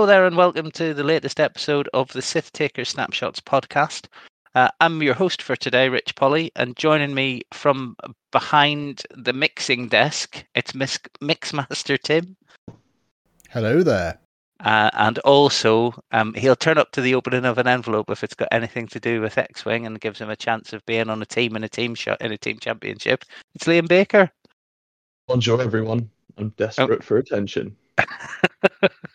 [0.00, 4.06] hello there, and welcome to the latest episode of the Sith Taker Snapshots podcast.
[4.54, 7.96] Uh, I'm your host for today, Rich Polly, and joining me from
[8.32, 12.34] behind the mixing desk, it's Mix Mixmaster Tim.
[13.50, 14.18] Hello there.
[14.60, 18.32] Uh, and also, um, he'll turn up to the opening of an envelope if it's
[18.32, 21.26] got anything to do with X-wing, and gives him a chance of being on a
[21.26, 23.22] team in a team shot in a team championship.
[23.54, 24.30] It's Liam Baker.
[25.28, 26.08] Bonjour, everyone.
[26.38, 27.04] I'm desperate oh.
[27.04, 27.76] for attention.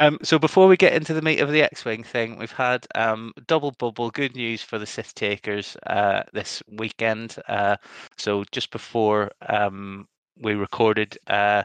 [0.00, 3.32] um, so before we get into the meat of the X-wing thing, we've had um,
[3.46, 7.36] double bubble good news for the Sith Takers uh, this weekend.
[7.48, 7.76] Uh,
[8.16, 10.06] so just before um,
[10.40, 11.62] we recorded, uh,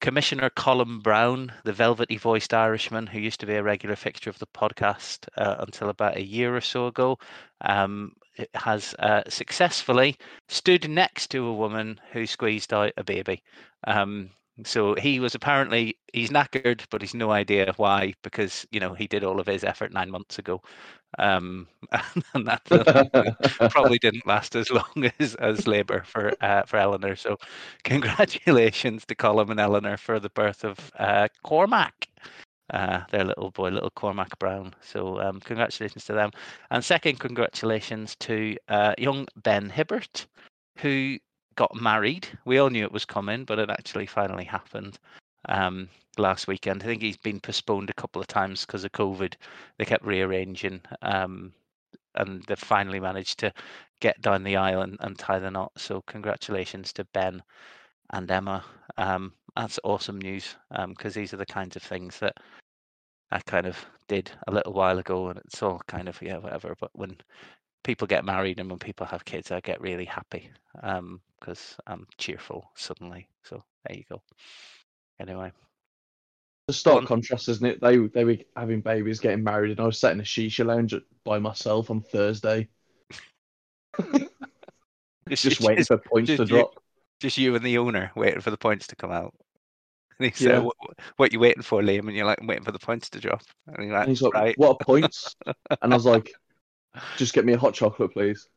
[0.00, 4.38] Commissioner Colin Brown, the velvety voiced Irishman who used to be a regular fixture of
[4.38, 7.18] the podcast uh, until about a year or so ago,
[7.62, 8.12] um,
[8.54, 10.16] has uh, successfully
[10.48, 13.42] stood next to a woman who squeezed out a baby.
[14.64, 19.06] So he was apparently he's knackered, but he's no idea why because you know he
[19.06, 20.62] did all of his effort nine months ago,
[21.18, 21.68] um,
[22.34, 22.62] and that
[23.70, 27.16] probably didn't last as long as as labour for uh, for Eleanor.
[27.16, 27.36] So
[27.84, 32.08] congratulations to Colin and Eleanor for the birth of uh, Cormac.
[32.72, 34.74] Uh, their little boy, little Cormac Brown.
[34.80, 36.30] So, um, congratulations to them.
[36.70, 40.26] And second, congratulations to uh, young Ben Hibbert,
[40.78, 41.18] who
[41.56, 42.28] got married.
[42.44, 44.98] We all knew it was coming, but it actually finally happened
[45.48, 46.82] um, last weekend.
[46.82, 49.34] I think he's been postponed a couple of times because of COVID.
[49.78, 51.52] They kept rearranging, um,
[52.14, 53.52] and they finally managed to
[54.00, 55.72] get down the aisle and, and tie the knot.
[55.76, 57.42] So congratulations to Ben
[58.12, 58.64] and Emma.
[58.98, 62.34] Um, that's awesome news because um, these are the kinds of things that
[63.30, 66.76] I kind of did a little while ago, and it's all kind of yeah whatever.
[66.78, 67.16] But when
[67.82, 70.50] people get married and when people have kids, I get really happy
[71.40, 73.28] because um, I'm cheerful suddenly.
[73.44, 74.22] So there you go.
[75.20, 75.52] Anyway,
[76.66, 77.80] the stark contrast, isn't it?
[77.80, 80.94] They they were having babies, getting married, and I was sat in a shisha lounge
[81.24, 82.68] by myself on Thursday,
[85.28, 86.72] just, just waiting just, for points to drop.
[86.74, 86.80] You,
[87.20, 89.34] just you and the owner waiting for the points to come out.
[90.18, 90.58] And he said, yeah.
[90.60, 90.76] what,
[91.16, 92.06] what, you waiting for, Liam?
[92.06, 93.42] And you're like, I'm waiting for the points to drop.
[93.66, 94.58] And, like, and he's like, right.
[94.58, 95.36] what points?
[95.82, 96.32] and I was like,
[97.18, 98.48] just get me a hot chocolate, please.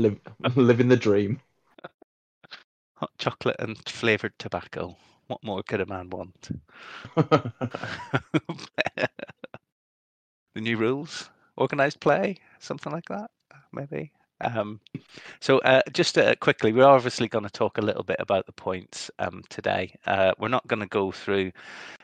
[0.00, 0.18] Live,
[0.56, 1.40] living the dream.
[2.94, 4.96] Hot chocolate and flavored tobacco.
[5.26, 6.58] What more could a man want?
[7.16, 9.10] the
[10.56, 11.28] new rules,
[11.58, 13.30] organized play, something like that,
[13.72, 14.10] maybe.
[14.40, 14.80] Um,
[15.40, 18.52] so, uh, just uh, quickly, we're obviously going to talk a little bit about the
[18.52, 19.94] points um, today.
[20.06, 21.52] Uh, we're not going to go through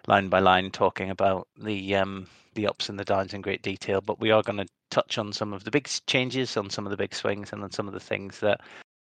[0.06, 2.26] line by line talking about the um,
[2.56, 5.32] the ups and the downs in great detail, but we are going to touch on
[5.32, 7.94] some of the big changes, on some of the big swings, and on some of
[7.94, 8.60] the things that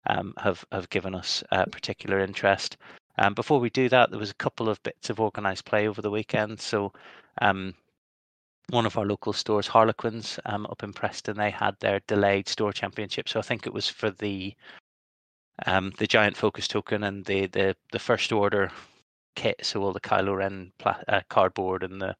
[0.07, 2.77] um, have have given us uh, particular interest.
[3.19, 6.03] Um, before we do that, there was a couple of bits of organised play over
[6.03, 6.61] the weekend.
[6.61, 6.93] So,
[7.41, 7.75] um,
[8.71, 12.73] one of our local stores, Harlequins, um, up in Preston, they had their delayed store
[12.73, 13.29] championship.
[13.29, 14.55] So I think it was for the
[15.67, 18.71] um, the giant focus token and the the the first order
[19.37, 19.61] kit.
[19.63, 22.17] So all the Kylo Ren pla- uh, cardboard and the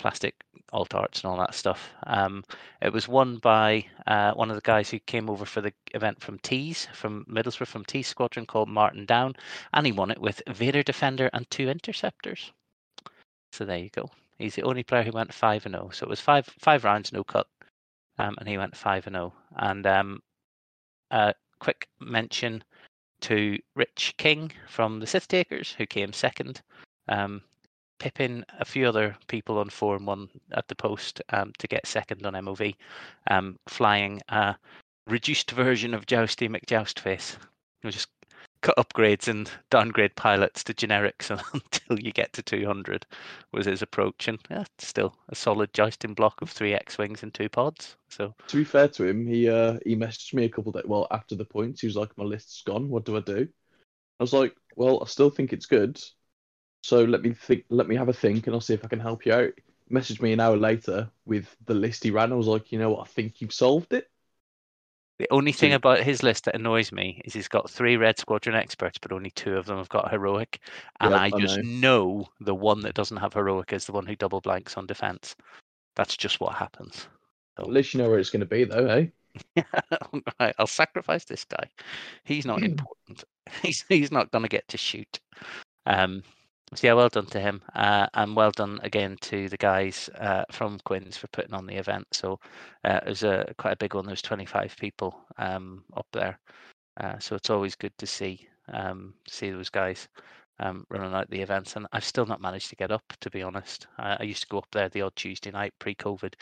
[0.00, 0.34] plastic
[0.72, 1.90] alt arts and all that stuff.
[2.06, 2.44] Um,
[2.80, 6.20] it was won by uh, one of the guys who came over for the event
[6.20, 9.34] from Tees, from Middlesbrough, from Tees Squadron called Martin Down,
[9.74, 12.52] and he won it with Vader Defender and two interceptors.
[13.52, 14.10] So there you go.
[14.38, 15.88] He's the only player who went five and zero.
[15.88, 15.90] Oh.
[15.90, 17.46] So it was five five rounds, no cut,
[18.18, 19.34] um, and he went five and zero.
[19.56, 20.22] And um,
[21.10, 22.64] a quick mention
[23.22, 26.62] to Rich King from the Sith Takers, who came second.
[27.08, 27.42] Um,
[28.00, 32.26] Pippin a few other people on forum one at the post um, to get second
[32.26, 32.74] on MOV,
[33.30, 34.56] um, flying a
[35.06, 37.36] reduced version of Jousty McJoustface.
[37.84, 38.08] We just
[38.62, 43.06] cut upgrades and downgrade pilots to generics until you get to 200
[43.52, 44.28] was his approach.
[44.28, 47.96] And yeah, still a solid jousting block of three x-wings and two pods.
[48.08, 51.06] So to be fair to him he uh he messaged me a couple days well
[51.10, 51.80] after the points.
[51.80, 52.88] He was like my list's gone.
[52.88, 53.48] What do i do?
[54.18, 55.98] I was like well i still think it's good
[56.82, 57.64] so let me think.
[57.68, 59.52] Let me have a think, and I'll see if I can help you out.
[59.88, 62.32] Message me an hour later with the list he ran.
[62.32, 63.02] I was like, you know what?
[63.02, 64.08] I think you've solved it.
[65.18, 68.56] The only thing about his list that annoys me is he's got three Red Squadron
[68.56, 70.60] experts, but only two of them have got heroic,
[71.00, 71.68] and yep, I just I know.
[71.80, 72.28] know.
[72.40, 75.36] the one that doesn't have heroic is the one who double blanks on defense.
[75.94, 77.06] That's just what happens.
[77.58, 77.64] So.
[77.64, 79.06] At least you know where it's going to be, though, eh?
[80.40, 81.68] right, I'll sacrifice this guy.
[82.24, 83.24] He's not important.
[83.62, 85.18] He's he's not going to get to shoot.
[85.84, 86.22] Um,
[86.74, 90.44] so yeah, well done to him, uh, and well done again to the guys uh,
[90.52, 92.06] from Quins for putting on the event.
[92.12, 92.38] So
[92.84, 94.06] uh, it was a quite a big one.
[94.06, 96.38] There was 25 people um, up there,
[97.00, 100.08] uh, so it's always good to see um, see those guys
[100.60, 103.02] um, running out the events, and I've still not managed to get up.
[103.20, 106.34] To be honest, I, I used to go up there the odd Tuesday night pre-COVID,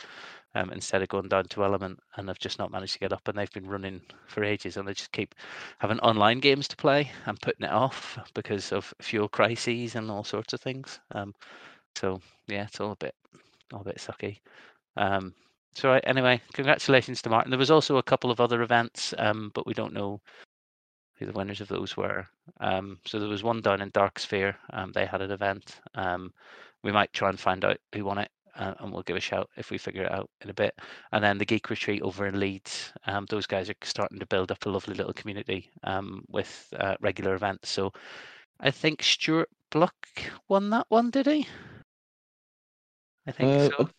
[0.55, 3.27] um, instead of going down to Element, and I've just not managed to get up.
[3.27, 5.35] And they've been running for ages, and they just keep
[5.77, 10.23] having online games to play and putting it off because of fuel crises and all
[10.23, 10.99] sorts of things.
[11.11, 11.33] Um,
[11.95, 13.15] so yeah, it's all a bit,
[13.73, 14.39] all a bit sucky.
[14.97, 15.33] Um,
[15.75, 17.51] so right, anyway, congratulations to Martin.
[17.51, 20.19] There was also a couple of other events, um, but we don't know
[21.17, 22.25] who the winners of those were.
[22.59, 24.55] Um, so there was one down in Dark Sphere.
[24.71, 25.79] Um, they had an event.
[26.81, 29.49] We might try and find out who won it, uh, and we'll give a shout
[29.57, 30.73] if we figure it out in a bit.
[31.11, 32.91] And then the Geek Retreat over in Leeds.
[33.05, 36.95] Um, those guys are starting to build up a lovely little community um, with uh,
[37.01, 37.69] regular events.
[37.69, 37.91] So
[38.59, 39.95] I think Stuart Bluck
[40.47, 41.47] won that one, did he?
[43.27, 43.89] I think Uh, so.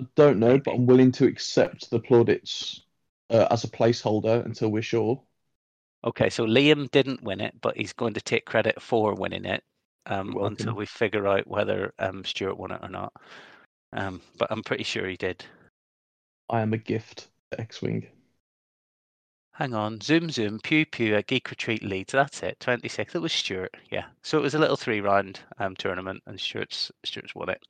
[0.00, 2.82] I don't know, but I'm willing to accept the plaudits
[3.30, 5.22] uh, as a placeholder until we're sure.
[6.04, 9.62] Okay, so Liam didn't win it, but he's going to take credit for winning it
[10.06, 13.12] um, until we figure out whether um, Stuart won it or not.
[13.92, 15.44] Um, but I'm pretty sure he did.
[16.48, 18.06] I am a gift to X-wing.
[19.54, 22.12] Hang on, zoom zoom, pew pew at Geek Retreat Leeds.
[22.12, 23.14] That's it, 26th.
[23.14, 24.06] It was Stuart, yeah.
[24.22, 27.62] So it was a little three-round um, tournament, and Stuart's Stuart's won it.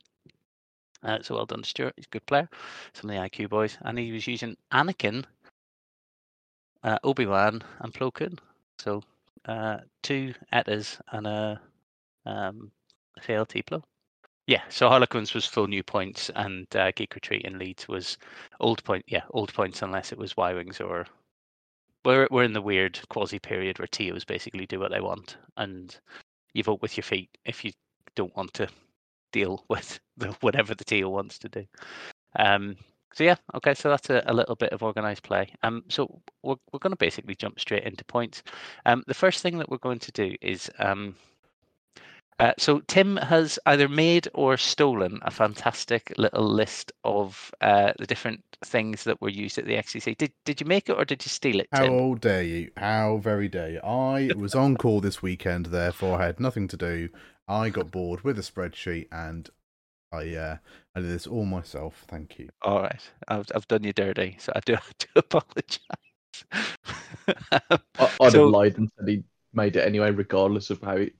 [1.03, 1.93] Uh, so well done, Stuart.
[1.97, 2.47] He's a good player.
[2.93, 5.25] Some of the IQ boys, and he was using Anakin,
[6.83, 8.39] uh, Obi Wan, and Plo Koon.
[8.79, 9.03] So
[9.45, 11.61] uh, two Etas and a
[12.25, 12.71] um,
[13.19, 13.83] CLT Plo.
[14.47, 18.17] Yeah, so Harlequins was full new points, and uh, Geek Retreat in Leeds was
[18.59, 19.05] old point.
[19.07, 21.05] Yeah, old points unless it was Y wings or
[22.03, 25.97] we're we're in the weird quasi period where TOs basically do what they want, and
[26.53, 27.71] you vote with your feet if you
[28.15, 28.67] don't want to
[29.31, 31.65] deal with the, whatever the TO wants to do.
[32.37, 32.75] Um,
[33.13, 35.53] so yeah, okay, so that's a, a little bit of organized play.
[35.63, 38.43] Um, so we're we're going to basically jump straight into points.
[38.85, 41.15] Um, the first thing that we're going to do is um,
[42.39, 48.07] uh, so Tim has either made or stolen a fantastic little list of uh, the
[48.07, 50.13] different things that were used at the XCC.
[50.15, 52.15] Did did you make it or did you steal it, How Tim?
[52.15, 52.71] dare you?
[52.77, 53.79] How very dare you?
[53.81, 57.09] I was on call this weekend, therefore I had nothing to do.
[57.49, 59.49] I got bored with a spreadsheet and
[60.11, 60.57] I uh,
[60.95, 62.05] I did this all myself.
[62.07, 62.49] Thank you.
[62.61, 65.79] All right, I've I've done you dirty, so I do, I do apologise.
[67.51, 67.79] I,
[68.19, 71.13] I'd So- have lied and said he made it anyway, regardless of how it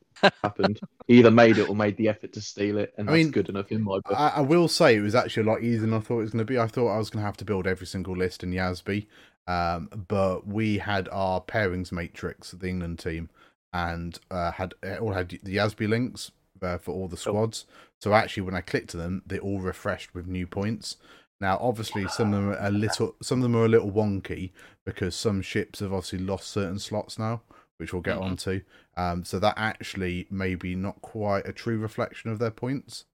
[0.44, 0.80] happened.
[1.08, 3.32] he either made it or made the effort to steal it, and I that's mean,
[3.32, 4.14] good enough in my book.
[4.16, 6.32] I, I will say it was actually a lot easier than I thought it was
[6.32, 6.60] going to be.
[6.60, 9.08] I thought I was going to have to build every single list in Yasby,
[9.48, 13.30] um, but we had our pairings matrix, the England team,
[13.74, 16.32] and uh, had all had the Yasby links
[16.62, 17.66] uh, for all the squads.
[18.00, 20.98] So actually, when I clicked to them, they all refreshed with new points.
[21.42, 24.52] Now, obviously, some of them are a little, some of them are a little wonky
[24.86, 27.42] because some ships have obviously lost certain slots now,
[27.84, 28.22] which we'll get Mhm.
[28.24, 28.62] onto.
[28.96, 33.06] Um, so that actually may be not quite a true reflection of their points.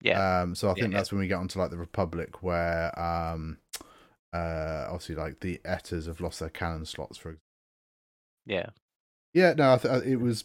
[0.00, 0.98] yeah, Um, so I Yeah, think yeah.
[0.98, 3.58] that's when we get onto like the Republic, where um,
[4.32, 7.18] uh, obviously like the Etas have lost their cannon slots.
[7.18, 7.38] For
[8.46, 8.70] yeah,
[9.34, 10.44] yeah, no, I th- it was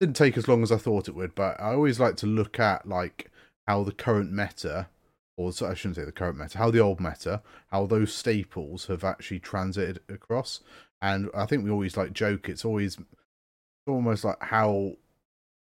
[0.00, 2.58] didn't take as long as I thought it would, but I always like to look
[2.58, 3.30] at like
[3.68, 4.88] how the current meta,
[5.36, 9.04] or I shouldn't say the current meta, how the old meta, how those staples have
[9.04, 10.60] actually transited across.
[11.02, 12.48] And I think we always like joke.
[12.48, 12.96] It's always
[13.86, 14.96] almost like how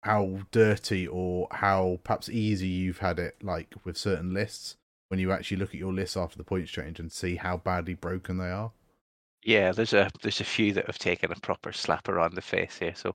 [0.02, 4.76] how dirty or how perhaps easy you've had it like with certain lists
[5.08, 7.94] when you actually look at your lists after the points change and see how badly
[7.94, 8.72] broken they are.
[9.44, 9.72] yeah.
[9.72, 12.94] There's a there's a few that have taken a proper slap around the face here.
[12.94, 13.14] So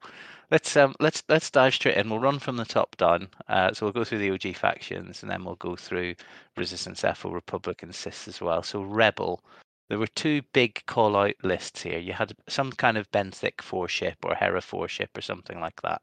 [0.51, 2.10] let's um let's let's dive straight in.
[2.10, 3.30] We'll run from the top down.
[3.48, 6.15] Uh, so we'll go through the OG factions, and then we'll go through
[6.58, 8.63] Resistance, Ethel, Republic, and Sis as well.
[8.63, 9.42] So Rebel.
[9.89, 12.00] There were two big call out lists here.
[12.00, 15.82] You had some kind of Benthic four ship or Hera four ship or something like
[15.82, 16.01] that.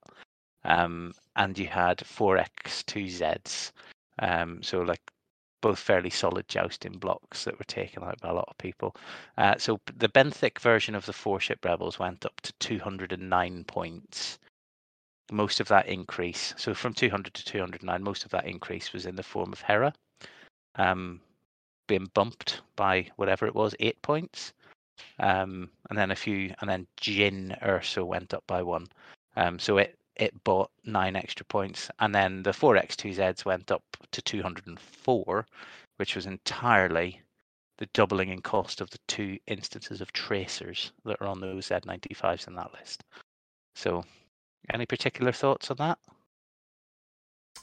[0.64, 3.72] Um, and you had 4x2Zs.
[4.20, 5.02] Um, so, like,
[5.60, 8.96] both fairly solid jousting blocks that were taken out by a lot of people.
[9.36, 14.38] Uh, so, the Benthic version of the four ship Rebels went up to 209 points.
[15.30, 19.16] Most of that increase, so from 200 to 209, most of that increase was in
[19.16, 19.92] the form of Hera.
[20.76, 21.20] Um,
[21.86, 24.52] being bumped by whatever it was, eight points.
[25.18, 28.86] Um, and then a few, and then Jyn Erso went up by one.
[29.36, 33.44] Um, so it it bought nine extra points, and then the four X two Zs
[33.44, 35.46] went up to two hundred and four,
[35.96, 37.20] which was entirely
[37.78, 41.78] the doubling in cost of the two instances of tracers that are on those Z
[41.84, 43.02] ninety fives in that list.
[43.74, 44.04] So,
[44.72, 45.98] any particular thoughts on that?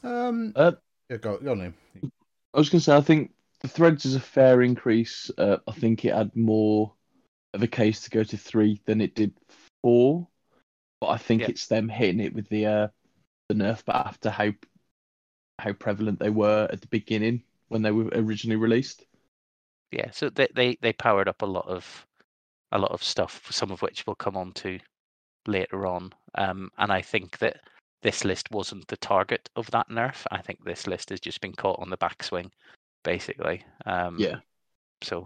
[0.04, 0.74] Um, Uh,
[1.10, 1.74] yeah, go, go on, Liam.
[2.54, 5.30] I was going to say, I think the threads is a fair increase.
[5.38, 6.94] Uh, I think it had more
[7.54, 9.34] of a case to go to three than it did
[9.84, 10.28] four,
[11.00, 11.50] but I think Yeah.
[11.50, 12.88] it's them hitting it with the uh,
[13.50, 14.52] the nerf, but after how
[15.60, 19.06] how prevalent they were at the beginning when they were originally released.
[19.92, 22.06] Yeah, so they, they they powered up a lot of
[22.72, 24.80] a lot of stuff, some of which we'll come on to
[25.46, 26.14] later on.
[26.36, 27.60] Um, and I think that
[28.02, 30.26] this list wasn't the target of that nerf.
[30.32, 32.50] I think this list has just been caught on the backswing,
[33.04, 33.64] basically.
[33.86, 34.40] Um, Yeah.
[35.02, 35.26] So,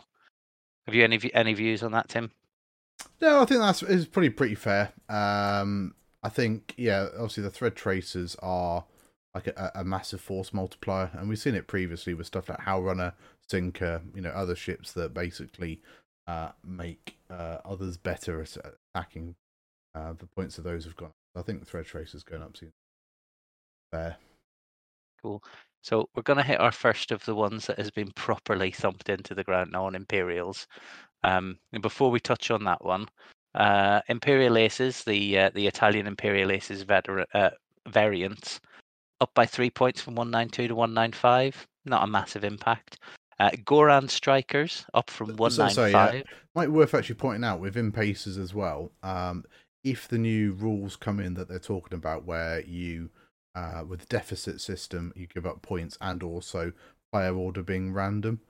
[0.86, 2.32] have you any any views on that, Tim?
[3.22, 4.94] No, I think that's is pretty pretty fair.
[5.10, 8.86] Um, I think yeah, obviously the thread tracers are
[9.34, 13.14] like a, a massive force multiplier, and we've seen it previously with stuff like Howlrunner,
[13.50, 15.82] Sinker, you know, other ships that basically
[16.28, 18.58] uh, make uh, others better at
[18.96, 19.36] attacking.
[19.94, 21.12] Uh, the points of those have gone.
[21.36, 22.72] I think thread tracers going up seems
[23.92, 24.18] fair.
[25.86, 29.08] So we're going to hit our first of the ones that has been properly thumped
[29.08, 30.66] into the ground now on Imperials.
[31.24, 33.06] Um, and before we touch on that one,
[33.54, 37.52] uh, Imperial Aces, the uh, the Italian Imperial Aces veteran, uh,
[37.88, 38.60] variants,
[39.22, 41.68] up by three points from 192 to 195.
[41.86, 42.98] Not a massive impact.
[43.40, 46.24] Uh, Goran Strikers up from So- so, sorry, 195.
[46.56, 48.92] Might be worth actually pointing out within Impacers as well.
[49.04, 49.44] Um,
[49.84, 53.12] if the new rules come in that they're talking about, where you
[53.56, 56.74] uh, with the deficit system you give up points and also
[57.12, 58.42] player order being random,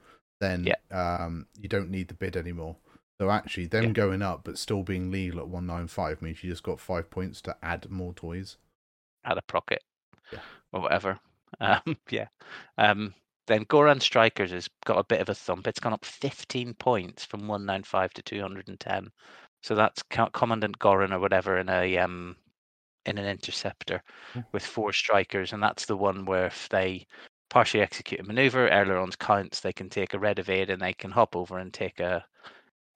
[0.41, 2.77] then um, you don't need the bid anymore.
[3.21, 3.91] So actually, them Yeah.
[3.93, 7.09] going up but still being legal at one nine five means you just got five
[7.09, 8.57] points to add more toys.
[9.23, 9.83] at a procket
[10.31, 10.39] Yeah.
[10.71, 11.19] or whatever.
[11.61, 12.27] Um, yeah.
[12.77, 13.13] Um,
[13.47, 15.67] then Goran Strikers has got a bit of a thump.
[15.67, 19.09] It's gone up 15 points from 195 to 210.
[19.63, 22.35] So that's Commandant Goran or whatever in a um
[23.05, 24.01] in an interceptor
[24.33, 24.41] Hmm.
[24.51, 27.05] with four strikers, and that's the one where if they
[27.49, 31.11] partially execute a maneuver, ailerons counts, they can take a red evade and they can
[31.11, 32.25] hop over and take a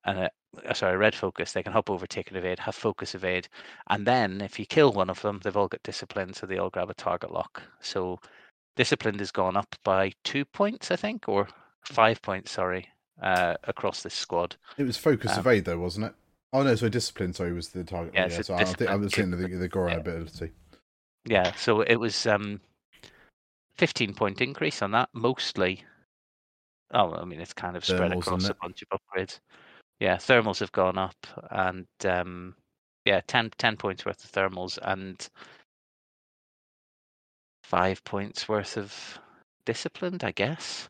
[0.06, 0.30] and a
[0.68, 3.48] uh, sorry, red focus, they can hop over, take an evade, have focus evade,
[3.90, 6.72] and then if you kill one of them, they've all got discipline, so they all
[6.72, 7.62] grab a target lock.
[7.82, 8.20] So
[8.76, 11.48] disciplined has gone up by two points, I think, or
[11.86, 12.88] five points, sorry,
[13.22, 14.56] uh, across this squad.
[14.78, 16.16] It was focus Um, evade though, wasn't it?
[16.52, 17.34] Oh no, so discipline.
[17.34, 18.14] Sorry, was the target.
[18.14, 19.98] Yeah, Yeah, so so I think I was saying the, the Goran yeah.
[19.98, 20.52] ability.
[21.26, 22.60] Yeah, so it was um
[23.78, 25.84] 15 point increase on that, mostly.
[26.92, 29.40] Oh, I mean, it's kind of spread Thermals, across a bunch of upgrades.
[30.00, 31.16] Yeah, thermals have gone up,
[31.52, 32.56] and um,
[33.06, 35.28] yeah, 10, 10 points worth of thermals and
[37.64, 39.20] five points worth of
[39.66, 40.90] disciplined, I guess.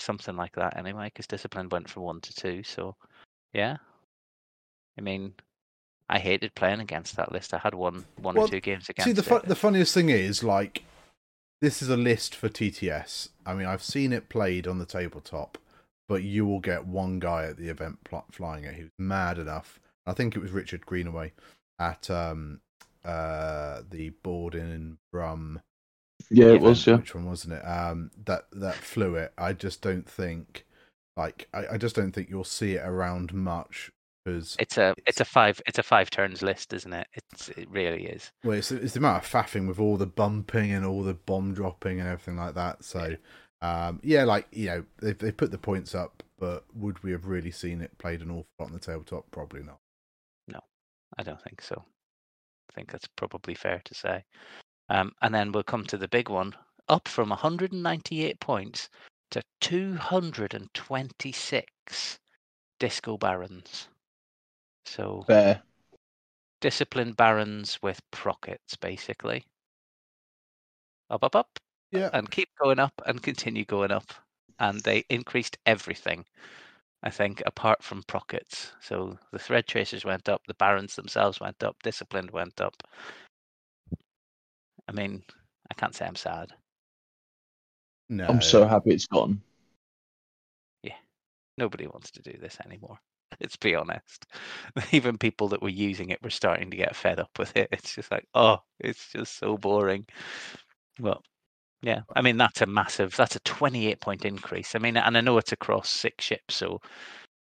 [0.00, 2.62] Something like that, anyway, because discipline went from one to two.
[2.62, 2.96] So,
[3.52, 3.76] yeah.
[4.98, 5.34] I mean,
[6.08, 7.54] I hated playing against that list.
[7.54, 9.16] I had one, one Well, or two games against it.
[9.16, 9.48] See, the it.
[9.48, 10.82] the funniest thing is like
[11.60, 13.30] this is a list for TTS.
[13.44, 15.58] I mean, I've seen it played on the tabletop,
[16.08, 19.80] but you will get one guy at the event pl- flying it who's mad enough.
[20.06, 21.32] I think it was Richard Greenaway
[21.78, 22.60] at um
[23.04, 25.60] uh the board in Brum.
[26.30, 26.86] Yeah, it was.
[26.86, 27.62] Yeah, Which one wasn't it?
[27.62, 29.32] Um, that that flew it.
[29.36, 30.64] I just don't think,
[31.16, 33.92] like, I, I just don't think you'll see it around much
[34.26, 37.06] because It's a it's It's- a five it's a five turns list, isn't it?
[37.14, 38.32] It's it really is.
[38.44, 41.54] Well, it's, it's the amount of faffing with all the bumping and all the bomb
[41.54, 42.82] dropping and everything like that.
[42.84, 43.16] So,
[43.62, 47.26] um, yeah, like you know, they they put the points up, but would we have
[47.26, 49.30] really seen it played an awful lot on the tabletop?
[49.30, 49.78] Probably not.
[50.48, 50.60] No,
[51.18, 51.84] I don't think so.
[52.70, 54.24] I think that's probably fair to say.
[54.88, 56.52] Um, and then we'll come to the big one,
[56.88, 58.88] up from 198 points
[59.30, 62.18] to 226
[62.78, 63.88] disco barons.
[64.86, 65.62] So fair.
[66.60, 69.44] disciplined barons with prockets, basically.
[71.10, 71.58] Up, up, up,
[71.92, 74.12] Yeah, and keep going up and continue going up.
[74.58, 76.24] And they increased everything,
[77.02, 78.72] I think, apart from prockets.
[78.80, 82.82] So the thread tracers went up, the barons themselves went up, disciplined went up.
[84.88, 85.22] I mean,
[85.70, 86.52] I can't say I'm sad.
[88.08, 89.42] no, I'm so happy it's gone.
[90.82, 90.96] Yeah.
[91.58, 92.98] Nobody wants to do this anymore.
[93.40, 94.26] Let's be honest.
[94.92, 97.68] Even people that were using it were starting to get fed up with it.
[97.72, 100.06] It's just like, oh, it's just so boring.
[101.00, 101.22] Well,
[101.82, 102.00] yeah.
[102.14, 103.14] I mean, that's a massive.
[103.16, 104.74] That's a 28 point increase.
[104.74, 106.80] I mean, and I know it's across six ships, so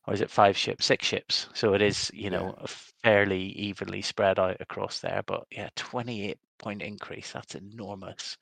[0.06, 0.86] or is it five ships?
[0.86, 1.48] Six ships.
[1.54, 5.22] So it is, you know, a fairly evenly spread out across there.
[5.26, 7.32] But yeah, 28 point increase.
[7.32, 8.36] That's enormous.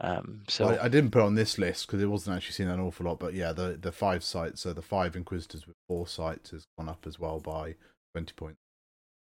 [0.00, 2.68] Um, so Well, I, I didn't put on this list because it wasn't actually seen
[2.68, 3.18] an awful lot.
[3.18, 6.88] But yeah, the the five sites, so the five Inquisitors with four sites has gone
[6.88, 7.74] up as well by
[8.14, 8.60] twenty points.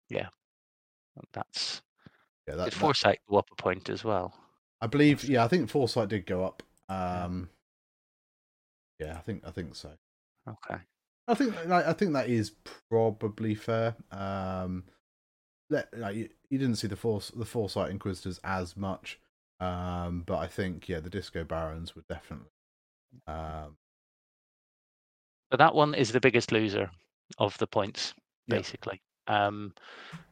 [0.09, 0.29] Yeah,
[1.33, 1.81] that's
[2.47, 4.33] Yeah, that, did that- foresight go up a point as well?
[4.81, 5.23] I believe.
[5.23, 6.63] Yeah, I think foresight did go up.
[6.88, 7.49] Um,
[8.99, 9.91] yeah, I think I think so.
[10.47, 10.81] Okay.
[11.27, 12.51] I think like, I think that is
[12.89, 13.95] probably fair.
[14.11, 14.85] Um,
[15.69, 19.19] like, you, you didn't see the force the foresight inquisitors as much
[19.59, 22.51] Um, but I think yeah, the Disco Barons would definitely.
[23.27, 23.77] Um,
[25.51, 26.91] But that one is the biggest loser
[27.37, 28.13] of the points,
[28.47, 28.57] Yeah.
[28.57, 29.01] basically.
[29.27, 29.73] Um,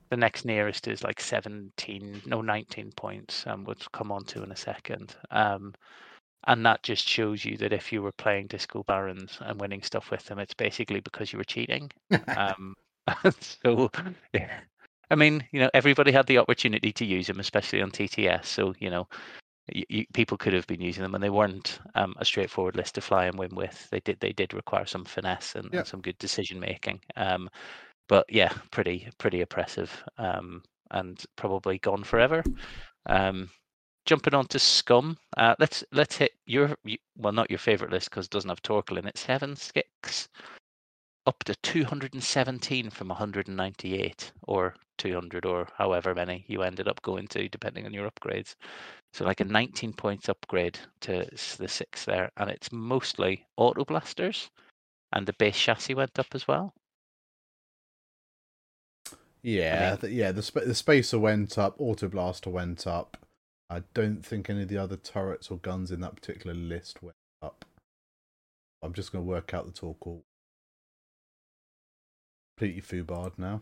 [0.09, 4.51] the next nearest is like 17, no, 19 points, um, which come on to in
[4.51, 5.15] a second.
[5.31, 5.73] Um,
[6.47, 10.11] and that just shows you that if you were playing Disco Barons and winning stuff
[10.11, 11.91] with them, it's basically because you were cheating.
[12.35, 12.75] Um,
[13.41, 13.89] so,
[14.33, 14.61] yeah.
[15.09, 18.45] I mean, you know, everybody had the opportunity to use them, especially on TTS.
[18.45, 19.07] So, you know,
[19.73, 22.95] y y people could have been using them, and they weren't um, a straightforward list
[22.95, 23.89] to fly and win with.
[23.89, 25.79] They did they did require some finesse and, Yeah.
[25.79, 27.01] and some good decision making.
[27.15, 27.49] Um,
[28.09, 32.43] but yeah, pretty pretty oppressive um, and probably gone forever.
[33.07, 33.49] Um,
[34.05, 36.75] jumping on to Scum, uh, let's let's hit your
[37.17, 39.17] well not your favorite list because it doesn't have Torkil in it.
[39.17, 40.29] Seven Skicks
[41.27, 47.47] up to 217 from 198 or 200 or however many you ended up going to
[47.49, 48.55] depending on your upgrades
[49.13, 54.49] so like a 19 points upgrade to the six there and it's mostly auto blasters
[55.13, 56.73] and the base chassis went up as well
[59.43, 60.31] yeah, mean- th- yeah.
[60.33, 61.75] The sp- the spacer went up.
[61.79, 63.17] Auto blaster went up.
[63.69, 67.15] I don't think any of the other turrets or guns in that particular list went
[67.41, 67.63] up.
[68.81, 70.21] I'm just going to work out the torque.
[72.57, 73.61] Completely foobarred now.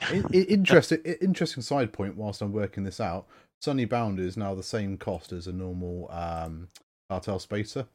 [0.12, 2.16] In, in- interesting, interesting side point.
[2.16, 3.26] Whilst I'm working this out,
[3.60, 6.68] Sunny Bound is now the same cost as a normal um,
[7.08, 7.86] cartel spacer.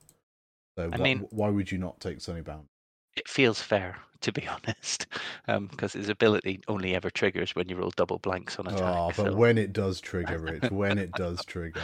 [0.78, 2.66] So I wh- mean- why would you not take Sunny Bound?
[3.18, 5.08] it feels fair to be honest
[5.72, 9.16] because his ability only ever triggers when you roll double blanks on attack Oh, but
[9.16, 11.80] so when it does trigger, Rich, when it does trigger.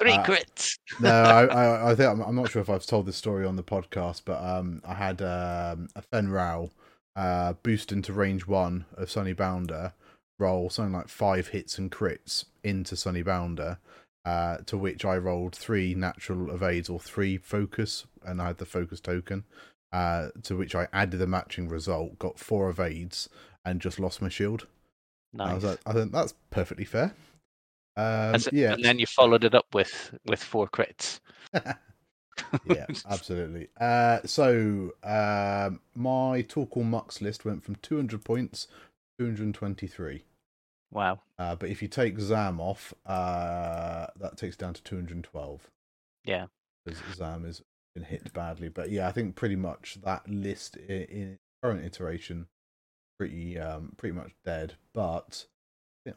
[0.00, 3.06] three uh, crits No, I, I, I think I'm, I'm not sure if I've told
[3.06, 6.68] this story on the podcast, but um, I had um, a Fen Rao
[7.16, 9.92] uh, boost into range one of Sunny Bounder,
[10.38, 13.78] roll something like five hits and crits into Sunny Bounder,
[14.24, 18.66] uh, to which I rolled three natural evades or three focus, and I had the
[18.66, 19.44] focus token.
[19.92, 23.28] Uh, to which I added the matching result, got four evades,
[23.62, 24.66] and just lost my shield.
[25.38, 27.14] I was like, I think that's perfectly fair.
[27.96, 31.20] Um, As- yeah, and then you followed it up with with four crits
[32.66, 33.68] yeah, absolutely.
[33.80, 38.66] Uh, so um, my Torkil Mux list went from 200 points
[39.18, 40.24] to 223.
[40.90, 45.68] wow Uh, but if you take Zam off, uh, that takes down to 212.
[46.24, 46.46] Yeah.
[46.84, 47.62] Because Zam has
[47.94, 48.68] been hit badly.
[48.68, 52.46] But yeah, I think pretty much that list in, in current iteration
[53.18, 54.74] pretty um pretty much dead.
[54.92, 55.46] But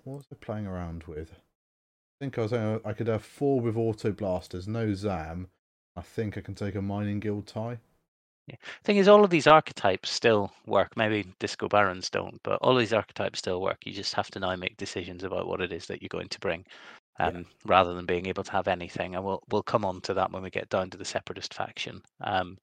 [0.03, 1.31] what was I playing around with?
[1.31, 5.47] I think I was uh, I could have four with auto blasters, no Zam.
[5.97, 7.77] I think I can take a mining guild tie.
[8.47, 8.57] Yeah.
[8.83, 12.93] Thing is all of these archetypes still work maybe disco barons don't but all these
[12.93, 15.99] archetypes still work you just have to now make decisions about what it is that
[15.99, 16.63] you're going to bring
[17.19, 17.29] Yeah.
[17.29, 20.31] um, rather than being able to have anything and we'll we'll come on to that
[20.31, 22.59] when we get down to the separatist faction um,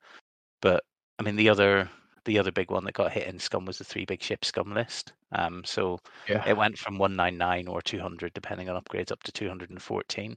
[0.61, 0.85] but
[1.19, 1.89] i mean the other
[2.27, 4.73] the other big one that got hit in scum was the three big ship scum
[4.73, 6.45] list um, so Yeah.
[6.47, 10.37] it went from 199 or 200 depending on upgrades up to 214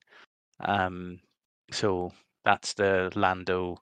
[0.62, 1.20] um,
[1.72, 2.12] so
[2.46, 3.78] that's the lando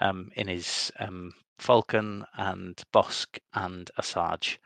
[0.00, 4.58] um, in his um, falcon and bossk and asajj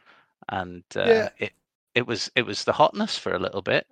[0.48, 1.28] and uh, Yeah.
[1.38, 1.52] it
[1.94, 3.86] it was it was the hotness for a little bit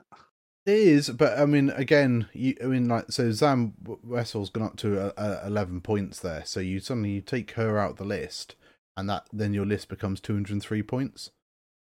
[0.65, 4.77] It is, but I mean, again, you, I mean, like, so Zam Wesell's gone up
[4.79, 6.45] to uh, uh, eleven points there.
[6.45, 8.55] So you suddenly you take her out the list,
[8.97, 11.31] and that then your list becomes two hundred and three points.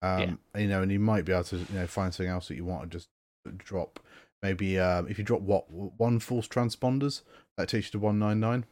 [0.01, 2.55] Um, you know, and you might be able to, you know, find something else that
[2.55, 3.09] you want to just
[3.57, 3.99] drop.
[4.41, 7.21] Maybe um, if you drop what one force transponders,
[7.57, 8.65] that takes you to one nine nine.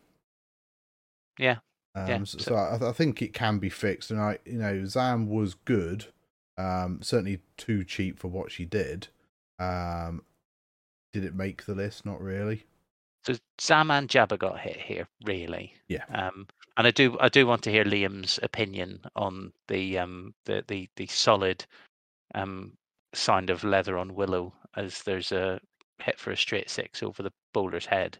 [1.39, 1.58] Yeah,
[1.96, 4.86] Um, yeah, So, so- I, I think it can be fixed, and I, you know,
[4.86, 6.06] Zam was good.
[6.58, 9.08] Um, certainly too cheap for what she did.
[9.58, 10.24] Um,
[11.13, 12.06] did it make the list?
[12.06, 12.65] Not really.
[13.26, 15.74] so Zam and Jabba got hit here, really.
[15.88, 16.04] Yeah.
[16.13, 20.63] Um, and I do I do want to hear Liam's opinion on the um the
[20.67, 21.65] the the solid
[22.36, 22.74] um
[23.13, 25.60] sound of leather on Willow as there's a
[26.00, 28.17] hit for a straight six over the bowler's head.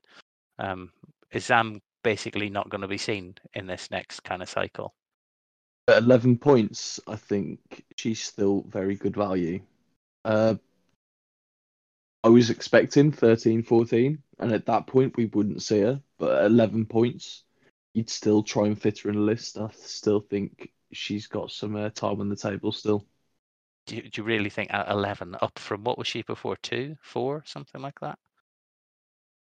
[0.62, 0.92] Um,
[1.32, 4.94] is Zam basically not going to be seen in this next kind of cycle?
[5.88, 9.62] At 11 points, I think she's still very good value.
[10.24, 10.56] Uh,
[12.24, 16.00] I was expecting 13, 14, and at that point we wouldn't see her.
[16.20, 17.44] But at 11 points,
[17.94, 19.58] you'd still try and fit her in a list.
[19.58, 23.08] I still think she's got some uh, time on the table still.
[23.88, 26.56] Do you, do you really think at 11 up from what was she before?
[26.58, 28.20] Two, four, something like that?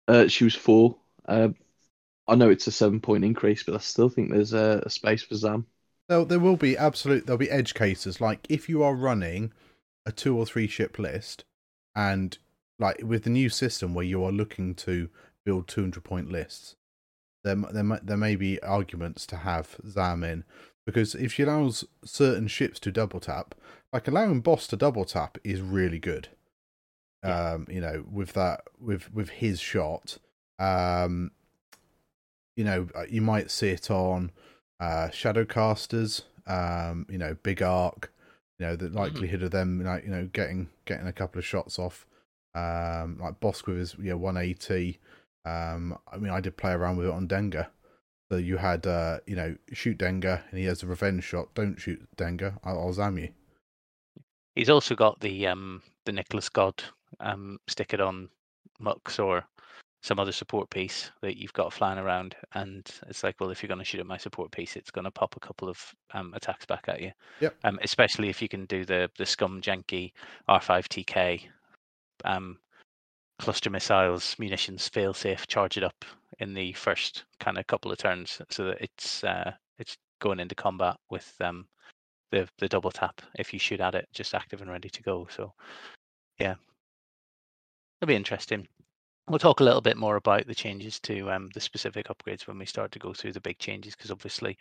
[0.07, 0.97] Uh, she was four.
[1.27, 1.49] Uh,
[2.29, 5.23] I know it's a seven point increase, but I still think there's a, a space
[5.23, 5.67] for Zam.
[6.09, 7.27] There, there will be absolute.
[7.27, 9.53] There'll be edge cases like if you are running
[10.05, 11.45] a two or three ship list,
[11.95, 12.37] and
[12.79, 15.09] like with the new system where you are looking to
[15.45, 16.77] build 200 point lists,
[17.45, 20.45] there there there may be arguments to have Zam in
[20.85, 23.55] because if she allows certain ships to double tap,
[23.93, 26.29] like allowing Boss to double tap is really good.
[27.25, 27.53] Yeah.
[27.53, 30.19] Um, you know, with that with with his shot,
[30.59, 31.31] um,
[32.57, 34.33] you know, uh, you might see it on
[34.81, 38.13] uh Shadowcasters, um, you know, Big Arc,
[38.59, 41.79] you know, the likelihood of them like, you know, getting getting a couple of shots
[41.79, 42.07] off.
[42.55, 44.99] Um like Bossk with his yeah, one eighty.
[45.45, 47.69] Um I mean I did play around with it on Dengar.
[48.31, 51.55] So you had uh, you know, shoot Dengar and he has a revenge shot.
[51.55, 53.29] Don't shoot Dengar, I'll, I'll zam you.
[54.55, 56.83] He's also got the um the Nicholas God
[57.21, 58.29] um stick it on
[58.81, 59.45] Mux or
[60.07, 63.67] some other support piece that you've got flying around, and it's like, well, if you're
[63.67, 66.33] going to shoot at my support piece, it's going to pop a couple of um,
[66.35, 67.11] attacks back at you.
[67.41, 67.57] Yep.
[67.65, 70.13] Um, especially if you can do the the Scum Janky
[70.49, 71.41] R5TK
[72.25, 72.57] um,
[73.41, 76.05] cluster missiles, munitions, fail safe, charge it up
[76.39, 80.55] in the first kind of couple of turns, so that it's uh, it's going into
[80.55, 81.67] combat with um,
[82.31, 85.27] the the double tap if you shoot at it, just active and ready to go.
[85.33, 85.53] So
[86.39, 86.55] yeah,
[88.01, 88.69] it'll be interesting.
[89.29, 92.59] We'll talk a little bit more about the changes to um, the specific upgrades when
[92.59, 94.57] we start to go through the big changes, because obviously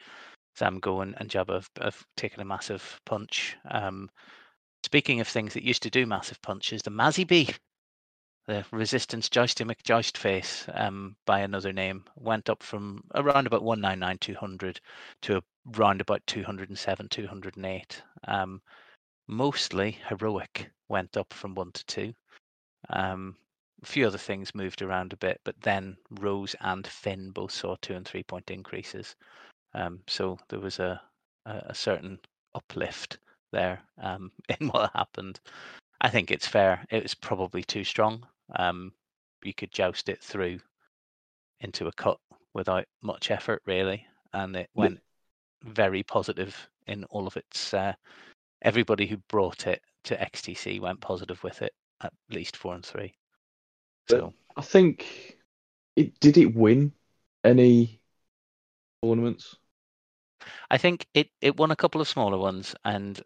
[0.58, 3.56] Zamgo and, and Jabba have, have taken a massive punch.
[3.70, 4.10] Um,
[4.84, 7.54] speaking of things that used to do massive punches, the Mazzy Bee,
[8.48, 14.18] the Resistance Jousty McJoust face um, by another name, went up from around about 199
[14.18, 14.82] 200
[15.24, 15.44] to
[15.76, 18.02] around about 207 208.
[18.28, 18.62] Um,
[19.28, 22.14] mostly heroic went up from 1 to 2.
[22.90, 23.36] Um,
[23.86, 27.76] a few other things moved around a bit, but then Rose and Finn both saw
[27.82, 29.16] two and three point increases.
[29.76, 31.00] Um, so there was a,
[31.46, 32.18] a, a certain
[32.56, 33.20] uplift
[33.52, 35.40] there um, in what happened.
[36.02, 36.84] I think it's fair.
[36.90, 38.26] It was probably too strong.
[38.56, 38.92] Um,
[39.44, 40.60] you could joust it through
[41.62, 42.18] into a cut
[42.56, 45.00] without much effort, really, and it went
[45.64, 47.72] very positive in all of its.
[47.72, 47.94] Uh,
[48.64, 53.14] everybody who brought it to XTC went positive with it, at least four and three.
[54.10, 55.38] So I think
[55.96, 56.92] it did it win
[57.44, 58.00] any
[59.04, 59.56] tournaments?
[60.70, 63.22] I think it, it won a couple of smaller ones, and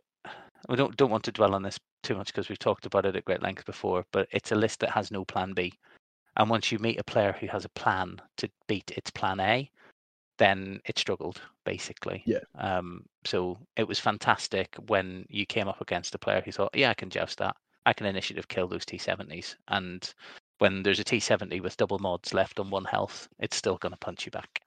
[0.67, 3.15] we don't don't want to dwell on this too much because we've talked about it
[3.15, 4.05] at great length before.
[4.11, 5.73] But it's a list that has no plan B,
[6.37, 9.69] and once you meet a player who has a plan to beat its plan A,
[10.37, 12.23] then it struggled basically.
[12.25, 12.39] Yeah.
[12.57, 13.05] Um.
[13.25, 16.95] So it was fantastic when you came up against a player who thought, "Yeah, I
[16.95, 17.55] can joust that.
[17.85, 20.13] I can initiative kill those T70s." And
[20.59, 23.97] when there's a T70 with double mods left on one health, it's still going to
[23.97, 24.61] punch you back.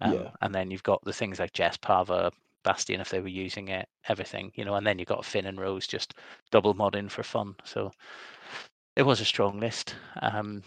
[0.00, 0.30] Um, Yeah.
[0.40, 2.30] And then you've got the things like Jess Pava,
[2.62, 5.60] Bastian, if they were using it, everything, you know, and then you've got Finn and
[5.60, 6.14] Rose just
[6.50, 7.54] double modding for fun.
[7.64, 7.90] So
[8.96, 9.94] it was a strong list.
[10.22, 10.62] Um,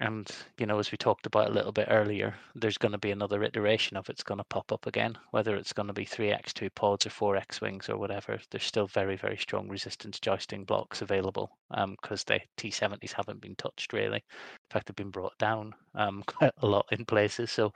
[0.00, 3.10] and, you know, as we talked about a little bit earlier, there's going to be
[3.10, 6.74] another iteration of it's going to pop up again, whether it's going to be 3x2
[6.74, 8.38] pods or 4x wings or whatever.
[8.50, 13.92] There's still very, very strong resistance jousting blocks available because the T70s haven't been touched
[13.92, 14.16] really.
[14.16, 17.50] In fact, they've been brought down um, quite a lot in places.
[17.50, 17.70] So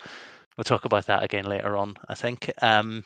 [0.57, 2.51] we'll talk about that again later on, I think.
[2.63, 3.05] Um,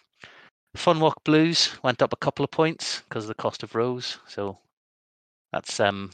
[0.76, 4.18] Funwalk Blues went up a couple of points because of the cost of Rose.
[4.28, 4.58] So
[5.52, 6.12] that's um,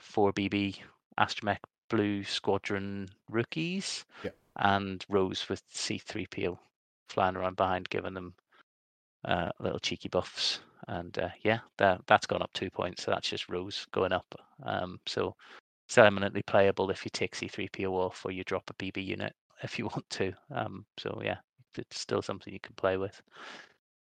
[0.00, 0.78] 4BB
[1.20, 1.58] Astromech
[1.92, 4.06] Blue Squadron rookies
[4.56, 6.58] and Rose with C3PO
[7.10, 8.32] flying around behind, giving them
[9.26, 10.60] uh, little cheeky buffs.
[10.88, 13.04] And uh, yeah, that, that's gone up two points.
[13.04, 14.34] So that's just Rose going up.
[14.62, 15.36] Um, so
[15.86, 19.78] it's eminently playable if you take C3PO off or you drop a BB unit if
[19.78, 20.32] you want to.
[20.50, 21.36] Um, so yeah,
[21.76, 23.20] it's still something you can play with.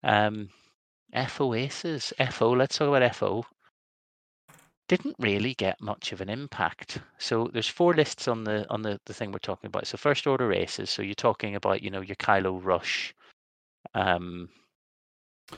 [0.05, 0.51] Um,
[1.27, 2.53] FO Aces, FO.
[2.53, 3.45] Let's talk about FO.
[4.97, 6.99] Didn't really get much of an impact.
[7.19, 9.87] So there's four lists on the on the, the thing we're talking about.
[9.87, 10.91] So first order races.
[10.91, 13.15] So you're talking about you know your Kylo Rush,
[13.95, 14.51] um,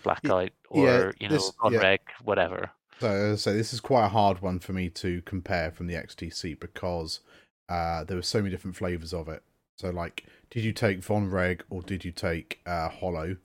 [0.03, 1.97] Blackout, or yeah, you know this- yeah.
[2.23, 2.70] Whatever.
[3.01, 5.88] So as I say, this is quite a hard one for me to compare from
[5.88, 7.20] the XTC because
[7.68, 9.42] uh, there were so many different flavors of it.
[9.79, 13.37] So like, did you take Von Reg or did you take uh, Hollow?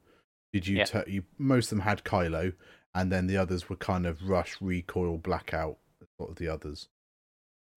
[0.54, 0.86] Did you Yeah.
[0.86, 2.54] ta- you most of them had Kylo,
[2.96, 5.78] and then the others were kind of Rush, Recoil, Blackout,
[6.18, 6.90] sort of the others.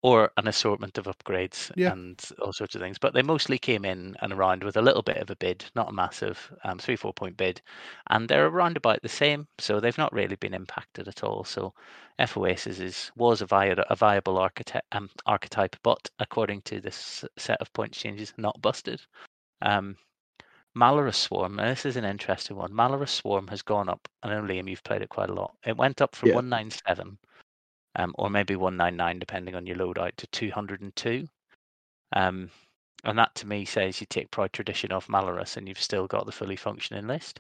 [0.02, 1.92] or an assortment of upgrades Yeah.
[1.92, 2.98] and all sorts of things.
[2.98, 5.90] But they mostly came in and around with a little bit of a bid, not
[5.90, 7.62] a massive um, three, four point bid.
[8.10, 9.46] And they're around about the same.
[9.58, 11.44] So they've not really been impacted at all.
[11.44, 11.74] So
[12.26, 17.60] FOS is was a, vi- a viable architect, um, archetype, but according to this set
[17.60, 19.02] of point changes, not busted.
[19.62, 19.98] Um,
[20.78, 22.72] Malarus Swarm, now this is an interesting one.
[22.72, 24.08] Malarus Swarm has gone up.
[24.24, 25.56] I know, Liam, you've played it quite a lot.
[25.66, 26.36] It went up from Yeah.
[26.36, 27.18] 197
[27.96, 31.28] um, or maybe 199 depending on your loadout to 202.
[32.16, 32.50] Um,
[33.04, 36.26] and that to me says you take Pride Tradition off Malarus and you've still got
[36.26, 37.40] the fully functioning list.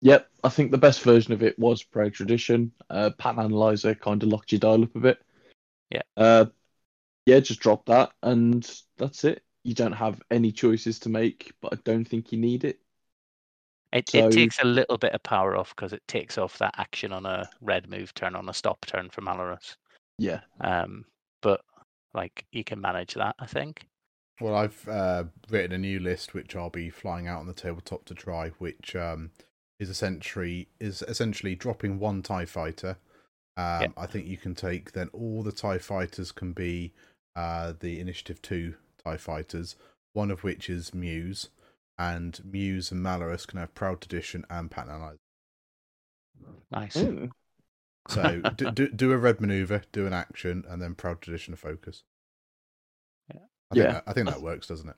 [0.00, 2.72] Yep, I think the best version of it was Pride Tradition.
[2.90, 5.22] Uh, Pattern Analyzer kind of locked your dial up a bit.
[5.90, 6.02] Yeah.
[6.16, 6.46] Uh,
[7.26, 9.42] yeah, just drop that and that's it.
[9.64, 12.80] You don't have any choices to make, but I don't think you need it.
[13.92, 16.74] It, So- it takes a little bit of power off because it takes off that
[16.78, 19.76] action on a red move turn on a stop turn for Malarus.
[20.18, 20.40] Yeah.
[20.60, 21.04] Um,
[21.42, 21.62] but
[22.14, 23.86] like you can manage that, I think.
[24.40, 28.04] Well, I've uh, written a new list which I'll be flying out on the tabletop
[28.06, 29.30] to try, which um,
[29.78, 32.96] is essentially is essentially dropping one Tie Fighter.
[33.56, 33.88] Um, Yeah.
[33.96, 36.92] I think you can take then all the Tie Fighters can be
[37.36, 39.76] uh, the Initiative Two Tie Fighters,
[40.12, 41.48] one of which is Muse,
[41.98, 45.18] and Muse and Malarus can have Proud Tradition and Pattern Analyzer.
[46.70, 46.96] Nice.
[46.96, 47.30] Mm.
[48.08, 51.56] So do, do do a red maneuver, do an action, and then Proud Tradition a
[51.56, 52.02] focus.
[53.32, 53.40] Yeah.
[53.70, 53.92] I think Yeah.
[53.92, 54.96] that, I think that works, doesn't it?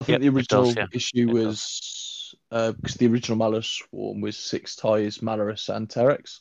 [0.00, 0.86] I think Yep, the original does, yeah.
[0.92, 6.40] issue It was because the original Malarus Swarm was six ties, Malarus and Terex.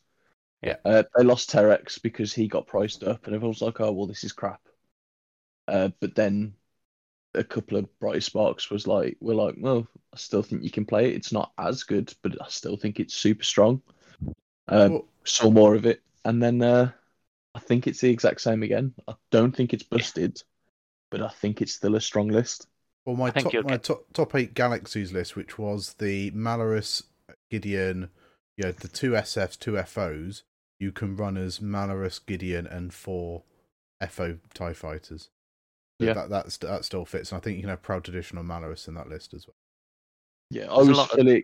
[0.62, 0.78] Yeah.
[0.86, 4.08] Uh, they lost Terex because he got priced up, and everyone was like, "Oh, well,
[4.08, 4.62] this is crap."
[5.68, 6.56] Uh, but then
[7.34, 10.86] a couple of bright sparks was like, "We're like, well, I still think you can
[10.86, 11.16] play it.
[11.16, 13.82] It's not as good, but I still think it's super strong."
[14.68, 16.92] Uh, Well, saw more of it, and then uh,
[17.56, 18.94] I think it's the exact same again.
[19.08, 20.42] I don't think it's busted,
[21.10, 22.68] but I think it's still a strong list.
[23.06, 27.04] Well, my top my get- top top eight galaxies list, which was the Malarus,
[27.50, 28.10] Gideon,
[28.58, 30.44] you had the two SFs, two FOs.
[30.80, 33.44] You can run as Malarus, Gideon, and four
[34.08, 35.30] FO Tie Fighters.
[36.02, 36.14] So Yeah.
[36.14, 38.88] that that's, that still fits, and I think you can have Proud Tradition or Malarus
[38.88, 39.54] in that list as well.
[40.50, 41.44] Yeah, I There's was lot of- fully.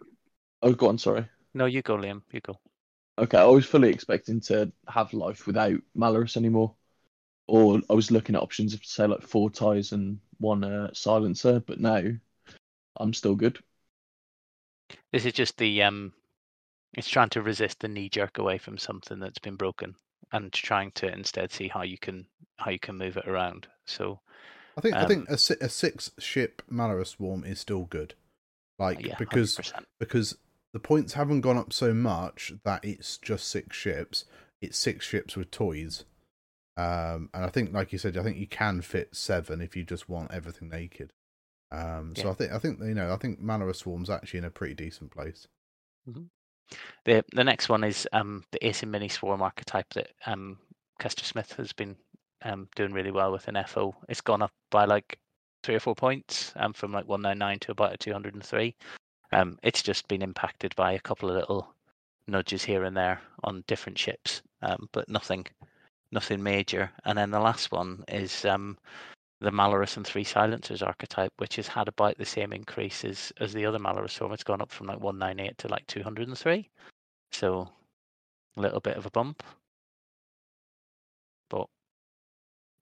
[0.64, 0.98] Oh, go on.
[0.98, 1.28] Sorry.
[1.54, 2.24] No, you go, Liam.
[2.32, 2.60] You go.
[3.20, 6.74] Okay, I was fully expecting to have life without Malarus anymore,
[7.48, 11.60] or I was looking at options of say like four ties and one uh, silencer,
[11.60, 12.02] but now
[13.00, 13.60] I'm still good.
[15.14, 16.14] This is just the um,
[16.94, 19.94] it's trying to resist the knee jerk away from something that's been broken
[20.32, 22.26] and trying to instead see how you can
[22.58, 23.68] how you can move it around.
[23.86, 24.20] So
[24.78, 28.14] I think I Um, think a, a six ship Malarus swarm is still good,
[28.80, 29.84] like yeah, because 100%.
[30.00, 30.38] because
[30.74, 34.26] the points haven't gone up so much that it's just six ships.
[34.62, 36.04] It's six ships with toys.
[36.76, 39.84] Um, and I think, like you said, I think you can fit seven if you
[39.84, 41.12] just want everything naked.
[41.72, 44.52] Um, so I think, I think you know, I think Malarus Swarm's actually in a
[44.52, 45.48] pretty decent place.
[47.06, 50.58] The the next one is um the Ace and Mini Swarm archetype that um
[51.00, 51.96] Kester Smith has been
[52.44, 53.96] um doing really well with in FO.
[54.10, 55.20] It's gone up by like
[55.64, 58.44] three or four points, um from like one nine nine to about two hundred and
[58.44, 58.76] three.
[59.32, 61.74] Um, it's just been impacted by a couple of little
[62.28, 65.46] nudges here and there on different ships, um, but nothing
[66.12, 66.92] nothing major.
[67.06, 68.78] And then the last one is um
[69.40, 73.66] the Malarus and three silencers archetype, which has had about the same increase as, the
[73.66, 74.34] other Malarus swarm.
[74.34, 76.70] It's gone up from like 198 to like 203.
[77.32, 77.70] So
[78.56, 79.44] a little bit of a bump.
[81.50, 81.68] But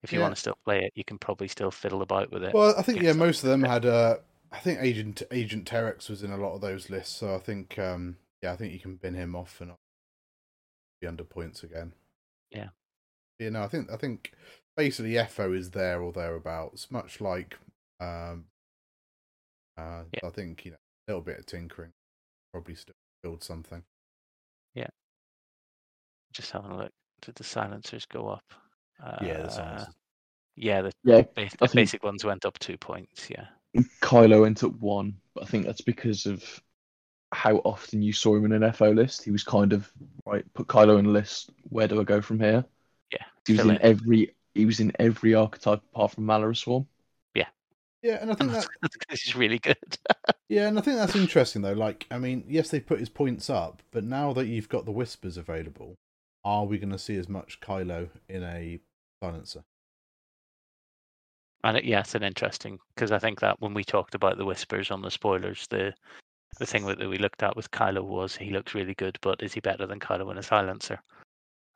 [0.04, 0.26] if you Yeah.
[0.26, 2.54] want to still play it, you can probably still fiddle about with it.
[2.54, 3.86] Well, I think yeah, most of them had.
[3.86, 4.18] Uh,
[4.52, 7.78] I think Agent Agent Terex was in a lot of those lists, so I think
[7.78, 9.74] um, yeah, I think you can bin him off and
[11.02, 11.94] be under points again.
[12.52, 12.70] Yeah.
[13.40, 14.32] You know, I think I think
[14.76, 17.58] basically FO is there or thereabouts, much like
[18.00, 18.46] um,
[19.78, 20.28] uh, Yeah.
[20.28, 21.92] I think you know a little bit of tinkering
[22.52, 23.84] probably still build something.
[24.74, 24.88] Yeah,
[26.34, 26.92] just having a look.
[27.22, 28.44] Did the silencers go up?
[29.22, 29.96] Yeah, the Uh, silencers.
[30.58, 33.30] Yeah, the, Yeah, bas- the think- basic ones went up two points.
[33.30, 33.48] Yeah.
[34.02, 36.42] Kylo went up one, but I think that's because of
[37.34, 39.24] how often you saw him in an FO list.
[39.24, 39.92] He was kind of
[40.26, 40.46] right.
[40.54, 41.50] Put Kylo in a list.
[41.70, 42.64] Where do I go from here?
[43.12, 43.26] Yeah.
[43.46, 44.34] He was fill in every.
[44.56, 46.88] He was in every archetype apart from Malarus Swarm.
[47.36, 47.48] Yeah,
[48.02, 49.78] Yeah, and I think And that that's because he's really good.
[50.48, 51.74] Yeah, and I think that's interesting though.
[51.74, 54.92] Like, I mean, yes, they put his points up, but now that you've got the
[54.92, 55.96] whispers available,
[56.44, 58.80] are we going to see as much Kylo in a
[59.24, 59.64] silencer?
[61.64, 64.46] And it, yeah, it's an interesting because I think that when we talked about the
[64.46, 65.96] whispers on the spoilers, the
[66.60, 69.54] the thing that we looked at with Kylo was he looks really good, but is
[69.54, 71.02] he better than Kylo in a silencer?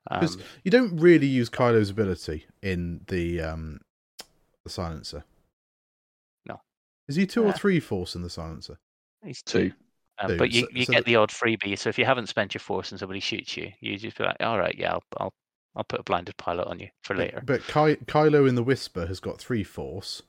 [0.10, 3.82] 'Cause Um, You don't really use Kylo's ability in the um
[4.63, 5.24] the silencer.
[6.45, 6.62] No.
[7.08, 8.80] Is he two or Uh, three force in the silencer?
[9.24, 9.69] he's Two.
[9.69, 9.76] two.
[10.22, 11.78] Um, but you, so- you so get that- the odd freebie.
[11.78, 14.38] So if you haven't spent your force and somebody shoots you, you just be like,
[14.41, 15.34] all right, yeah, I'll I'll,
[15.76, 17.41] I'll put a blinded pilot on you for later.
[17.45, 20.24] But Ky- Kylo in the Whisper has got three force,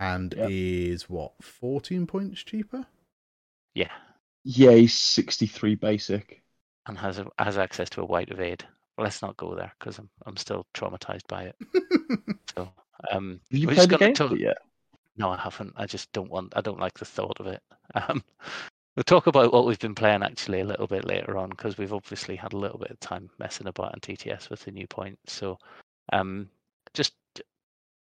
[0.00, 0.48] and Yep.
[0.50, 2.86] is what fourteen points cheaper.
[3.74, 3.92] Yeah,
[4.44, 6.42] Yeah, he's sixty-three basic.
[6.86, 8.66] and has a, has access to a white evade.
[8.98, 11.56] Let's not go there because I'm I'm still traumatized by it.
[12.54, 12.68] So
[13.10, 14.58] um, Have you played the game talk- yet?
[15.16, 15.72] no, I haven't.
[15.76, 16.52] I just don't want.
[16.56, 17.62] I don't like the thought of it.
[17.94, 18.22] Um,
[18.96, 21.92] we'll talk about what we've been playing actually a little bit later on because we've
[21.92, 25.32] obviously had a little bit of time messing about on TTS with the new points.
[25.32, 25.58] So,
[26.12, 26.48] um,
[26.94, 27.14] just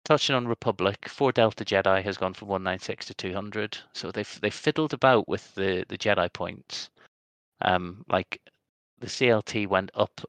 [0.05, 3.79] touching on Republic, four Delta Jedi has gone from one nine six to two hundred.
[3.93, 6.91] So they've they fiddled about with the the Jedi points.
[7.63, 8.41] Um, like
[9.01, 10.21] the CLT went up,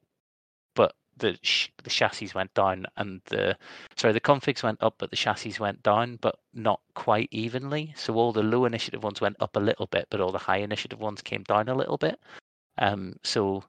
[1.22, 3.56] the sh- the chassis went down, and the
[3.96, 7.94] sorry the configs went up, but the chassis went down, but not quite evenly.
[7.96, 10.58] So all the low initiative ones went up a little bit, but all the high
[10.58, 12.20] initiative ones came down a little bit.
[12.78, 13.64] Um, so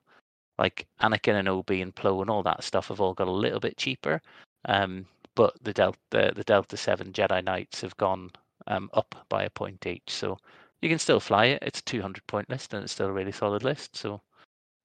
[0.57, 3.59] like Anakin and Obi and Plo and all that stuff have all got a little
[3.59, 4.21] bit cheaper.
[4.65, 8.31] Um, but the Delta the, the Delta Seven Jedi Knights have gone
[8.67, 10.09] um, up by a point each.
[10.09, 10.37] So
[10.81, 11.63] you can still fly it.
[11.63, 13.95] It's a 200 point list and it's still a really solid list.
[13.95, 14.21] So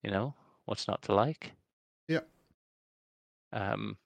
[0.03, 0.35] you know
[0.67, 1.53] what's not to like.
[2.09, 2.29] Yep.
[3.53, 3.97] Um,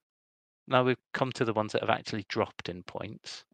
[0.68, 3.44] now we've come to the ones that have actually dropped in points.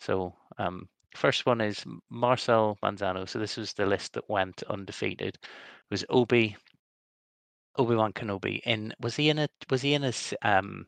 [0.00, 3.28] So um, first one is Marcel Manzano.
[3.28, 5.34] So this was the list that went undefeated.
[5.36, 6.56] It was Obi,
[7.76, 8.60] Obi Wan Kenobi.
[8.64, 10.12] In was he in a was he in a
[10.42, 10.86] um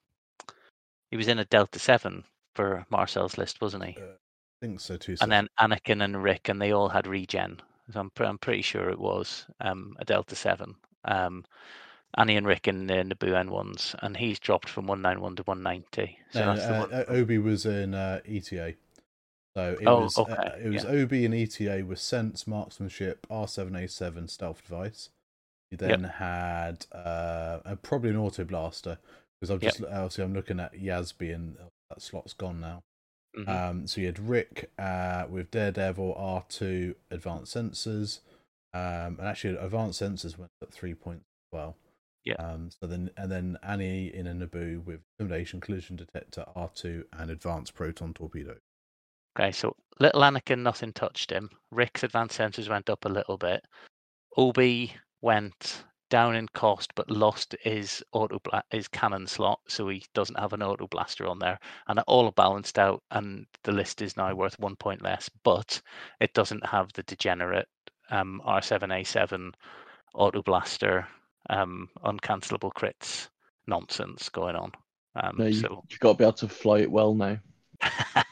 [1.11, 2.25] he was in a Delta Seven
[2.55, 3.97] for Marcel's list, wasn't he?
[3.99, 4.17] I
[4.61, 5.17] think so too.
[5.21, 7.61] and then Anakin and Rick, and they all had regen.
[7.93, 10.75] So I'm I'm pretty sure it was um, a Delta Seven.
[11.05, 11.45] Um,
[12.17, 16.19] Annie and Rick in the Naboo ones, and he's dropped from 191 to 190.
[16.31, 16.91] So no, that's the uh, one.
[16.93, 18.75] uh, Obi was in uh, ETA.
[19.57, 20.91] So it Oh, was uh, okay, it was yeah.
[20.91, 25.11] Obi and ETA with sense, marksmanship, R7A7 stealth device.
[25.71, 26.01] You Yep.
[26.01, 28.99] then had uh, uh, probably an auto blaster
[29.41, 29.77] because I've Yep.
[29.79, 31.57] just obviously I'm looking at Yasby and
[31.91, 32.83] that slot's gone now.
[33.37, 33.63] Mhm.
[33.71, 38.21] Um, so you had Rick uh, with Daredevil R2 advanced sensors,
[38.75, 41.77] um, and actually advanced sensors went up three points as well.
[42.25, 42.35] Yeah.
[42.35, 47.31] Um, so then and then Annie in a Naboo with intimidation collision detector R2 and
[47.31, 48.57] advanced proton torpedo.
[49.37, 51.49] Okay, so little Anakin, nothing touched him.
[51.71, 53.65] Rick's advanced sensors went up a little bit.
[54.37, 60.05] Obi went down in cost, but lost his auto bla- his cannon slot, so he
[60.13, 61.59] doesn't have an auto blaster on there,
[61.89, 63.03] and it all balanced out.
[63.11, 65.81] And the list is now worth one point less, but
[66.21, 67.69] it doesn't have the degenerate
[68.11, 69.55] um, R7A7
[70.15, 71.09] auto blaster
[71.51, 73.29] um, uncancelable crits
[73.67, 74.73] nonsense going on.
[75.17, 77.39] Um, No, you, so you've got to be able to fly it well now.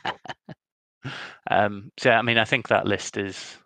[1.51, 3.57] um, so I mean, I think that list is.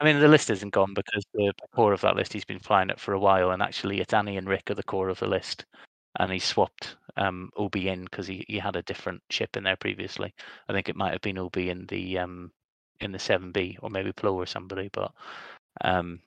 [0.00, 2.90] I mean, the list isn't gone because the core of that list he's been flying
[2.90, 5.28] it for a while, and actually, it's Annie and Rick are the core of the
[5.28, 5.64] list,
[6.18, 9.76] and he swapped um, Obi in because he, he had a different ship in there
[9.76, 10.34] previously.
[10.68, 12.50] I think it might have been Obi in the um,
[13.00, 15.12] in the seven B or maybe Plo or somebody, but
[15.82, 16.20] um,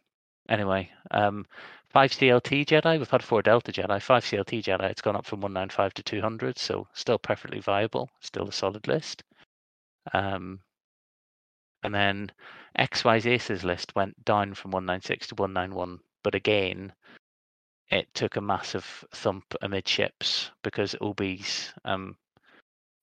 [0.49, 1.45] anyway, um,
[1.89, 2.97] five CLT Jedi.
[2.99, 4.89] We've had four Delta Jedi, five CLT Jedi.
[4.89, 8.47] It's gone up from one nine five to two hundred, so still perfectly viable, still
[8.47, 9.23] a solid list.
[10.13, 10.59] Um,
[11.83, 12.31] and then
[12.79, 16.91] XY's Aces list went down from 196 to 191, but again,
[17.89, 22.17] it took a massive thump amidships because Obi's um,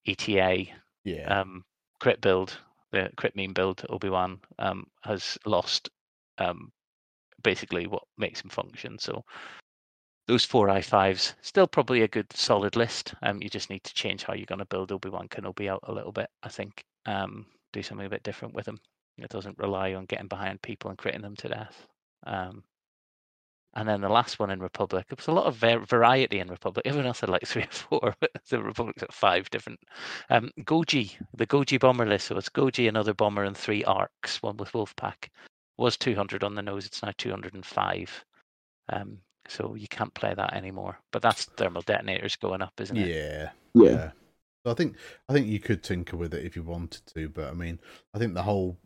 [0.06, 0.66] ETA
[1.04, 1.40] Yeah.
[1.40, 1.64] um,
[2.00, 2.58] crit build,
[2.90, 5.90] the crit meme build, Obi Wan um, has lost
[6.38, 6.72] um,
[7.42, 8.98] basically what makes him function.
[8.98, 9.24] So
[10.28, 13.14] those four i5s still probably a good solid list.
[13.22, 15.80] Um, you just need to change how you're going to build Obi Wan Kenobi out
[15.84, 16.28] a little bit.
[16.42, 18.78] I think um, do something a bit different with him.
[19.18, 21.86] It doesn't rely on getting behind people and critting them to death.
[22.26, 22.62] Um,
[23.74, 26.48] and then the last one in Republic, there was a lot of var- variety in
[26.48, 26.84] Republic.
[26.86, 29.80] Everyone else had like three or four, but the Republic's got five different.
[30.30, 34.56] Um, Goji, the Goji bomber list, so it's Goji, another bomber, and three arcs, one
[34.58, 35.28] with Wolfpack,
[35.78, 36.86] was 200 on the nose.
[36.86, 38.24] It's now 205.
[38.92, 40.98] Um, so you can't play that anymore.
[41.10, 43.08] But that's thermal detonators going up, isn't it?
[43.08, 43.50] Yeah.
[43.74, 43.90] Yeah.
[43.90, 44.10] Yeah.
[44.64, 44.96] So I think
[45.28, 47.80] I think you could tinker with it if you wanted to, but I mean,
[48.14, 48.78] I think the whole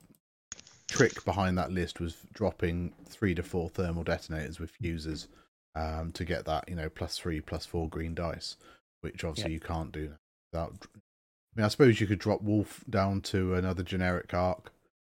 [0.88, 5.28] trick behind that list was dropping three to four thermal detonators with fuses
[5.74, 8.56] um, to get that you know plus three plus four green dice,
[9.02, 10.12] which obviously you can't do
[10.52, 10.72] without.
[10.94, 14.72] I mean, I suppose you could drop Wolf down to another generic arc.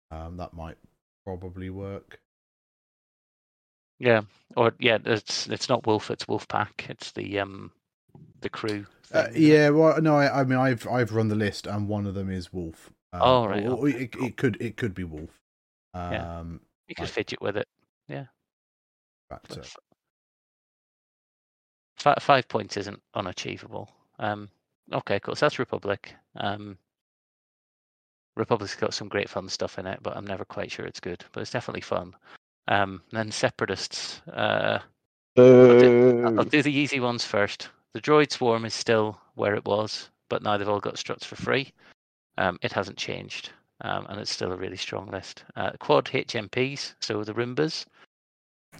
[0.09, 0.77] Um, that might
[1.27, 2.19] probably work.
[3.99, 4.21] Yeah.
[4.55, 6.89] Or yeah, it's it's not Wolf, it's Wolfpack.
[6.89, 7.71] It's the um
[8.39, 8.85] the crew.
[9.13, 12.13] Uh, yeah, well, no, I, I mean, I've I've run the list, and one of
[12.13, 12.91] them is Wolf.
[13.13, 15.41] Um, Oh, right, or- it, it could it could be Wolf.
[15.93, 16.43] Um, Yeah.
[16.87, 17.67] You could like- fidget with it.
[18.07, 18.25] Yeah.
[19.29, 19.75] but f-
[21.97, 23.89] fi- five points isn't unachievable.
[24.19, 24.49] Um,
[24.93, 25.35] okay, cool.
[25.35, 26.15] So that's Republic.
[26.37, 26.77] Um,
[28.37, 31.23] Republic's got some great fun stuff in it, but I'm never quite sure it's good.
[31.31, 32.15] But it's definitely fun.
[32.67, 34.21] Um, and then Separatists.
[34.31, 34.79] Uh,
[35.35, 37.69] do, Uh, I'll do the easy ones first.
[37.93, 41.35] The Droid Swarm is still where it was, but now they've all got struts for
[41.35, 41.71] free.
[42.37, 45.43] Um, it hasn't changed, um, and it's still a really strong list.
[45.55, 47.85] Uh, quad HMPs, so the Roombas,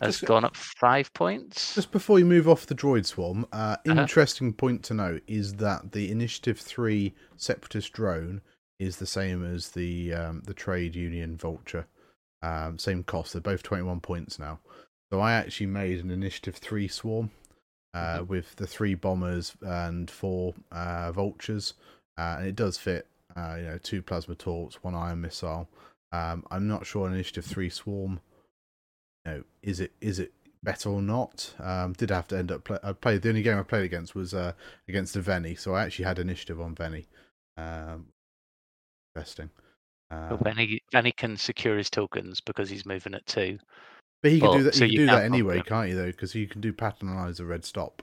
[0.02, 1.74] has Just- gone up five points.
[1.74, 4.02] Just before you move off the droid swarm, uh, Uh-huh.
[4.02, 8.42] interesting point to note is that the Initiative Three Separatist drone
[8.80, 11.88] is the same as the um, the Trade Union Vulture,
[12.42, 13.34] um, same cost.
[13.34, 14.60] They're both twenty one points now.
[15.12, 17.32] So I actually made an Initiative Three swarm
[17.94, 21.74] uh, with the three bombers and four uh, vultures,
[22.18, 23.08] uh, and it does fit.
[23.36, 25.70] Uh, you know, two plasma torps, one ion missile.
[26.12, 28.20] Um, I'm not sure Initiative Three swarm
[29.26, 30.32] you know, is it is it
[30.64, 31.54] better or not?
[31.60, 32.80] Um, did have to end up play.
[32.84, 34.54] I played the only game I played against was uh,
[34.88, 37.08] against the Veni, so I actually had initiative on Veni.
[37.58, 38.08] Um,
[39.18, 39.50] interesting.
[40.12, 43.58] Uh, But Benny, Benny can secure his tokens because he's moving at two.
[44.22, 44.76] but he can do that.
[44.76, 45.96] so He can do can that anyway, can't you?
[45.96, 48.02] Though, because you can do pattern analyze a red stop.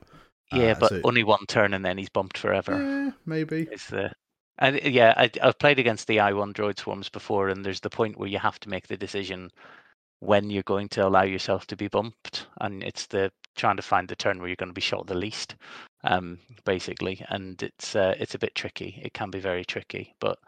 [0.53, 2.79] Yeah, Uh, but so- only one turn and then he's bumped forever.
[2.81, 3.63] Yeah, maybe.
[3.73, 4.13] Is the
[4.59, 7.91] and uh, yeah, I, I've played against the I1 droid swarms before, and there's the
[7.91, 9.51] point where you have to make the decision
[10.21, 14.07] when you're going to allow yourself to be bumped, and it's the trying to find
[14.09, 15.57] the turn where you're going to be shot the least,
[16.05, 19.01] um, basically, and it's uh, it's a bit tricky.
[19.03, 20.39] It can be very tricky, but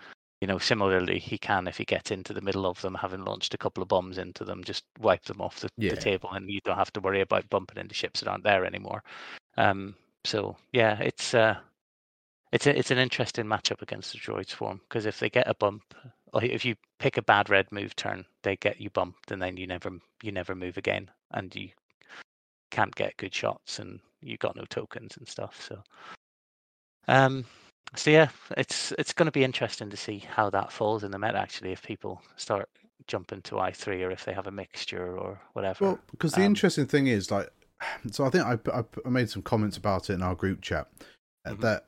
[0.41, 3.55] you know, similarly, he can if he gets into the middle of them, having launched
[3.55, 5.91] a couple of bombs into them, just wipe them off the, Yeah.
[5.91, 8.65] the table, and you don't have to worry about bumping into ships that aren't there
[8.65, 9.03] anymore.
[9.57, 11.57] Um, so yeah, it's uh,
[12.53, 15.55] it's a, it's an interesting matchup against the droid swarm because if they get a
[15.55, 15.95] bump,
[16.33, 19.57] or if you pick a bad red move turn, they get you bumped, and then
[19.57, 19.91] you never
[20.23, 21.71] you never move again, and you
[22.71, 25.63] can't get good shots, and you got no tokens and stuff.
[25.67, 25.83] So,
[27.09, 27.45] um,
[27.95, 31.19] so yeah, it's it's going to be interesting to see how that falls in the
[31.19, 31.39] meta.
[31.39, 32.69] Actually, if people start
[33.07, 35.79] jumping to I three, or if they have a mixture or whatever.
[35.81, 37.51] Well, because the Um, interesting thing is, like,
[38.11, 40.89] so I think I, I, I made some comments about it in our group chat
[41.45, 41.61] uh, Mhm.
[41.61, 41.87] that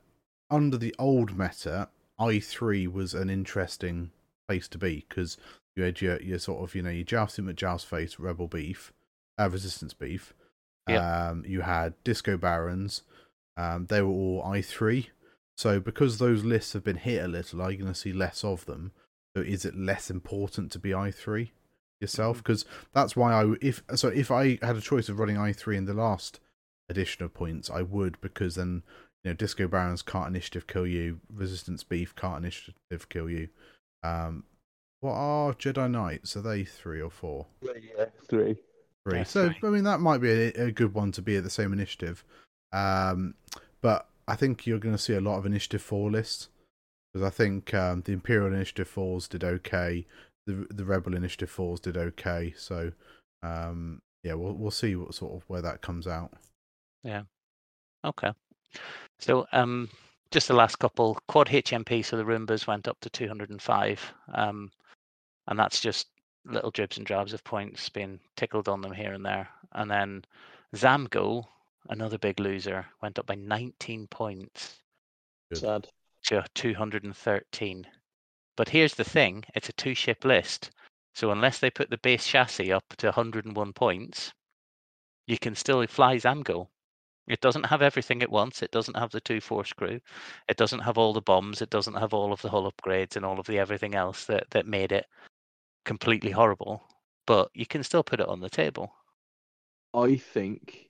[0.49, 4.11] under the old meta, I three was an interesting
[4.47, 5.37] place to be because
[5.75, 8.93] you had your, your sort of you know your jousting at joust face rebel beef,
[9.39, 10.33] uh, resistance beef.
[10.87, 13.03] Um, you had disco barons.
[13.57, 15.09] Um, they were all I three.
[15.59, 18.45] So because those lists have been hit a little, are you going to see less
[18.45, 18.93] of them?
[19.35, 21.51] So is it less important to be I three
[21.99, 22.37] yourself?
[22.37, 25.75] Because that's why I if so if I had a choice of running I three
[25.75, 26.39] in the last
[26.87, 28.83] edition of points, I would because then
[29.25, 33.49] you know Disco Barons can't initiative kill you, Resistance Beef can't initiative kill you.
[34.01, 34.45] Um,
[35.01, 36.37] what are Jedi Knights?
[36.37, 37.47] Are they three or four?
[37.61, 38.55] yeah, three.
[39.05, 39.17] Three.
[39.17, 39.67] Yeah, so three.
[39.67, 42.23] I mean that might be a, a good one to be at the same initiative.
[42.71, 43.33] Um,
[43.81, 46.49] but I think you're going to see a lot of initiative four lists
[47.11, 50.05] because I think um, the Imperial initiative fours did okay.
[50.45, 52.53] The the Rebel initiative fours did okay.
[52.55, 52.91] So
[53.43, 56.31] um, yeah, we'll we'll see what sort of where that comes out.
[57.03, 57.23] Yeah.
[58.05, 58.31] Okay.
[59.19, 59.89] So um
[60.31, 64.13] just the last couple quad HMP, so the Roombas went up to 205.
[64.33, 64.71] Um
[65.47, 66.07] and that's just
[66.45, 69.49] little dribs and drabs of points being tickled on them here and there.
[69.73, 70.23] And then
[70.75, 71.45] Zamgo,
[71.87, 74.81] another big loser, went up by 19 points
[75.49, 75.59] Good.
[75.59, 75.87] Sad.
[76.25, 77.87] to 213.
[78.55, 80.71] But here's the thing it's a two ship list.
[81.15, 84.33] So unless they put the base chassis up to 101 points,
[85.27, 86.67] you can still fly Zamgo.
[87.27, 88.63] It doesn't have everything at once.
[88.63, 89.99] It doesn't have the two force crew.
[90.47, 91.61] It doesn't have all the bombs.
[91.61, 94.49] It doesn't have all of the hull upgrades and all of the everything else that,
[94.49, 95.05] that made it
[95.85, 96.83] completely horrible.
[97.27, 98.91] But you can still put it on the table.
[99.93, 100.88] I think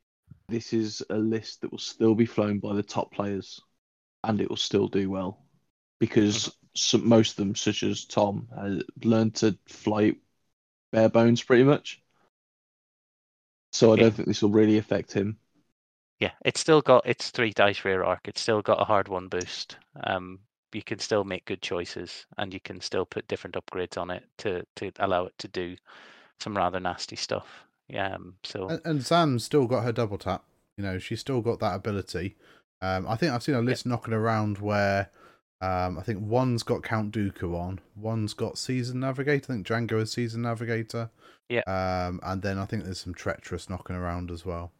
[0.49, 3.61] this is a list that will still be flown by the top players,
[4.23, 5.43] and it will still do well
[5.99, 10.15] because some, most of them, such as Tom, has learned to fly
[10.91, 12.01] bare bones pretty much.
[13.71, 15.37] So I don't think this will really affect him.
[16.19, 18.27] Yeah, it's still got its three dice rear arc.
[18.27, 19.77] It's still got a hard one boost.
[20.03, 20.39] Um,
[20.73, 24.23] you can still make good choices, and you can still put different upgrades on it
[24.39, 25.75] to to allow it to do
[26.39, 27.65] some rather nasty stuff.
[27.89, 30.43] Yeah, um, so And, and Zam's still got her double tap.
[30.77, 32.35] You know, she's still got that ability.
[32.81, 35.09] Um, I think I've seen a list knocking around where
[35.61, 39.51] um, I think one's got Count Dooku on, one's got Season Navigator.
[39.51, 41.09] I think Django is Season Navigator.
[41.49, 41.63] Yeah.
[41.67, 44.71] Um, and then I think there's some Treacherous knocking around as well.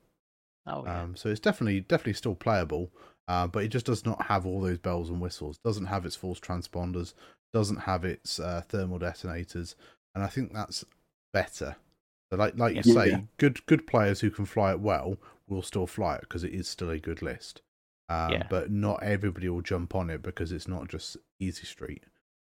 [0.67, 2.91] oh yeah, Um, so it's definitely definitely still playable,
[3.27, 5.57] uh, but it just does not have all those bells and whistles.
[5.65, 7.13] Doesn't have its force transponders.
[7.51, 9.75] Doesn't have its uh, thermal detonators,
[10.15, 10.85] and I think that's
[11.33, 11.75] better.
[12.31, 12.93] So like like you Yeah.
[12.93, 15.17] say, good good players who can fly it well
[15.47, 17.61] will still fly it because it is still a good list.
[18.07, 18.47] Um, Yeah.
[18.49, 22.03] But not everybody will jump on it because it's not just easy street.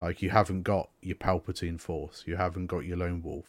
[0.03, 3.49] Like you haven't got your Palpatine Force, you haven't got your Lone Wolf.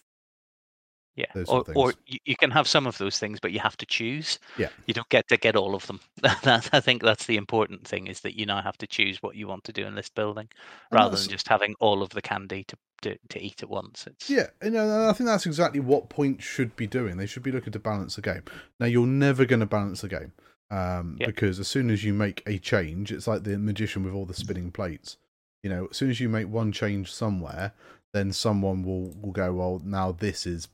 [1.15, 3.85] Yeah, Those or or you, can have some of those things, but you have to
[3.85, 4.39] choose.
[4.57, 4.69] Yeah.
[4.85, 5.99] You don't get to get all of them.
[6.43, 9.35] That, I think that's the important thing is that you now have to choose what
[9.35, 10.47] you want to do in list building,
[10.91, 14.05] rather than just having all of the candy to to, to eat at once.
[14.07, 17.17] It's Yeah, and uh, I think that's exactly what points should be doing.
[17.17, 18.43] They should be looking to balance the game.
[18.79, 20.31] Now, you're never going to balance the game
[20.69, 21.27] um, Yeah.
[21.27, 24.33] because as soon as you make a change, it's like the magician with all the
[24.33, 25.17] spinning plates.
[25.63, 27.73] You know, as soon as you make one change somewhere,
[28.13, 30.67] then someone will will go, well, now this is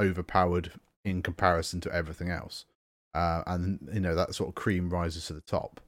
[0.00, 0.72] overpowered
[1.04, 2.64] in comparison to everything else,
[3.14, 5.80] uh, and you know that sort of cream rises to the top.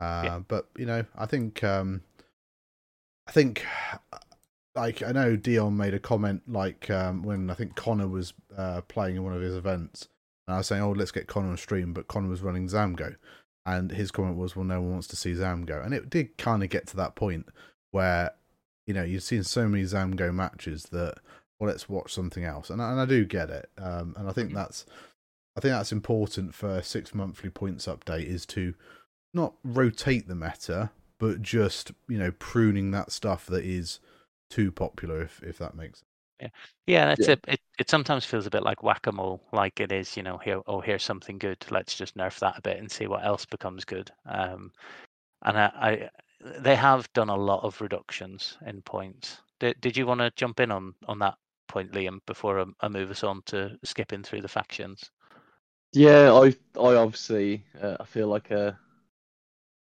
[0.00, 0.40] Uh, Yeah.
[0.46, 2.02] But you know, I think um,
[3.26, 3.64] I think
[4.74, 8.80] like I know Dion made a comment like um, when I think Connor was uh,
[8.82, 10.08] playing in one of his events,
[10.46, 13.16] and I was saying, "Oh, let's get Connor on stream," but Connor was running Zamgo,
[13.66, 16.62] and his comment was, "Well, no one wants to see Zamgo," and it did kind
[16.62, 17.46] of get to that point
[17.90, 18.32] where
[18.86, 21.18] you know you've seen so many Zamgo matches that
[21.60, 24.32] well, let's watch something else, and I, and I do get it, um, and I
[24.32, 24.86] think that's
[25.56, 28.74] I think that's important for a six monthly points update is to
[29.34, 34.00] not rotate the meta, but just you know pruning that stuff that is
[34.50, 36.02] too popular, if if that makes
[36.40, 36.52] sense.
[36.86, 37.28] Yeah, it's Yeah.
[37.28, 40.22] a it, it sometimes feels a bit like whack a mole, like it is, you
[40.22, 43.24] know, here oh here's something good, let's just nerf that a bit and see what
[43.24, 44.10] else becomes good.
[44.26, 44.72] Um
[45.42, 46.10] and I, I
[46.60, 49.40] they have done a lot of reductions in points.
[49.60, 51.36] Did did you want to jump in on on that
[51.70, 55.10] point, Liam, before I, I move us on to skipping through the factions?
[55.92, 58.78] Yeah, I I obviously uh, I feel like a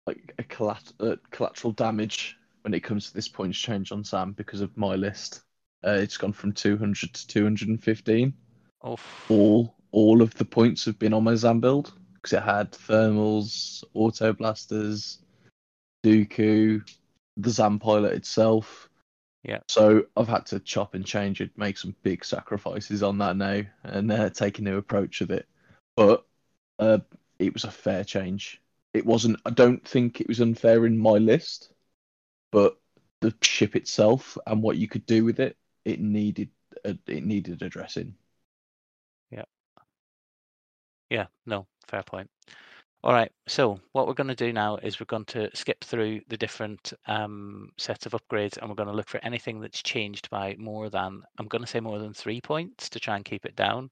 [0.07, 4.32] like a collat- uh, collateral damage when it comes to this points change on Zam
[4.32, 5.43] because of my list.
[5.84, 8.34] Uh, it's gone from 200 to 215.
[8.82, 8.97] Oh,
[9.28, 13.82] All all of the points have been on my Zam build because it had thermals,
[13.95, 15.18] auto blasters,
[16.05, 16.82] Dooku,
[17.37, 18.89] the Zam pilot itself.
[19.47, 19.61] Yeah.
[19.68, 23.62] So I've had to chop and change it, make some big sacrifices on that now,
[23.84, 25.47] and uh, take a new approach with it.
[25.94, 26.26] But
[26.80, 26.99] uh,
[27.38, 28.61] it was a fair change.
[28.92, 29.40] It wasn't.
[29.47, 31.72] I don't think it was unfair in my list,
[32.51, 32.76] but
[33.20, 36.51] the ship itself and what you could do with it, it needed
[36.84, 38.16] a, it needed addressing.
[39.30, 39.44] Yeah.
[41.09, 42.28] Yeah, no, fair point.
[43.07, 46.22] All right, so what we're going to do now is we're going to skip through
[46.26, 50.28] the different um, sets of upgrades and we're going to look for anything that's changed
[50.28, 53.46] by more than, I'm going to say more than three points to try and keep
[53.46, 53.90] it down,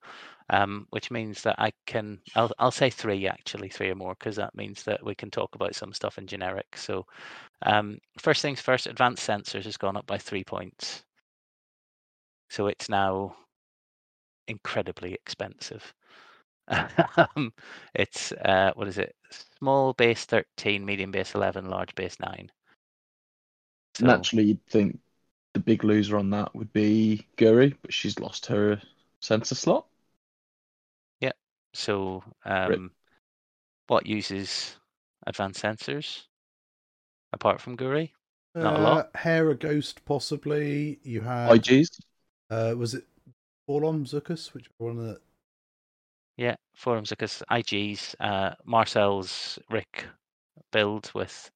[0.50, 4.34] um, which means that I can, I'll, I'll say three actually, three or more, because
[4.34, 6.76] that means that we can talk about some stuff in generic.
[6.76, 7.06] So
[7.62, 11.04] um, first things first, advanced sensors has gone up by three points.
[12.50, 13.36] So it's now
[14.48, 15.94] incredibly expensive.
[17.36, 17.52] um,
[17.94, 19.14] it's uh, what is it?
[19.58, 22.50] Small base thirteen, medium base eleven, large base nine.
[23.96, 24.98] So, Naturally, you'd think
[25.52, 28.80] the big loser on that would be Guri, but she's lost her
[29.20, 29.86] sensor slot.
[31.20, 31.32] Yeah.
[31.72, 32.90] So um,
[33.86, 34.76] what uses
[35.26, 36.22] advanced sensors
[37.32, 38.10] apart from Guri?
[38.54, 39.10] Not a lot.
[39.14, 41.00] Uh, Hera Ghost, possibly.
[41.02, 41.50] You had.
[41.50, 42.00] IGs.
[42.50, 43.04] Uh, was it
[43.68, 44.54] 4-LOM Zuckuss?
[44.54, 45.20] Which one of the.
[46.36, 50.06] Yeah, forums because IG's uh, Marcel's Rick
[50.72, 51.50] build with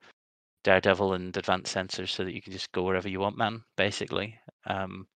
[0.65, 3.63] Daredevil and advanced sensors so that you can just go wherever you want, man.
[3.77, 5.07] Basically, um,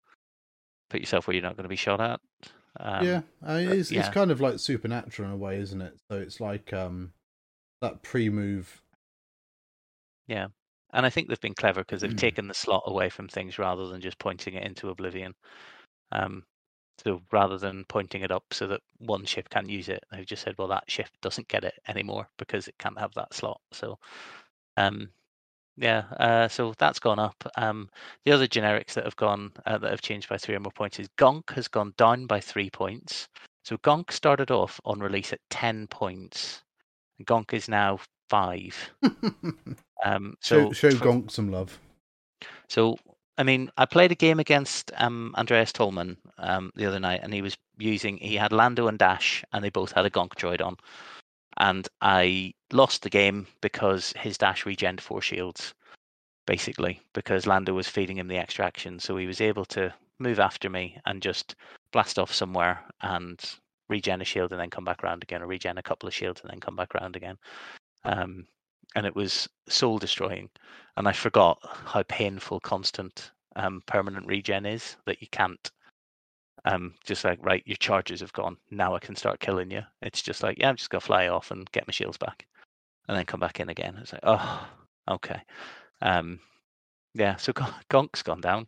[0.91, 2.21] put yourself where you're not going to be shot at.
[2.81, 4.01] Um, yeah, I mean, it's, yeah.
[4.01, 5.99] it's kind of like supernatural in a way, isn't it?
[6.11, 7.13] So it's like um
[7.81, 8.83] that pre move.
[10.27, 10.49] Yeah,
[10.93, 12.19] and I think they've been clever because they've Mm.
[12.19, 15.35] taken the slot away from things rather than just pointing it into oblivion.
[16.13, 16.45] Um,
[16.99, 20.43] so rather than pointing it up so that one ship can't use it, they've just
[20.43, 23.61] said, well, that ship doesn't get it anymore because it can't have that slot.
[23.73, 23.99] So,
[24.77, 25.09] um,
[25.77, 27.37] yeah, uh, so that's gone up.
[27.57, 27.89] Um,
[28.25, 31.01] the other generics that have gone uh, that have changed by three or more points
[31.01, 33.29] is Gonk has gone down by three points.
[33.65, 36.63] So Gonk started off on release at ten points.
[37.25, 38.77] Gonk is now five.
[40.05, 41.79] Um, so show show Gonk some love.
[42.69, 42.97] so,
[43.39, 47.33] I mean, I played a game against um, Andreas Tolman um, the other night, and
[47.33, 50.65] he was using, he had Lando and Dash, and they both had a Gonk droid
[50.65, 50.77] on.
[51.57, 55.75] And I lost the game because his Dash regened four shields,
[56.47, 58.99] basically, because Lando was feeding him the extraction.
[58.99, 61.55] So he was able to move after me and just
[61.93, 63.41] blast off somewhere and
[63.89, 66.41] regen a shield and then come back around again, or regen a couple of shields
[66.43, 67.37] and then come back around again.
[68.05, 68.47] Um,
[68.95, 70.49] and it was soul destroying
[70.97, 75.71] and I forgot how painful constant um, permanent regen is that you can't
[76.65, 79.83] um, just like right your charges have gone now I can start killing you.
[80.01, 82.47] It's just like yeah I'm just gonna fly off and get my shields back
[83.09, 83.97] and then come back in again.
[84.01, 84.69] It's like oh
[85.11, 85.41] okay,
[86.03, 86.39] um,
[87.15, 87.37] yeah.
[87.37, 88.67] So Gon- Gonk's gone down.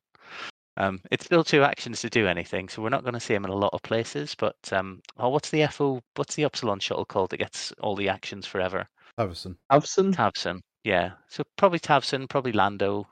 [0.77, 3.45] Um, it's still two actions to do anything, so we're not going to see him
[3.45, 4.35] in a lot of places.
[4.35, 6.03] But um, oh, what's the FO?
[6.17, 8.89] What's the Upsilon shuttle called that gets all the actions forever?
[9.19, 9.57] Haverson.
[9.71, 10.13] Avson?
[10.13, 10.61] Tavson.
[10.83, 11.13] Yeah.
[11.29, 13.07] So probably Tavson, probably Lando,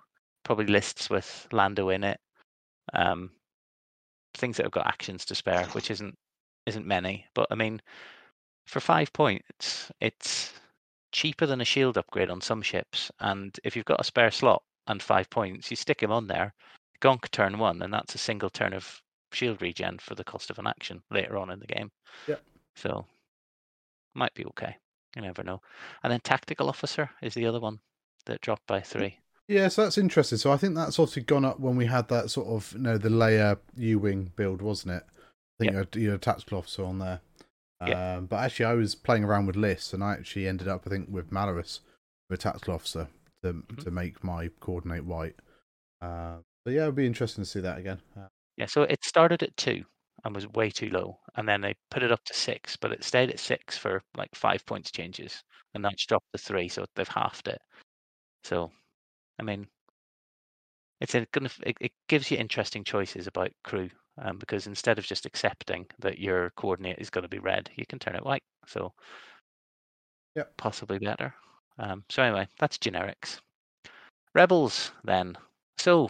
[0.45, 2.19] probably lists with Lando in it.
[2.93, 3.31] Um,
[4.35, 6.15] things that have got actions to spare, which isn't
[6.67, 7.27] isn't many.
[7.35, 7.81] But I mean,
[8.67, 10.53] for five points, it's
[11.13, 13.11] cheaper than a shield upgrade on some ships.
[13.21, 16.55] And if you've got a spare slot and five points, you stick him on there,
[17.01, 19.01] gonk turn one, and that's a single turn of
[19.33, 21.91] shield regen for the cost of an action later on in the game.
[22.27, 22.37] Yeah.
[22.77, 23.07] So
[24.15, 24.77] might be okay.
[25.17, 25.61] You never know.
[26.03, 27.81] And then tactical officer is the other one
[28.27, 29.19] that dropped by three.
[29.49, 30.39] Yeah, so that's interesting.
[30.39, 32.97] So I think that's obviously gone up when we had that sort of, you know,
[32.97, 35.03] the layer U wing build, wasn't it?
[35.09, 36.01] I think Yeah.
[36.01, 37.21] you had, a tactical officer on there.
[37.87, 38.17] Yeah.
[38.17, 40.91] Um, but actually, I was playing around with lists, and I actually ended up, I
[40.91, 41.81] think, with Malarus,
[42.31, 43.09] with a tactical officer
[43.43, 43.85] to Mhm.
[43.85, 45.35] to make my coordinate white.
[46.01, 48.01] Uh, so yeah, it'd be interesting to see that again.
[48.17, 49.85] Uh, Yeah, so it started at two
[50.25, 53.05] and was way too low, and then they put it up to six, but it
[53.05, 55.43] stayed at six for like five points changes,
[55.75, 57.61] and it's dropped to three, so they've halved it.
[58.45, 58.71] So,
[59.39, 59.67] I mean,
[61.01, 61.27] it's a,
[61.65, 66.19] it, it gives you interesting choices about crew, um, because instead of just accepting that
[66.19, 68.45] your coordinate is going to be red, you can turn it white.
[68.67, 68.93] So,
[70.35, 70.57] Yep.
[70.57, 71.35] possibly better.
[71.79, 73.41] Um, so anyway, that's generics.
[74.35, 75.37] Rebels then.
[75.79, 76.09] So,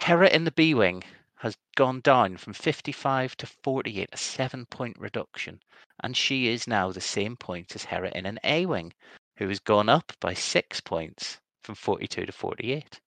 [0.00, 1.02] Hera in the B wing
[1.44, 5.60] has gone down from 55 to 48, a seven point reduction.
[6.02, 8.94] And she is now the same point as Hera in an A wing,
[9.36, 12.98] who has gone up by six points from 42 to 48.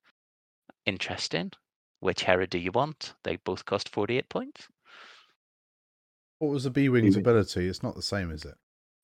[0.85, 1.51] Interesting.
[1.99, 3.15] Which Hera do you want?
[3.23, 4.67] They both cost 48 points.
[6.37, 7.67] what was the B wing's ability?
[7.67, 8.53] It's not the same, is it?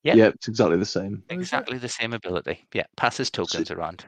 [0.03, 0.13] Yeah.
[0.13, 1.23] Yeah, it's exactly the same.
[1.25, 1.41] What is it?
[1.41, 2.67] Exactly the same ability.
[2.71, 4.05] Yeah, passes tokens around.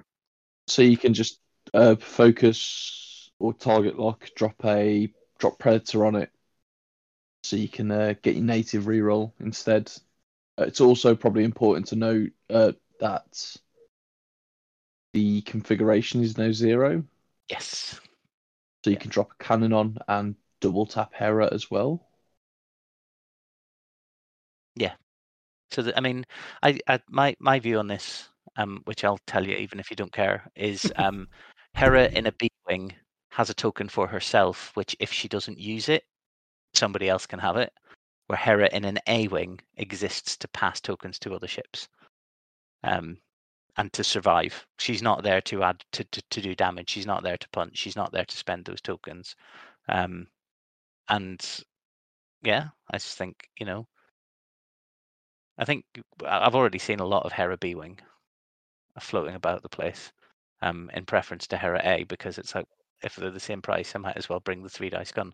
[0.68, 1.40] So you can just
[1.74, 3.05] uh, focus
[3.46, 6.32] or target lock, drop a drop predator on it,
[7.44, 9.92] so you can uh, get your native reroll instead.
[10.60, 13.58] Uh, it's also probably important to note uh, that
[15.14, 17.04] the configuration is now zero,
[17.50, 18.00] Yes.
[18.84, 22.08] so you can drop a cannon on and double tap Hera as well.
[24.76, 24.94] Yeah.
[25.72, 26.26] So the, I mean,
[26.64, 29.96] I, I my my view on this, um, which I'll tell you even if you
[29.96, 31.28] don't care, is um,
[31.76, 32.94] Hera in a B wing
[33.36, 36.06] has a token for herself, which if she doesn't use it,
[36.74, 37.74] somebody else can have it.
[38.28, 41.90] Where Hera in an A wing exists to pass tokens to other ships,
[42.84, 43.18] um,
[43.78, 44.66] and to survive.
[44.80, 46.90] She's not there to add to, to to do damage.
[46.90, 47.78] She's not there to punch.
[47.78, 49.36] She's not there to spend those tokens.
[49.90, 50.28] Um,
[51.10, 51.64] and
[52.44, 53.88] yeah, I just think you know
[55.58, 55.86] I think
[56.26, 58.00] I- I've already seen a lot of Hera B Wing
[59.00, 60.12] floating about the place,
[60.62, 62.68] um, in preference to Hera A because it's like
[63.04, 65.34] if they're the same price, I might as well bring the three dice gun,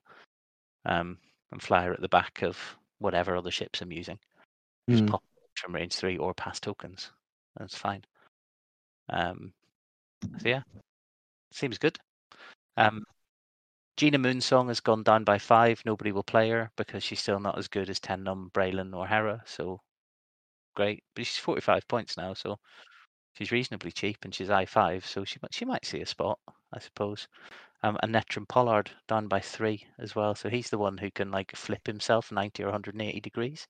[0.85, 1.17] um,
[1.51, 2.57] and fly her at the back of
[2.99, 4.19] whatever other ships I'm using.
[4.89, 5.09] Just Hmm.
[5.09, 5.23] pop
[5.55, 7.11] from range three or pass tokens.
[7.57, 8.03] That's fine.
[9.09, 9.53] Um,
[10.39, 10.63] so yeah,
[11.51, 11.97] seems good.
[12.77, 13.03] Um,
[13.97, 15.81] Gina Moonsong has gone down by five.
[15.85, 19.05] Nobody will play her because she's still not as good as Ten Numb, Braylen, or
[19.05, 19.43] Hera.
[19.45, 19.81] So
[20.75, 22.57] great, but she's 45 points now, so
[23.33, 26.39] she's reasonably cheap, and she's I five, so she she might see a spot,
[26.73, 27.27] I suppose.
[27.83, 31.31] Um, and Netrem Pollard down by three as well, so he's the one who can
[31.31, 33.67] like flip himself 90 or 180 degrees,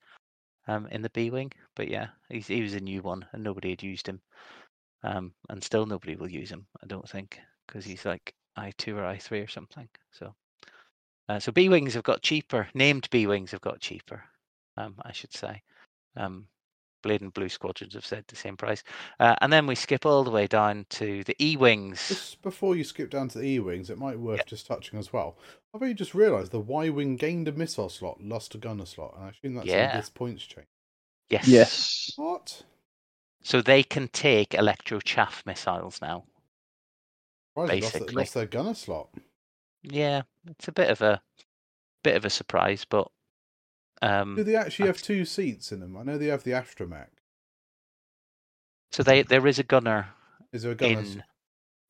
[0.68, 1.52] um, in the B wing.
[1.76, 4.22] But yeah, he's he was a new one, and nobody had used him,
[5.04, 8.98] um, and still nobody will use him, I don't think, because he's like I two
[8.98, 9.88] or I three or something.
[10.12, 10.36] So,
[11.30, 12.68] uh, so B wings have got cheaper.
[12.74, 14.24] Named B wings have got cheaper,
[14.78, 15.62] um, I should say.
[16.18, 16.48] Um,
[17.02, 18.84] Blade and Blue Squadrons have said the same price.
[19.20, 22.08] Uh, and then we skip all the way down to the E Wings.
[22.08, 24.98] Just before you skip down to the E wings, it might be worth just touching
[25.00, 25.38] as well.
[25.74, 29.16] I've only just realised the Y wing gained a missile slot, lost a gunner slot,
[29.16, 29.92] and I assume that's Yeah.
[29.92, 30.68] in this points change.
[31.30, 31.48] Yes.
[31.48, 32.12] Yes.
[32.18, 32.64] What?
[33.44, 36.26] So they can take electro chaff missiles now.
[37.58, 39.10] Surprised they lost, lost their gunner slot.
[39.84, 41.22] Yeah, it's a bit of a
[42.04, 43.10] bit of a surprise, but
[44.02, 45.96] um, Do they actually have two seats in them?
[45.98, 47.08] I know they have the astromech.
[48.92, 50.10] so they there is a gunner
[50.54, 51.00] Is there a gunner?
[51.00, 51.24] in.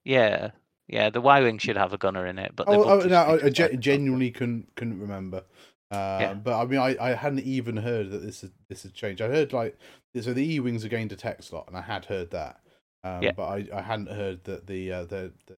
[0.03, 0.51] Yeah,
[0.87, 1.09] yeah.
[1.09, 3.37] The Y wing should have a gunner in it, but Oh, oh no, I, I
[3.49, 5.43] to ge- genuinely couldn't couldn't remember.
[5.91, 9.21] Uh, But I mean, I, I hadn't even heard that this is this has changed.
[9.21, 9.77] I heard like
[10.19, 12.61] so the E wings are gained a tech slot, and I had heard that.
[13.03, 13.31] Um, Yeah.
[13.33, 15.57] But I, I hadn't heard that the uh, the, the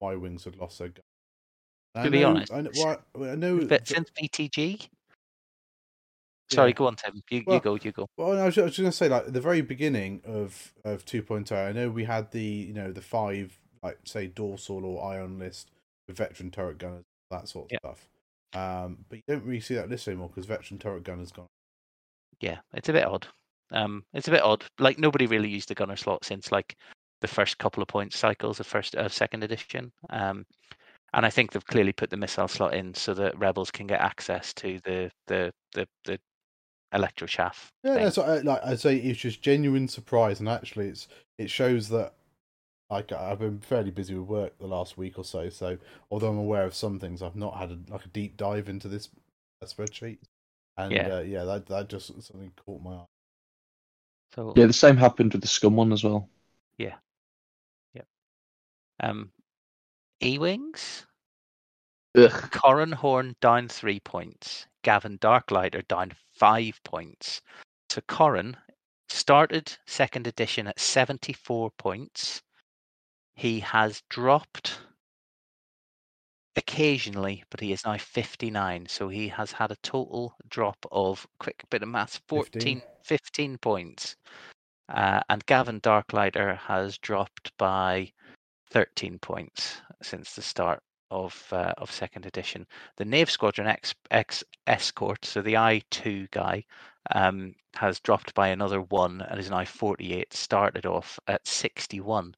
[0.00, 1.02] Y wings had lost their gun.
[1.94, 2.70] I To be know- honest, I know.
[3.14, 4.88] Well, I know But since BTG.
[6.50, 6.74] Sorry, Yeah.
[6.74, 7.20] go on, Tim.
[7.30, 8.06] You, you go, you go.
[8.16, 11.04] Well, I was, I was just gonna say, like at the very beginning of of
[11.04, 15.38] 2.0, I know we had the you know the five like say dorsal or ion
[15.38, 15.70] list
[16.06, 17.78] with veteran turret gunners, that sort of Yeah.
[17.78, 18.08] stuff.
[18.54, 21.46] Um, but you don't really see that list anymore because veteran turret gunners gone.
[22.40, 23.26] Yeah, it's a bit odd.
[23.72, 24.64] Um, it's a bit odd.
[24.78, 26.76] Like nobody really used the gunner slot since like
[27.20, 29.90] the first couple of point cycles of first of second edition.
[30.10, 30.44] Um,
[31.14, 34.00] and I think they've clearly put the missile slot in so that rebels can get
[34.00, 36.18] access to the the the the
[36.92, 37.72] electro chaff.
[37.84, 38.04] Yeah, thing.
[38.04, 38.96] that's what I, like I say.
[38.96, 41.08] It's just genuine surprise, and actually, it's
[41.38, 42.14] it shows that
[42.90, 45.48] like I've been fairly busy with work the last week or so.
[45.50, 45.78] So
[46.10, 48.88] although I'm aware of some things, I've not had a, like a deep dive into
[48.88, 49.08] this
[49.62, 50.18] uh, spreadsheet.
[50.76, 51.16] And Yeah.
[51.16, 53.06] uh, yeah, that that just something caught my eye.
[54.34, 56.28] So Yeah, the same happened with the scum one as well.
[56.78, 56.96] Yeah.
[57.94, 58.06] Yep.
[59.00, 59.30] Um,
[60.22, 61.06] E wings.
[62.16, 62.30] Ugh.
[62.30, 64.66] Corran Horn down three points.
[64.82, 67.40] Gavin Darklighter down five points.
[67.88, 68.56] So Corran
[69.08, 72.42] started second edition at 74 points.
[73.34, 74.78] He has dropped
[76.56, 78.86] occasionally, but he is now 59.
[78.88, 84.16] So he has had a total drop of, quick bit of maths, 14, 15 points.
[84.88, 88.12] Uh, and Gavin Darklighter has dropped by
[88.70, 90.80] 13 points since the start
[91.10, 92.66] of uh, of second edition.
[92.96, 96.64] The Knave Squadron X, X Escort, so the I two guy,
[97.14, 100.32] um, has dropped by another one and is now 48.
[100.32, 102.34] Started off at 61.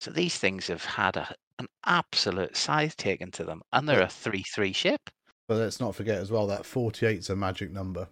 [0.00, 4.08] So these things have had a, an absolute size taken to them, and they're a
[4.08, 5.10] three-three ship.
[5.48, 8.08] But let's not forget as well that 48 is a magic number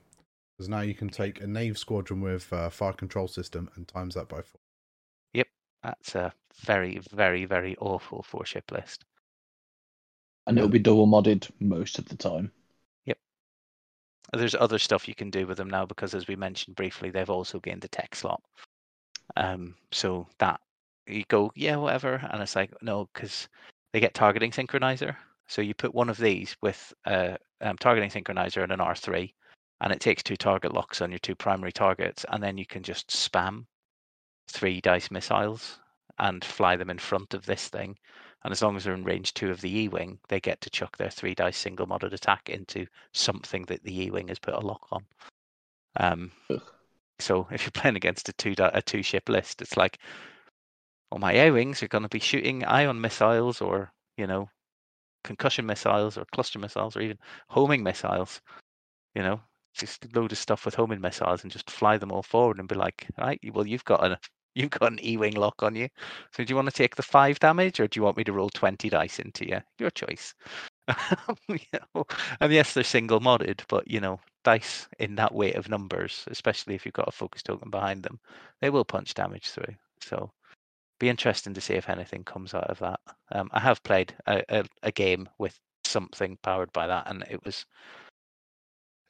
[0.60, 4.14] because now you can take a Knave squadron with uh, fire control system and times
[4.14, 4.60] that by four.
[5.32, 5.46] Yep,
[5.82, 9.06] That's a very, very, very awful four-ship list.
[10.50, 12.50] And it'll be double modded most of the time.
[13.06, 13.18] Yep.
[14.32, 17.30] There's other stuff you can do with them now because, as we mentioned briefly, they've
[17.30, 18.42] also gained the tech slot.
[19.36, 20.60] Um, so that
[21.06, 23.48] you go, yeah, whatever, and it's like no, because
[23.92, 25.14] they get targeting synchronizer.
[25.46, 29.32] So you put one of these with a um, targeting synchronizer and an R3,
[29.82, 32.82] and it takes two target locks on your two primary targets, and then you can
[32.82, 33.66] just spam
[34.48, 35.78] three dice missiles
[36.18, 37.96] and fly them in front of this thing.
[38.42, 40.70] And as long as they're in range two of the E wing, they get to
[40.70, 44.54] chuck their three dice single modded attack into something that the E wing has put
[44.54, 45.04] a lock on.
[45.96, 46.32] Um,
[47.18, 49.98] so if you're playing against a two di- a two ship list, it's like,
[51.10, 54.48] well, my A wings are going to be shooting ion missiles or you know,
[55.24, 57.18] concussion missiles or cluster missiles or even
[57.48, 58.40] homing missiles.
[59.14, 59.40] You know,
[59.74, 62.74] just load of stuff with homing missiles and just fly them all forward and be
[62.74, 64.16] like, right, well, you've got an
[64.54, 65.88] you've got an E wing lock on you.
[66.32, 68.32] So do you want to take the five damage or do you want me to
[68.32, 69.60] roll twenty dice into you?
[69.78, 70.34] Your choice.
[71.48, 76.74] and yes, they're single modded, but you know, dice in that weight of numbers, especially
[76.74, 78.18] if you've got a focus token behind them,
[78.60, 79.74] they will punch damage through.
[80.00, 80.30] So
[80.98, 83.00] be interesting to see if anything comes out of that.
[83.32, 87.44] Um, I have played a, a, a game with something powered by that, and it
[87.44, 87.64] was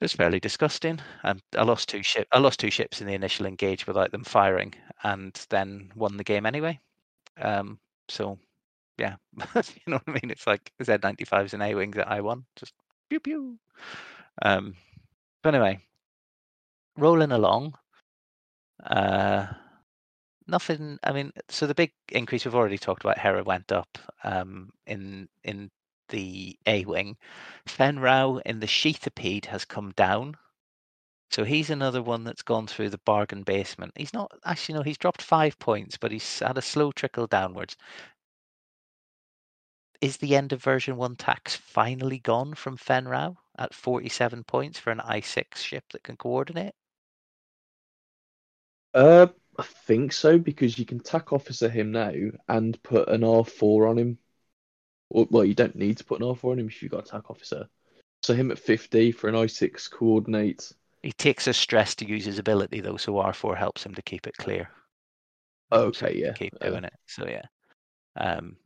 [0.00, 0.98] it was fairly disgusting.
[1.22, 4.24] And I lost two ship I lost two ships in the initial engage without them
[4.24, 6.78] firing, and then won the game anyway.
[7.40, 7.78] Um,
[8.08, 8.38] so
[8.98, 9.16] yeah,
[9.54, 10.30] you know what I mean.
[10.30, 12.44] It's like Z95s and A wings that I won.
[12.56, 12.74] Just
[13.08, 13.58] pew pew.
[14.42, 14.74] Um,
[15.42, 15.80] but anyway,
[16.96, 17.74] rolling along.
[18.84, 19.46] Uh,
[20.46, 20.98] nothing.
[21.02, 23.18] I mean, so the big increase we've already talked about.
[23.18, 25.70] Hera went up um, in in
[26.10, 27.16] the A wing.
[27.66, 30.36] Fen Rao in the Sheathipede has come down.
[31.30, 33.92] So he's another one that's gone through the bargain basement.
[33.96, 37.76] He's not actually no, he's dropped five points, but he's had a slow trickle downwards.
[40.00, 44.78] Is the end of version one tax finally gone from Fen Rao at 47 points
[44.78, 46.74] for an I6 ship that can coordinate?
[48.94, 52.12] Uh, I think so because you can tack officer him now
[52.48, 54.18] and put an R4 on him.
[55.10, 57.30] Well, you don't need to put an R4 on him if you've got a tack
[57.30, 57.68] officer.
[58.22, 60.72] So him at 50 for an I6 coordinate.
[61.02, 64.26] He takes a stress to use his ability though, so R4 helps him to keep
[64.26, 64.70] it clear.
[65.72, 66.32] so Okay, yeah.
[66.32, 66.92] keep uh, doing it.
[67.06, 67.42] So yeah.
[68.16, 68.56] Um,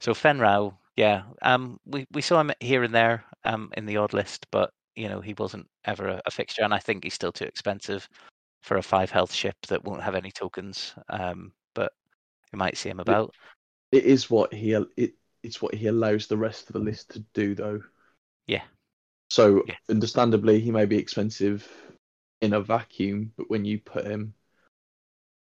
[0.00, 1.22] so Fen Rao, yeah.
[1.42, 5.08] Um, we we saw him here and there, um, in the odd list, but you
[5.08, 8.08] know he wasn't ever a, a fixture, and I think he's still too expensive
[8.62, 10.94] for a five health ship that won't have any tokens.
[11.08, 11.92] Um, but
[12.52, 13.34] you might see him about.
[13.92, 15.14] It is what he it
[15.46, 17.82] it's what he allows the rest of the list to do though.
[18.46, 18.62] Yeah.
[19.30, 19.76] So Yeah.
[19.88, 21.66] understandably, he may be expensive
[22.40, 24.34] in a vacuum, but when you put him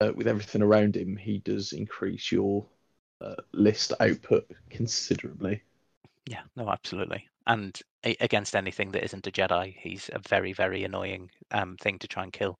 [0.00, 2.66] uh, with everything around him, he does increase your
[3.20, 5.62] uh, list output considerably.
[6.26, 7.28] Yeah, no, absolutely.
[7.46, 12.08] And against anything that isn't a Jedi, he's a very, very annoying um thing to
[12.08, 12.58] try and kill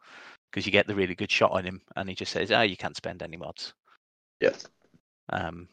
[0.50, 2.76] because you get the really good shot on him, and he just says, "Oh, you
[2.76, 3.74] can't spend any mods.
[4.40, 4.54] Yeah.
[5.30, 5.68] Um,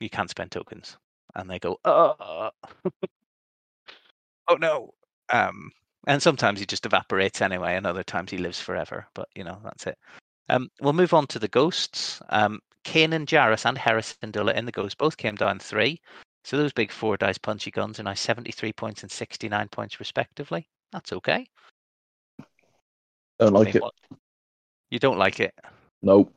[0.00, 0.96] you can't spend tokens."
[1.36, 2.50] and they go, oh,
[4.48, 4.90] oh no.
[5.28, 5.70] Um,
[6.06, 9.06] and sometimes he just evaporates anyway, and other times he lives forever.
[9.14, 9.98] But you know, that's it.
[10.48, 12.20] Um, we'll move on to the ghosts.
[12.30, 12.60] Um,
[12.94, 16.00] and Jarrus and Hera Syndulla in the ghost both came down three.
[16.44, 20.68] So those big four dice punchy guns are now 73 points and 69 points respectively.
[20.92, 21.46] That's okay.
[23.40, 23.82] Don't I like mean, it.
[23.82, 23.94] what-
[24.90, 25.52] You don't like it.
[26.00, 26.32] Nope.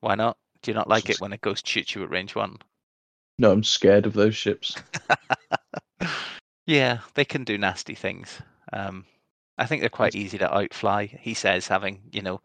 [0.00, 0.36] Why not?
[0.62, 2.58] Do you not like it when a ghost shoots you at range one?
[3.38, 4.82] No, I'm scared of those ships.
[6.66, 8.40] yeah, they can do nasty things.
[8.72, 9.04] Um,
[9.56, 11.06] I think they're quite easy to outfly.
[11.06, 12.40] He says, having you know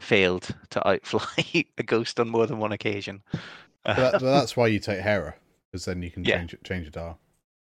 [0.00, 3.22] failed to outfly a ghost on more than one occasion.
[3.96, 5.34] That, that's why you take Hera,
[5.70, 6.40] because then you can Yeah.
[6.40, 7.20] change it, change it dial.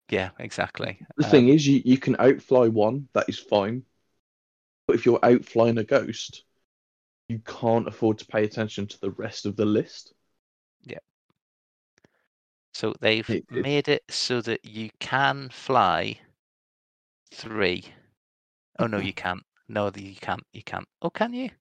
[0.10, 1.00] yeah, exactly.
[1.16, 3.86] The Um, thing is, you, you can outfly one, that is fine.
[4.86, 6.44] But if you're outflying a ghost,
[7.30, 10.14] you can't afford to pay attention to the rest of the list.
[12.74, 16.20] So they've It- it- made it so that you can fly
[17.34, 17.84] three.
[18.80, 19.44] Oh no, you can't.
[19.68, 20.44] No, you can't.
[20.54, 20.88] You can't.
[21.02, 21.50] Oh, can you?
[21.50, 21.54] No.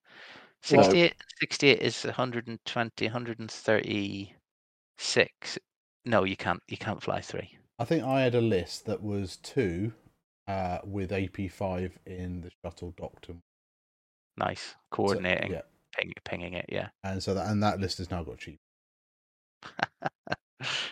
[0.83, 5.59] 68, 68 is 120, 136.
[6.05, 6.63] No, you can't.
[6.69, 7.57] You can't fly three.
[7.79, 9.93] I think I had a list that was two
[10.49, 13.31] uh, with AP5 in the shuttle docked.
[14.37, 14.63] Nice.
[14.71, 15.63] so- Coordinating, yeah.
[15.97, 16.67] ping, pinging it.
[16.69, 16.89] Yeah.
[17.05, 18.59] And so that and that list has now got cheap.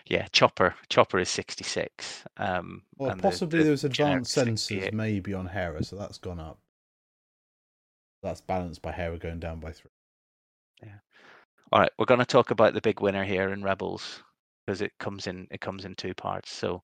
[0.06, 0.26] yeah.
[0.32, 0.74] Chopper.
[0.88, 2.24] Chopper is 66.
[2.36, 4.94] Um, Well, and the- possibly the there's generic advanced sensors 68.
[4.94, 6.58] maybe on Hera, so that's gone up.
[8.22, 9.90] That's balanced by Hera going down by three.
[10.82, 10.98] Yeah.
[11.72, 14.22] All right, we're going to talk about the big winner here in Rebels
[14.66, 16.50] because it comes in it comes in two parts.
[16.50, 16.82] So,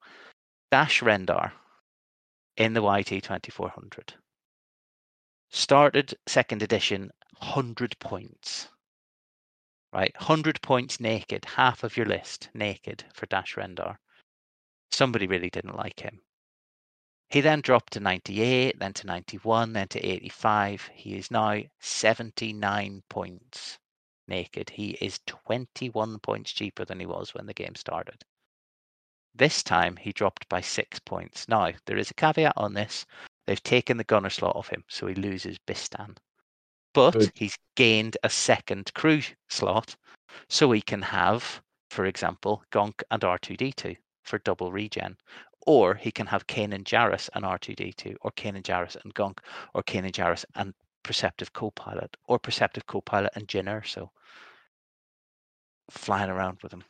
[0.70, 1.52] Dash Rendar
[2.56, 4.14] in the YT twenty four hundred
[5.50, 7.10] started second edition
[7.40, 8.68] hundred points.
[9.94, 13.96] Right, hundred points naked, half of your list naked for Dash Rendar.
[14.90, 16.20] Somebody really didn't like him.
[17.30, 20.90] He then dropped to 98, then to 91, then to 85.
[20.94, 23.78] He is now 79 points
[24.26, 24.70] naked.
[24.70, 28.24] He is 21 points cheaper than he was when the game started.
[29.32, 31.46] This time he dropped by six points.
[31.46, 33.06] Now, there is a caveat on this.
[33.46, 36.16] They've taken the gunner slot off him, so he loses Bistan.
[36.94, 37.32] But Good.
[37.34, 39.96] he's gained a second crew slot,
[40.48, 45.16] so he can have, for example, Gonk and R2D2 for double regen.
[45.66, 49.38] Or he can have Kanan Jarrus and R2D2, or Kanan Jarrus and Gonk,
[49.74, 50.72] or Kanan Jarrus and
[51.02, 54.10] Perceptive Copilot, or Perceptive Copilot and Jyn Erso
[55.90, 56.84] flying around with him.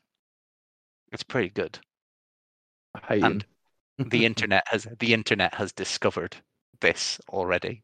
[1.12, 1.78] It's pretty good.
[3.08, 3.44] I And
[3.98, 6.36] the internet has the internet has discovered
[6.80, 7.82] this already.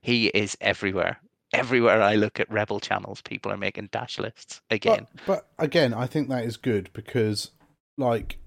[0.00, 1.20] He is everywhere.
[1.52, 5.06] Everywhere I look at Rebel channels, people are making dash lists again.
[5.26, 7.50] But, but again, I think that is good because,
[7.98, 8.38] like,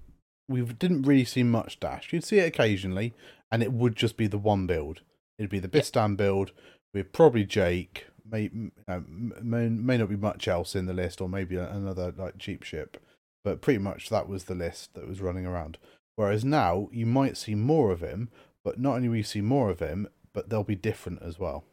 [0.48, 2.12] we didn't really see much dash.
[2.12, 3.14] You'd see it occasionally,
[3.50, 5.02] and it would just be the one build.
[5.38, 6.52] It'd be the Bistan build
[6.92, 8.06] with probably Jake.
[8.28, 8.50] May
[8.88, 12.64] uh, may, may not be much else in the list, or maybe another like cheap
[12.64, 12.96] ship.
[13.44, 15.78] But pretty much that was the list that was running around.
[16.16, 18.30] Whereas now you might see more of him,
[18.64, 21.64] but not only will you see more of him, but they'll be different as well.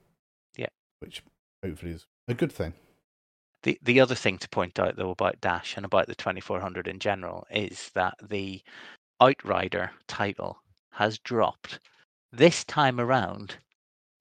[1.04, 1.22] Which
[1.62, 2.74] hopefully is a good thing.
[3.64, 7.00] The the other thing to point out though about Dash and about the 2400 in
[7.00, 8.62] general is that the
[9.20, 10.60] Outrider title
[10.92, 11.80] has dropped
[12.32, 13.58] this time around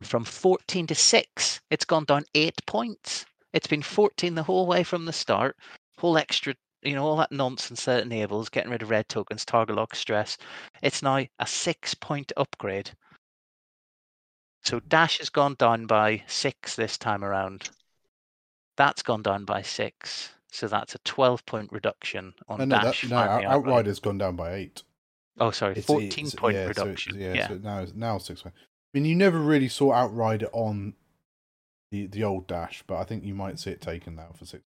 [0.02, 1.60] from 14 to 6.
[1.70, 3.26] It's gone down 8 points.
[3.52, 5.56] It's been 14 the whole way from the start.
[5.98, 9.76] Whole extra, you know, all that nonsense that enables, getting rid of red tokens, target
[9.76, 10.36] lock stress.
[10.82, 12.90] It's now a 6 point upgrade.
[14.64, 17.70] So Dash has gone down by 6 this time around.
[18.76, 20.30] That's gone down by 6.
[20.50, 23.08] So that's a 12 point reduction on No, no, that, Dash.
[23.08, 23.54] no Out- outright.
[23.54, 24.82] Outrider's gone down by eight.
[25.38, 27.18] Oh, sorry, It's- 14 it's- point yeah, so reduction.
[27.18, 27.48] yeah, yeah.
[27.48, 28.44] so now it's now six.
[28.44, 28.52] I
[28.92, 30.94] mean, you never really saw Outrider on
[31.90, 34.62] the the old dash, but I think you might see it taken now for six.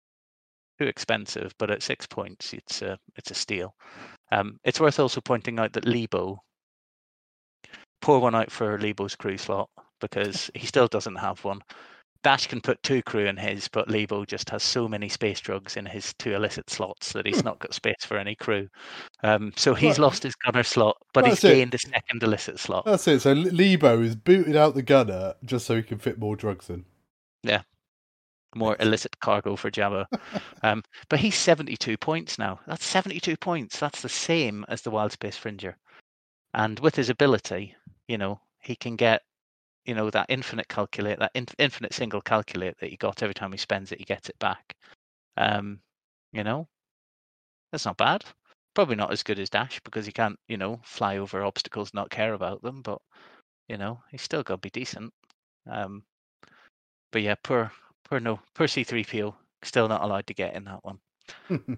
[0.80, 3.76] too expensive, but at six points, it's a it's a steal.
[4.32, 6.38] Um, it's worth also pointing out that Leebo,
[8.04, 9.70] pour one out for Leebo's crew slot
[10.01, 11.62] because he still doesn't have one.
[12.22, 15.78] Dash can put two crew in his, but Leebo just has so many space drugs
[15.78, 18.68] in his two illicit slots that he's not got space for any crew.
[19.24, 21.54] Um, so he's Well, lost his gunner slot, but he's it.
[21.54, 22.84] gained a second illicit slot.
[22.86, 23.22] That's it.
[23.22, 26.86] So Leebo is booted out the gunner just so he can fit more drugs in.
[27.41, 27.62] Yeah.
[28.56, 30.06] More illicit cargo for Jabba.
[30.64, 32.60] Um, but he's 72 points now.
[32.68, 33.80] That's 72 points.
[33.80, 35.78] That's the same as the Wild Space Fringer.
[36.54, 37.76] And with his ability,
[38.08, 39.22] you know, he can get,
[39.86, 43.51] you know, that infinite calculate, that in, infinite single calculate that he got every time
[43.51, 44.76] he spends it, he gets it back.
[45.38, 45.80] Um,
[46.32, 46.68] you know,
[47.72, 48.24] that's not bad.
[48.74, 52.10] Probably not as good as Dash because he can't, you know, fly over obstacles, not
[52.10, 52.82] care about them.
[52.82, 52.99] But
[53.68, 55.14] you know, he's still got to be decent.
[55.70, 56.04] Um,
[57.12, 57.72] but yeah, poor,
[58.04, 59.34] poor no, poor C3PO,
[59.64, 60.99] still not allowed to get in that one.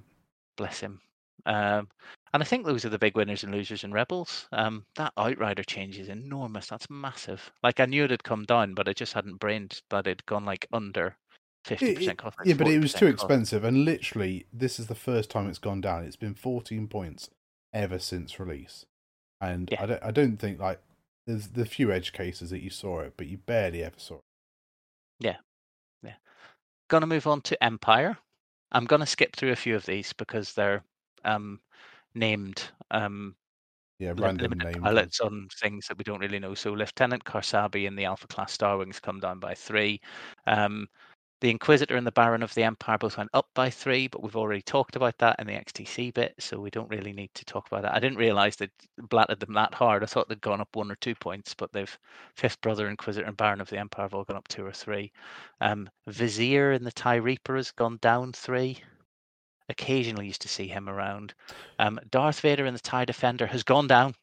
[0.57, 0.99] Bless him.
[1.45, 1.89] Um,
[2.36, 4.45] and I think those are the big winners and losers in Rebels.
[4.51, 6.67] Um, that Outrider change is enormous.
[6.67, 7.49] That's massive.
[7.63, 10.43] Like I knew it had come down, but I just hadn't brained that it'd gone
[10.43, 11.15] like under
[11.63, 12.38] fifty percent cost.
[12.38, 13.13] like yeah, but it was too cost.
[13.13, 16.03] expensive, and literally, this is the first time it's gone down.
[16.03, 17.29] It's been 14 points
[17.73, 18.86] ever since release,
[19.39, 19.83] and Yeah.
[19.83, 20.81] I don't, I don't think like
[21.25, 24.23] there's the few edge cases that you saw it, but you barely ever saw it.
[25.21, 25.38] Yeah,
[26.03, 26.15] yeah.
[26.89, 28.17] Gonna move on to Empire.
[28.73, 30.83] I'm gonna skip through a few of these because they're
[31.23, 31.61] um,
[32.16, 33.36] named um,
[33.99, 36.53] Yeah, random pilots on things that we don't really know.
[36.55, 40.01] So Lieutenant Karsabe in the Alpha class Star Wings come down by three.
[40.47, 40.88] Um,
[41.41, 44.36] the Inquisitor and the Baron of the Empire both went up by three, but we've
[44.38, 47.68] already talked about that in the XTC bit, so we don't really need to talk
[47.68, 47.93] about that.
[47.95, 50.03] I didn't realize they'd blatted them that hard.
[50.03, 51.99] I thought they'd gone up one or two points, but they've
[52.36, 55.11] Fifth Brother, Inquisitor, and Baron of the Empire have all gone up two or three.
[55.61, 58.82] Um, Vizier in the TIE Reaper has gone down three.
[59.70, 61.34] Occasionally used to see him around.
[61.80, 64.13] Um, Darth Vader in the TIE Defender has gone down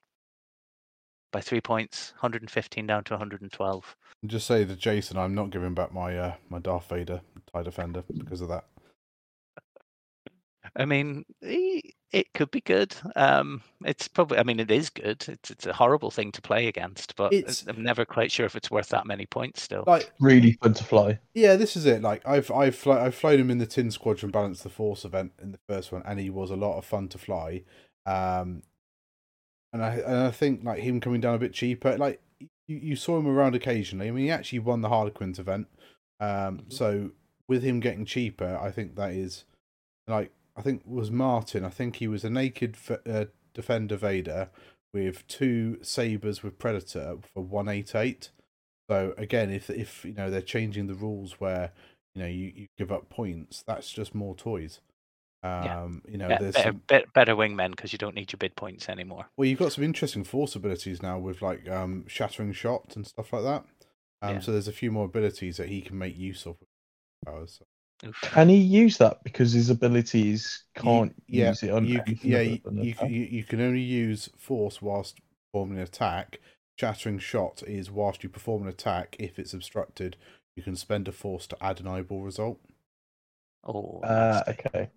[1.32, 3.96] by three points, 115 down to 112.
[4.26, 7.22] Just say to Jason, I'm not giving back my uh, my Darth Vader
[7.52, 8.66] tie defender because of that.
[10.76, 11.80] I mean, eh,
[12.12, 12.94] it could be good.
[13.16, 15.24] Um, it's probably, I mean, it is good.
[15.28, 18.56] It's it's a horrible thing to play against, but It's- I'm never quite sure if
[18.56, 19.84] it's worth that many points still.
[19.86, 21.18] Like, Really fun to fly.
[21.34, 22.02] yeah, this is it.
[22.02, 25.32] Like, I've I've fly, I've flown him in the Tin Squadron Balance the Force event
[25.40, 27.62] in the first one, and he was a lot of fun to fly.
[28.06, 28.62] Um,
[29.72, 32.20] and I and I think like him coming down a bit cheaper, like
[32.66, 34.08] you, you saw him around occasionally.
[34.08, 35.66] I mean, he actually won the Harlequins event.
[36.20, 37.10] Um, so
[37.48, 39.44] with him getting cheaper, I think that is
[40.08, 41.64] like I think was Martin.
[41.64, 43.24] I think he was a naked f- uh,
[43.54, 44.50] defender Vader
[44.92, 48.30] with two sabers with Predator for one eight eight.
[48.90, 51.72] So again, if if you know they're changing the rules where
[52.14, 54.80] you know you, you give up points, that's just more toys.
[55.44, 58.36] Um, you know, Be- there's better, some, be- better wingmen because you don't need your
[58.38, 59.26] bid points anymore.
[59.36, 63.32] well, you've got some interesting force abilities now with like um shattering shot and stuff
[63.32, 63.64] like that.
[64.20, 64.40] Um, Yeah.
[64.40, 66.56] so there's a few more abilities that he can make use of.
[66.60, 66.68] with
[67.26, 67.60] powers.
[68.06, 68.20] Oof.
[68.22, 72.58] Can he use that because his abilities can't yeah, use it on you, yeah, you,
[72.72, 75.20] you, you, you can only use force whilst
[75.52, 76.40] performing an attack.
[76.78, 79.14] Shattering shot is whilst you perform an attack.
[79.18, 80.16] If it's obstructed,
[80.56, 82.58] you can spend a force to add an eyeball result.
[83.64, 84.52] Oh, Uh, nasty.
[84.66, 84.90] okay.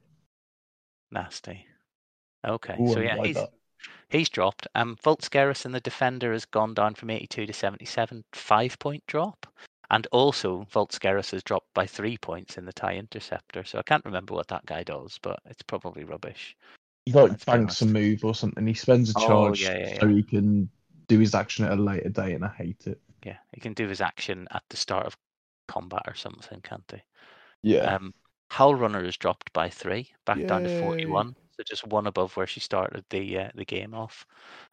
[1.12, 1.68] nasty.
[2.48, 3.50] Okay, Ooh, so yeah, like he's that.
[4.10, 4.68] he's dropped.
[4.76, 9.04] Um, Vult Skerris in the defender has gone down from 82 to 77, five point
[9.08, 9.46] drop,
[9.92, 13.64] and also Vult Skerris has dropped by three points in the tie interceptor.
[13.64, 16.56] So I can't remember what that guy does, but it's probably rubbish.
[17.06, 18.66] He like Let's be banks a move or something.
[18.66, 20.16] He spends a Oh, charge yeah, yeah, so yeah.
[20.16, 20.70] he can
[21.08, 23.00] do his action at a later date, and I hate it.
[23.24, 25.18] Yeah, he can do his action at the start of
[25.68, 27.02] combat or something, can't he?
[27.74, 27.96] Yeah.
[27.96, 28.14] Um,
[28.52, 31.36] Howlrunner has dropped by three, back down to 41.
[31.58, 34.26] So just one above where she started the uh, the game off.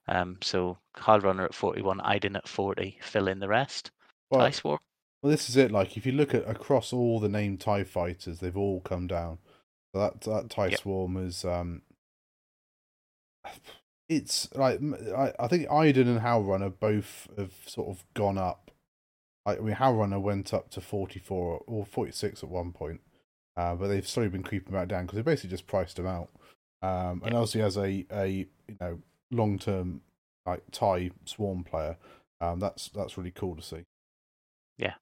[0.08, 3.90] Um, so Howlrunner at 41, Iden at 40, fill in the rest.
[4.30, 4.80] Well, Dice War.
[5.23, 5.70] Well, this is it.
[5.70, 9.39] Like if you look at across all the named Tie fighters, they've all come down.
[9.95, 10.81] So that that Tie Yep.
[10.81, 11.83] Swarm is um,
[14.09, 14.81] it's like
[15.16, 18.70] I, I think Iden and Howlrunner both have sort of gone up.
[19.47, 23.01] Like, I mean, Howlrunner went up to forty four or forty six at one point,
[23.57, 26.31] uh, but they've slowly been creeping back down because they basically just priced them out.
[26.83, 27.39] Um, and Yeah.
[27.39, 29.01] also as a a you know
[29.31, 30.03] long term
[30.47, 31.97] like Tie Swarm player,
[32.41, 33.85] um, that's that's really cool to see.
[34.79, 34.95] Yeah,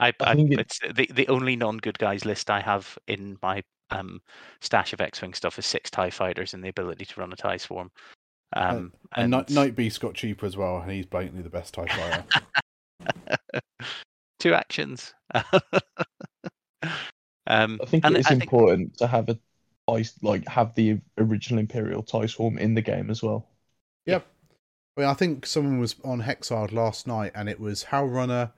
[0.00, 2.98] I, I I, think it- it's the the only non good guys list I have
[3.06, 4.20] in my um
[4.60, 7.36] stash of X Wing stuff is six Tie fighters and the ability to run a
[7.36, 7.90] Tie Swarm.
[8.54, 11.86] Um, And, Night, Night Beast got cheaper as well, and he's blatantly the best TIE
[11.86, 12.24] fighter.
[14.38, 15.14] two actions.
[17.48, 19.38] um, I think and it is I think- important to have a
[19.88, 23.48] ice like have the original Imperial tie swarm in the game as well.
[24.04, 24.20] Yeah,
[24.96, 28.52] I mean, I think someone was on Hexard last night, and it was Howlrunner,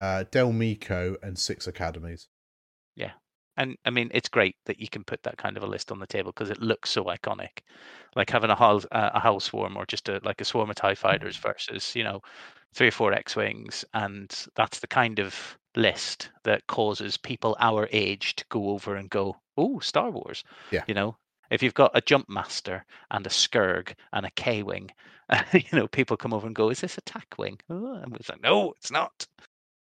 [0.00, 2.28] uh, Del Meeko, and six academies.
[2.94, 3.12] Yeah.
[3.56, 5.98] And I mean, it's great that you can put that kind of a list on
[5.98, 7.60] the table because it looks so iconic.
[8.14, 10.76] Like having a howl, uh, a howl swarm or just a like a swarm of
[10.76, 12.20] Tie fighters versus you know
[12.74, 17.88] three or four X wings, and that's the kind of list that causes people our
[17.92, 20.84] age to go over and go, "Oh, Star Wars!" Yeah.
[20.86, 21.16] You know,
[21.50, 24.90] if you've got a jump master and a Scurrg and a K wing,
[25.52, 28.28] you know, people come over and go, "Is this a tack wing?" Oh, and it's
[28.28, 29.26] like, "No, it's not.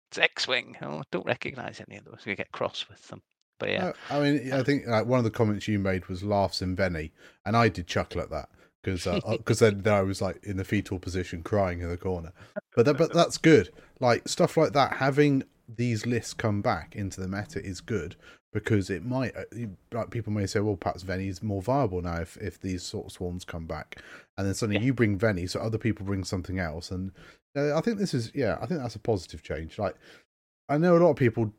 [0.10, 2.22] It's X wing." Oh, don't recognize any of those.
[2.26, 3.22] You get cross with them.
[3.60, 6.24] But yeah, Uh, I mean, I think like one of the comments you made was
[6.24, 7.12] laughs in Benny,
[7.46, 8.50] and I did chuckle at that
[8.84, 9.04] because
[9.38, 12.34] because then, then I was like in the fetal position crying in the corner.
[12.76, 13.70] But that, but that's good.
[14.00, 18.16] Like stuff like that, having these lists come back into the meta is good
[18.54, 19.44] because it might uh,
[19.92, 23.12] like people may say, well, perhaps Vennie's more viable now if if these sort of
[23.12, 24.02] swarms come back,
[24.38, 24.86] and then suddenly Yeah.
[24.86, 28.32] you bring Venny, so other people bring something else, and uh, I think this is
[28.34, 29.78] yeah, I think that's a positive change.
[29.80, 29.96] Like
[30.70, 31.54] I know a lot of people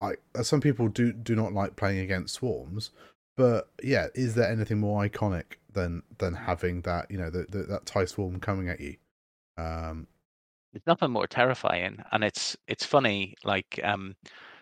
[0.00, 2.90] like uh, some people do do not like playing against swarms
[3.36, 7.62] but yeah is there anything more iconic than than having that you know the, the,
[7.62, 8.96] that tie swarm coming at you
[9.56, 10.06] um
[10.74, 13.36] there's nothing more terrifying, and it's it's funny.
[13.44, 14.16] Like um,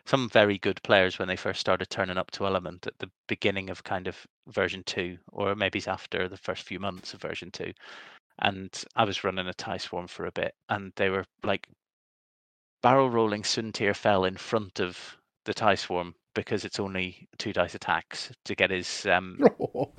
[0.04, 3.70] some very good players when they first started turning up to Element at the beginning
[3.70, 7.50] of kind of version two, or maybe it's after the first few months of version
[7.50, 7.72] two,
[8.42, 11.66] and I was running a tie swarm for a bit, and they were like
[12.82, 17.74] barrel rolling Soontir Fel in front of the tie swarm because it's only two dice
[17.74, 19.38] attacks to get his um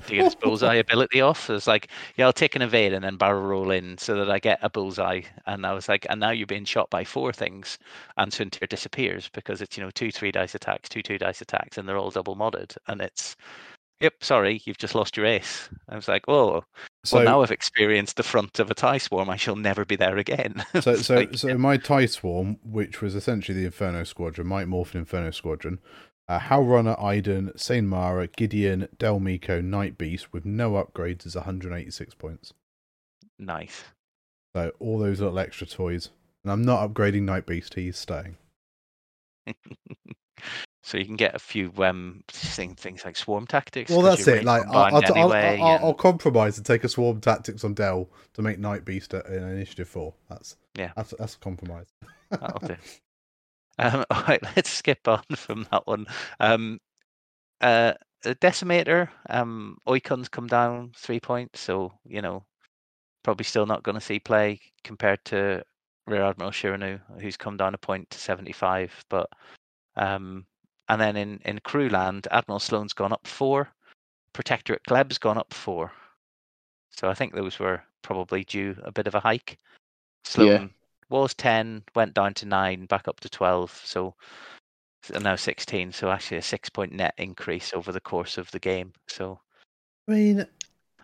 [0.06, 1.46] to get his bullseye ability off.
[1.46, 4.30] So it's like, yeah, I'll take an evade and then barrel roll in so that
[4.30, 5.22] I get a bullseye.
[5.46, 7.78] And I was like, and now you're being shot by four things,
[8.18, 11.78] and Soontir disappears because it's you know two three dice attacks, two two dice attacks,
[11.78, 12.76] and they're all double modded.
[12.88, 13.36] And it's,
[14.04, 15.70] yep, sorry, you've just lost your ace.
[15.90, 16.64] I was like, oh,
[17.04, 19.30] so well, now I've experienced the front of a tie swarm.
[19.30, 20.64] I shall never be there again.
[20.82, 25.00] so so like, so my tie swarm which was essentially the inferno squadron might morphin
[25.00, 25.80] inferno squadron
[26.28, 32.16] uh, Howlrunner, Iden, Seyn Marana, Gideon, Del Meeko, Night Beast with no upgrades is 186
[32.16, 32.54] points.
[33.38, 33.84] nice.
[34.56, 36.10] So all those little extra toys.
[36.44, 38.38] And I'm not upgrading Night Beast, he's staying.
[40.86, 43.90] So you can get a few um thing, things like swarm tactics.
[43.90, 44.44] Well, that's it.
[44.44, 48.42] Like, I'll, I'll, anyway, I'll, I'll compromise and take a swarm tactics on Dell to
[48.42, 50.14] make Night Beast a- in Initiative Four.
[50.30, 50.92] That's Yeah.
[50.98, 51.88] That's that's a compromise.
[52.30, 52.76] That'll do.
[53.80, 56.06] Um, all right, let's skip on from that one.
[56.40, 56.80] Um,
[57.60, 62.46] uh, Decimator, um, Oicunn's come down three points, so you know,
[63.24, 65.64] probably still not going to see play compared to
[66.06, 68.94] Rear Admiral Chiraneau, who's come down a point to seventy-five.
[69.10, 69.28] But
[69.96, 70.46] um,
[70.94, 73.70] and then in in Crewland, Admiral Sloane's gone up four,
[74.34, 75.92] Protectorate Gleb's gone up four.
[76.92, 79.58] So I think those were probably due a bit of a hike.
[80.24, 80.68] Sloane Yeah.
[81.10, 83.82] was 10, went down to 9, back up to 12.
[83.84, 84.16] So
[85.20, 85.92] now 16.
[85.92, 88.94] So actually a six point net increase over the course of the game.
[89.08, 89.40] So
[90.08, 90.40] I mean,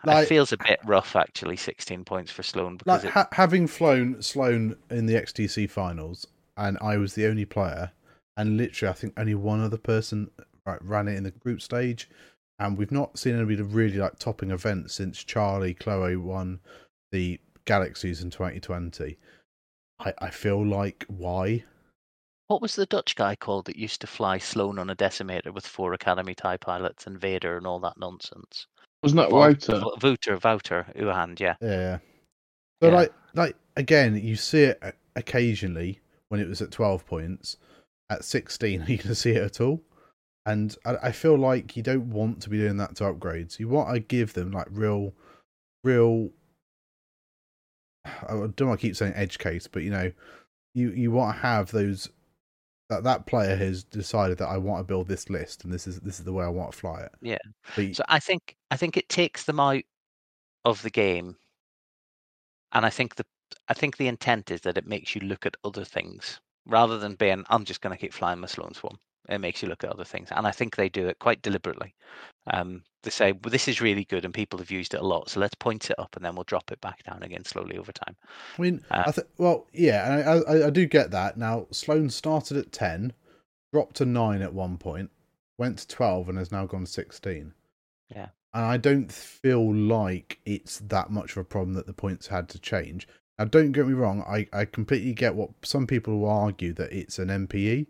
[0.06, 3.66] it feels a bit rough actually, 16 points for Sloane because like it, ha- having
[3.66, 7.92] flown Sloane in the XTC finals, and I was the only player,
[8.40, 10.32] and literally I think only one other person
[10.66, 12.10] right, ran it in the group stage,
[12.58, 16.60] and we've not seen anybody really like topping events since Charlie Chloe won
[17.12, 19.18] the Galaxies in 2020.
[20.00, 21.64] I, I feel like why?
[22.48, 25.68] what was the Dutch guy called that used to fly Sloane on a decimator with
[25.68, 28.66] four Academy TIE pilots and Vader and all that nonsense?
[29.04, 29.80] Wasn't that Vol- Wouter?
[29.80, 31.56] Vo- Wouter, Wouter, Uhand, yeah.
[31.62, 32.00] Yeah.
[32.82, 32.96] So Yeah.
[32.96, 34.82] like like again, you see it
[35.16, 37.58] occasionally when it was at twelve points.
[38.10, 39.82] At sixteen, are you going to see it at all?
[40.46, 43.60] And I, I feel like you don't want to be doing that to upgrades.
[43.60, 45.14] You want to give them like real,
[45.84, 46.30] real.
[48.06, 50.12] I don't want to keep saying edge case, but you know,
[50.74, 52.10] you you want to have those.
[52.90, 56.00] That that player has decided that I want to build this list, and this is
[56.00, 57.12] this is the way I want to fly it.
[57.22, 57.38] Yeah.
[57.76, 59.84] But So I think I think it takes them out
[60.66, 61.36] of the game,
[62.72, 63.26] and I think the
[63.68, 67.16] I think the intent is that it makes you look at other things rather than
[67.16, 68.98] being I'm just going to keep flying my Sloane Swarm.
[69.28, 71.94] It makes you look at other things, and I think they do it quite deliberately.
[72.52, 75.30] Um, they say well, this is really good, and people have used it a lot,
[75.30, 77.92] so let's point it up, and then we'll drop it back down again slowly over
[77.92, 78.16] time.
[78.58, 81.38] I mean, Uh, I th- well, yeah, I, I, I do get that.
[81.38, 83.14] Now, Sloane started at 10,
[83.72, 85.12] dropped to 9 at one point,
[85.58, 87.54] went to 12, and has now gone 16.
[88.10, 88.30] Yeah.
[88.54, 92.50] And I don't feel like it's that much of a problem that the points had
[92.50, 93.08] to change.
[93.40, 96.92] Now, don't get me wrong, I, I completely get what some people will argue that
[96.92, 97.88] it's an MPE.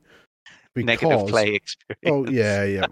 [0.76, 2.06] Because, Negative play experience.
[2.06, 2.86] Oh yeah, yeah,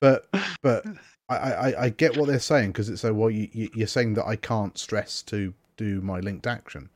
[0.00, 0.26] but
[0.62, 0.86] but
[1.28, 4.14] I, I, I get what they're saying because it's so well you, you you're saying
[4.14, 6.88] that I can't stress to do my linked action.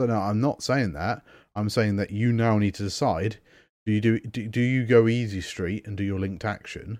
[0.00, 1.22] So no, I'm not saying that.
[1.54, 3.36] I'm saying that you now need to decide:
[3.84, 6.98] do you do do, do you go easy street and do your linked action,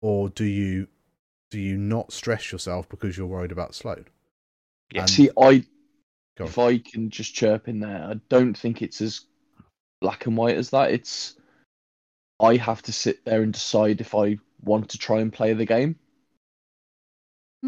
[0.00, 0.86] or do you
[1.50, 4.06] do you not stress yourself because you're worried about Sloane?
[4.92, 5.00] Yeah.
[5.02, 5.64] And- See, I
[6.36, 6.50] Go on.
[6.50, 9.22] if I can just chirp in there, I don't think it's as
[10.00, 10.90] black and white as that.
[10.90, 11.36] It's
[12.40, 15.64] I have to sit there and decide if I want to try and play the
[15.64, 15.96] game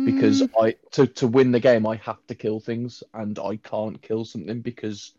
[0.05, 3.57] because Mm, I to to win the game I have to kill things and I
[3.57, 5.13] can't kill something because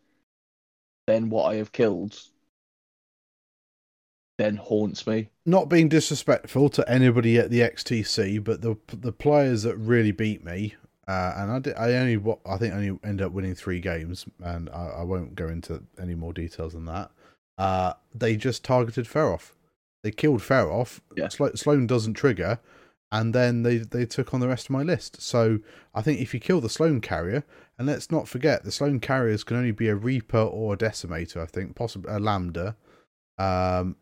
[1.07, 2.19] then what I have killed
[4.37, 5.29] then haunts me.
[5.45, 10.43] Not being disrespectful to anybody at the XTC, but the the players that really beat
[10.45, 10.75] me,
[11.09, 14.69] uh, and I did, I only I think only ended up winning three games, and
[14.69, 17.09] I, I won't go into any more details than that.
[17.57, 19.51] Uh, they just targeted Feroph.
[20.03, 20.99] They killed Feroph.
[21.17, 21.27] Yeah.
[21.29, 22.59] Slo- Sloane doesn't trigger,
[23.11, 25.21] and then they they took on the rest of my list.
[25.21, 25.59] So
[25.95, 27.43] I think if you kill the Sloane carrier,
[27.77, 31.41] and let's not forget the Sloane carriers can only be a Reaper or a Decimator.
[31.41, 32.75] I think possibly a Lambda.
[33.37, 33.95] Um,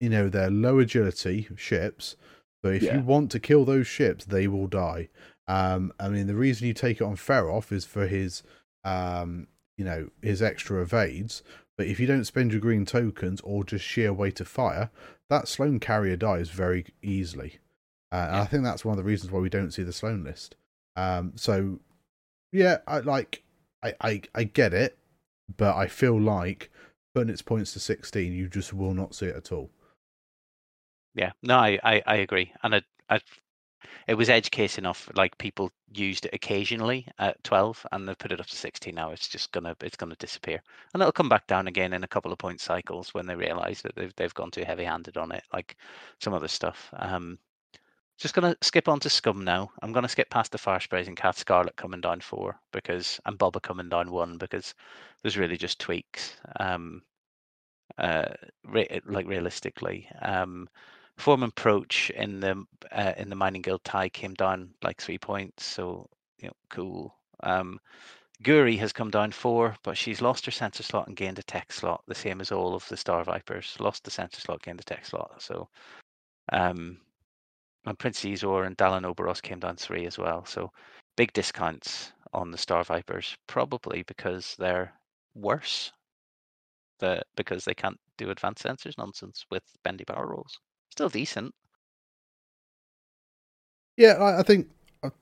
[0.00, 2.16] you know they're low agility ships,
[2.64, 2.96] so if Yeah.
[2.98, 5.08] you want to kill those ships, they will die.
[5.50, 8.42] Um, I mean the reason you take it on Feroph is for his
[8.84, 11.42] um, you know his extra evades.
[11.76, 14.90] But if you don't spend your green tokens or just sheer weight of fire,
[15.30, 17.58] that Sloane carrier dies very easily.
[18.12, 20.22] Uh, and I think that's one of the reasons why we don't see the Sloane
[20.22, 20.56] list.
[20.96, 21.80] Um, so,
[22.52, 23.44] yeah, I like,
[23.82, 24.98] I, I, I get it,
[25.56, 26.70] but I feel like
[27.14, 29.70] putting its points to sixteen, you just will not see it at all.
[31.14, 33.20] Yeah, no, I, I, I agree, and I, I,
[34.06, 35.08] it was edge case enough.
[35.14, 39.10] Like people used it occasionally at twelve, and they've put it up to sixteen now.
[39.10, 40.62] It's just gonna, it's gonna disappear,
[40.92, 43.82] and it'll come back down again in a couple of point cycles when they realise
[43.82, 45.76] that they've they've gone too heavy-handed on it, like
[46.20, 46.88] some other stuff.
[46.94, 47.38] Um,
[48.18, 49.70] just gonna skip on to scum now.
[49.82, 53.38] I'm gonna skip past the fire sprays and Cat Scarlet coming down four because and
[53.38, 54.74] Boba coming down one because
[55.22, 56.36] there's really just tweaks.
[56.58, 57.02] Um,
[57.98, 58.32] uh,
[58.64, 60.68] re- like realistically, um,
[61.20, 65.64] Foreman Proach in the uh, in the mining guild tie came down like three points,
[65.64, 67.14] so you know, cool.
[67.42, 67.78] Um,
[68.42, 71.72] Guri has come down four, but she's lost her sensor slot and gained a tech
[71.72, 73.76] slot, the same as all of the Star Vipers.
[73.78, 75.42] Lost the sensor slot, gained the tech slot.
[75.42, 75.68] So,
[76.52, 76.98] um,
[77.84, 80.44] and Prince Xizor and Dalan Oberos came down three as well.
[80.46, 80.72] So,
[81.16, 84.94] big discounts on the Star Vipers, probably because they're
[85.34, 85.92] worse.
[86.98, 90.58] The because they can't do advanced sensors nonsense with bendy barrel rolls.
[90.90, 91.54] Still decent.
[93.96, 94.68] Yeah, I, I think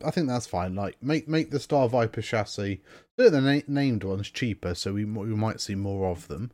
[0.04, 0.74] I, think that's fine.
[0.74, 2.80] Like make make the Star Viper chassis,
[3.16, 6.50] do the na- named ones cheaper, so we we might see more of them.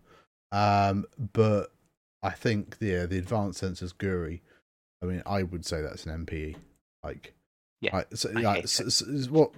[0.52, 1.72] Um, but
[2.22, 4.40] I think yeah, the advanced sensors Guri.
[5.02, 6.56] I mean, I would say that's an MPE.
[7.02, 7.34] Like,
[7.82, 8.86] Yeah, like, so, like, hate s- it.
[8.86, 9.50] s- s- what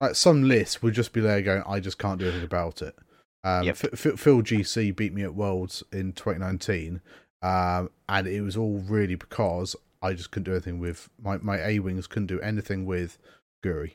[0.00, 2.96] like some lists would just be there going, I just can't do anything about it.
[3.44, 3.76] Um, Yep.
[3.84, 7.02] F- F- Phil GC beat me at Worlds in 2019,
[7.42, 11.64] um, and it was all really because I just couldn't do anything with my my
[11.64, 13.18] A wings couldn't do anything with
[13.64, 13.92] Guri.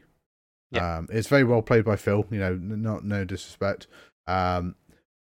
[0.71, 0.97] Yeah.
[0.97, 2.25] Um, it's very well played by Phil.
[2.29, 3.87] You know, not no disrespect.
[4.27, 4.75] Um,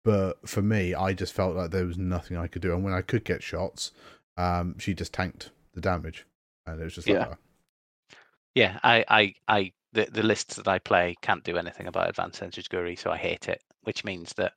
[0.04, 2.94] but for me, I just felt like there was nothing I could do, and when
[2.94, 3.92] I could get shots,
[4.38, 6.26] um, she just tanked the damage,
[6.66, 7.28] and it was just like, Yeah.
[7.32, 8.16] oh,
[8.56, 12.42] Yeah, I, I, I, the, the lists that I play can't do anything about advanced
[12.42, 13.62] sensors Guri, so I hate it.
[13.84, 14.54] Which means that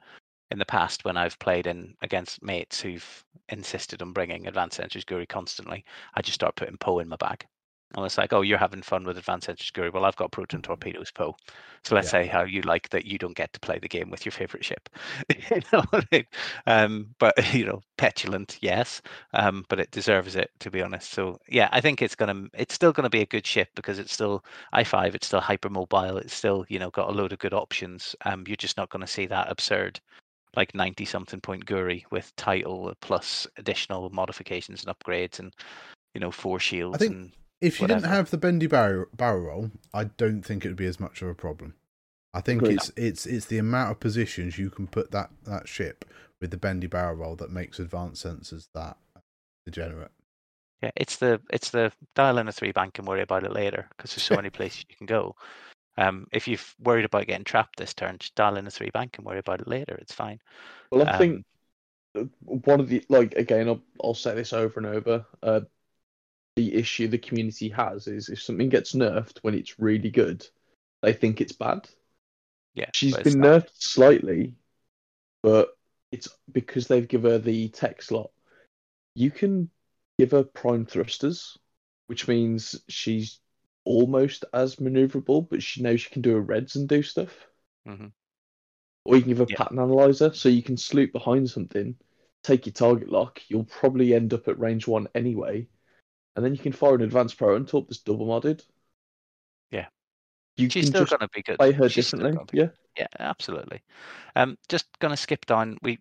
[0.51, 5.05] in the past, when I've played in against mates who've insisted on bringing advanced sensors
[5.05, 7.47] Guri constantly, I just start putting Poe in my bag.
[7.97, 9.93] And it's like, oh, you're having fun with advanced sensors Guri.
[9.93, 11.35] Well, I've got proton torpedoes Poe.
[11.85, 12.11] So let's Yeah.
[12.11, 14.65] say how you like that you don't get to play the game with your favorite
[14.65, 14.89] ship.
[15.51, 16.27] you know I mean?
[16.67, 19.03] Um, but you know, petulant, yes
[19.35, 21.11] um, but it deserves it to be honest.
[21.11, 24.13] So yeah, I think it's gonna it's still gonna be a good ship because it's
[24.13, 27.55] still i five, it's still hypermobile, it's still you know got a load of good
[27.55, 28.15] options.
[28.25, 30.01] Um, you're just not gonna see that absurd
[30.57, 35.55] like ninety something point Guri with title plus additional modifications and upgrades and
[36.15, 39.43] you know four shields I think and If you didn't have the bendy barrel barrel
[39.43, 41.75] roll, I don't think it would be as much of a problem.
[42.33, 42.77] I think Agreed.
[42.77, 46.05] it's it's it's the amount of positions you can put that that ship
[46.41, 48.97] with the bendy barrel roll that makes advanced sensors that
[49.67, 50.13] degenerate.
[50.83, 53.87] yeah, it's the it's the dial in a three bank and worry about it later
[53.91, 55.35] because there's so many places you can go.
[56.01, 59.19] Um, if you've worried about getting trapped this turn, just dial in a three bank
[59.19, 59.95] and worry about it later.
[59.97, 60.41] It's fine.
[60.91, 61.45] Well, I Um, think
[62.17, 65.27] uh, one of the like again, I'll, I'll say this over and over.
[65.43, 65.63] Uh,
[66.57, 70.47] the issue the community has is if something gets nerfed when it's really good,
[71.03, 71.89] they think it's bad.
[72.75, 74.55] Yeah, She's been nerfed slightly,
[75.43, 75.77] but
[76.13, 78.31] it's because they've given her the tech slot.
[79.15, 79.71] You can
[80.19, 81.59] give her prime thrusters,
[82.09, 83.41] which means she's
[83.85, 87.49] almost as maneuverable, but she knows she can do her reds and do stuff.
[87.87, 88.13] Mhm.
[89.05, 89.57] Or you can give a Yeah.
[89.57, 91.97] pattern analyzer, so you can sloop behind something,
[92.43, 93.41] take your target lock.
[93.49, 95.69] You'll probably end up at range one anyway,
[96.37, 98.65] and then you can fire an advanced pro and talk this double modded.
[99.71, 99.89] Yeah.
[100.57, 101.59] you She's still going to be good.
[101.59, 102.47] play her She's differently.
[102.53, 103.83] Yeah, Yeah, absolutely.
[104.37, 105.79] Um, just going to skip down.
[105.83, 105.99] We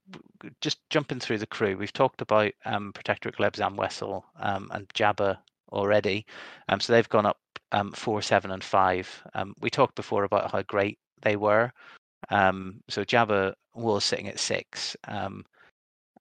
[0.59, 1.77] just jumping through the crew.
[1.77, 5.37] We've talked about um, Protectorate Gleb Zam Wesell um, and Jabba
[5.71, 6.25] already.
[6.67, 7.39] Um, so they've gone up
[7.71, 9.07] um, four, seven, and five.
[9.33, 11.71] Um, we talked before about how great they were.
[12.29, 15.43] Um, so Jabba was sitting at six, um,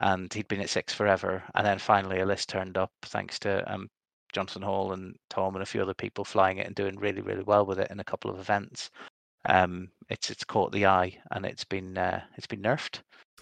[0.01, 1.43] and he'd been at six forever.
[1.55, 3.89] And then finally, a list turned up thanks to um,
[4.33, 7.43] Johnson Hall and Tom and a few other people flying it and doing really, really
[7.43, 8.91] well with it in a couple of events.
[9.47, 13.01] Um, it's it's caught the eye and it's been uh, it's been nerfed.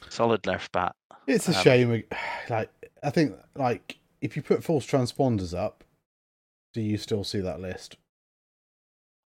[0.08, 0.94] Solid nerf bat.
[1.26, 2.02] It's a Um, shame.
[2.48, 2.70] Like
[3.02, 5.82] I think, like if you put false transponders up,
[6.77, 7.97] do you still see that list?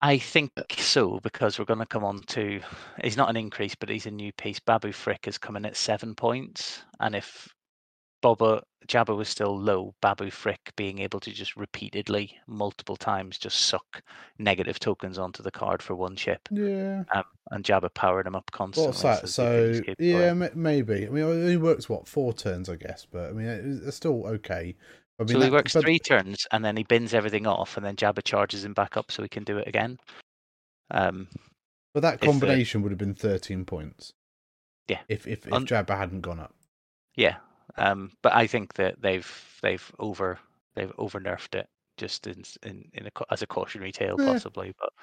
[0.01, 2.59] I think so because we're going to come on to.
[3.01, 4.59] He's not an increase, but he's a new piece.
[4.59, 7.47] Babu Frick is coming at seven points, and if
[8.21, 13.59] Boba Jabba was still low, Babu Frick being able to just repeatedly, multiple times, just
[13.59, 14.03] suck
[14.37, 17.03] negative tokens onto the card for one chip, Yeah.
[17.13, 18.89] um, and Jabba powering him up constantly.
[18.89, 19.21] What's that?
[19.23, 20.51] the So yeah, going.
[20.53, 21.07] maybe.
[21.07, 23.07] I mean, it only works what four turns, I guess.
[23.09, 24.75] But I mean, it's still okay.
[25.19, 27.77] I mean, so he that- works but- three turns, and then he bins everything off,
[27.77, 29.97] and then Jabba charges him back up so he can do it again.
[30.91, 31.27] Um,
[31.93, 34.13] But that uh, combination would have been thirteen points.
[34.87, 34.99] Yeah.
[35.09, 36.53] If if if Jabba hadn't gone up.
[37.15, 37.37] Yeah,
[37.77, 40.39] um, but I think that they've they've over
[40.75, 41.67] they've over nerfed it
[41.97, 44.25] just in in, in a, as a cautionary tale Yeah.
[44.27, 44.73] possibly.
[44.79, 44.93] But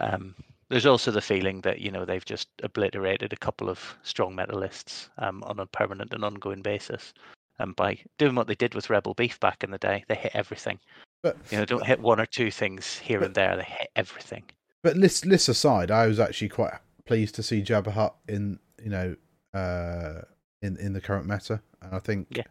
[0.00, 0.34] um,
[0.68, 5.08] there's also the feeling that you know they've just obliterated a couple of strong metalists
[5.18, 7.14] um, on a permanent and ongoing basis.
[7.58, 10.32] And by doing what they did with Rebel Beef back in the day, they hit
[10.34, 10.78] everything.
[11.22, 13.56] But You know, don't hit one or two things here and there.
[13.56, 14.44] They hit everything.
[14.82, 16.74] But list lists aside, I was actually quite
[17.06, 19.16] pleased to see Jabba Hutt in you know
[19.54, 20.20] uh
[20.62, 22.44] in in the current meta, and I think Yeah.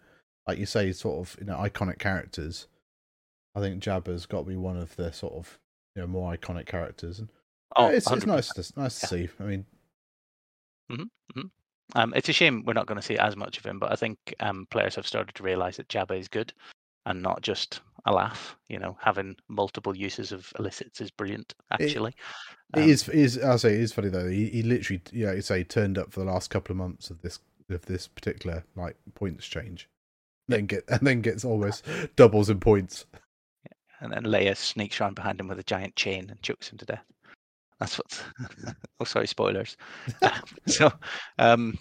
[0.48, 2.68] like you say, sort of you know iconic characters.
[3.54, 5.60] I think Jabba's got to be one of the sort of
[5.96, 7.30] you know more iconic characters, and
[7.78, 9.28] Oh, it's, it's nice to nice to Yeah.
[9.28, 9.30] see.
[9.40, 9.66] I mean,
[11.94, 13.96] Um, it's a shame we're not going to see as much of him, but I
[13.96, 16.52] think um, players have started to realise that Jabba is good
[17.06, 18.58] and not just a laugh.
[18.70, 21.54] You know, having multiple uses of illicits is brilliant.
[21.72, 22.16] Actually,
[22.76, 24.28] it Um, is it is I say it is funny though.
[24.28, 27.22] He, he literally yeah, you say turned up for the last couple of months of
[27.22, 27.40] this
[27.70, 29.88] of this particular like points change,
[30.48, 31.86] then get and then gets almost
[32.16, 33.06] doubles in points.
[34.02, 36.86] and then Leia sneaks around behind him with a giant chain and chokes him to
[36.86, 37.06] death.
[37.80, 38.24] That's what.
[39.00, 39.78] oh, sorry, spoilers.
[40.22, 40.92] Um, so,
[41.40, 41.78] um,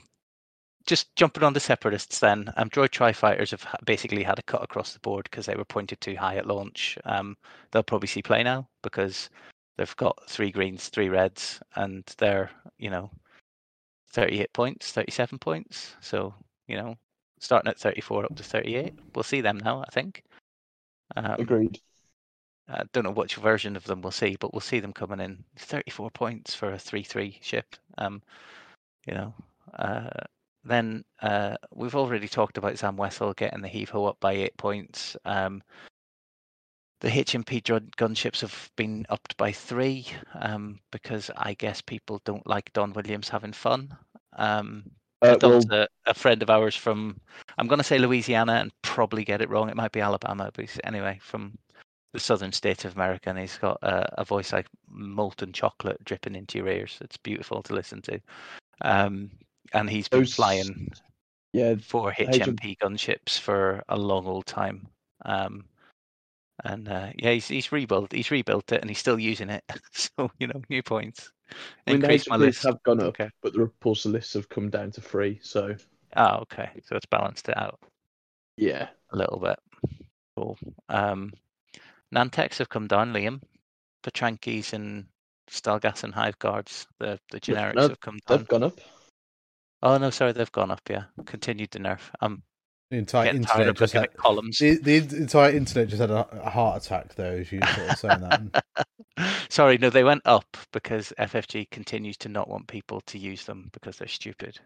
[0.86, 2.52] just jumping on the separatists then.
[2.56, 5.64] Um, droid tri fighters have basically had a cut across the board because they were
[5.64, 6.98] pointed too high at launch.
[7.04, 7.36] Um,
[7.70, 9.30] they'll probably see play now because
[9.76, 13.10] they've got three greens, three reds, and they're you know,
[14.10, 15.94] thirty-eight points, thirty-seven points.
[16.00, 16.34] So
[16.68, 16.96] you know,
[17.40, 18.94] starting at thirty-four up to thirty-eight.
[19.14, 19.82] We'll see them now.
[19.86, 20.22] I think.
[21.16, 21.80] Um, Agreed.
[22.68, 25.44] I don't know which version of them we'll see, but we'll see them coming in
[25.58, 27.76] 34 points for a 3-3 ship.
[27.98, 28.22] Um,
[29.06, 29.34] you know,
[29.78, 30.08] uh,
[30.64, 34.56] then uh, we've already talked about Zam Wesell getting the heave ho up by eight
[34.56, 35.16] points.
[35.24, 35.62] Um,
[37.00, 37.62] the HMP
[37.98, 40.06] gunships have been upped by three
[40.40, 43.94] um, because I guess people don't like Don Williams having fun.
[44.36, 47.20] Um, Uh, well, Don's a, a friend of ours from,
[47.58, 49.68] I'm going to say Louisiana and probably get it wrong.
[49.68, 51.58] It might be Alabama, but anyway, from
[52.14, 56.36] the southern state of America, and he's got a, a voice like molten chocolate dripping
[56.36, 56.96] into your ears.
[57.02, 58.20] It's beautiful to listen to.
[58.82, 59.30] Um,
[59.72, 60.90] and he's been Those- flying
[61.52, 62.26] yeah, four HM
[62.56, 64.86] HMP gunships for a long old time.
[65.24, 65.64] Um,
[66.64, 69.64] and uh, yeah, he's he's rebuilt he's rebuilt it and he's still using it.
[69.92, 71.32] so you know, new points.
[71.86, 72.62] I mean, the Increase my list.
[72.62, 73.28] have gone up, Okay.
[73.42, 75.40] but the repulsor lists have come down to three.
[75.42, 75.74] So
[76.16, 76.70] Oh, okay.
[76.86, 77.80] So it's balanced it out
[78.56, 79.58] yeah, a little bit.
[80.36, 80.56] Cool.
[80.88, 81.32] Um,
[82.14, 83.40] Nantex have come down, Liam.
[84.04, 85.06] Petranakis and
[85.50, 88.38] Stalgasin Hive Guards, the the generics no, have come down.
[88.38, 88.80] they've gone up.
[89.82, 90.82] Oh no, sorry, they've gone up.
[90.88, 92.00] Yeah, continued the nerf.
[92.20, 92.42] I'm
[92.90, 94.58] The entire getting tired internet of just looking had at columns.
[94.58, 97.32] the, the entire internet just had a, a heart attack though.
[97.32, 98.64] as you sort of saying that.
[99.50, 103.68] Sorry, no, they went up because FFG continues to not want people to use them
[103.72, 104.58] because they're stupid.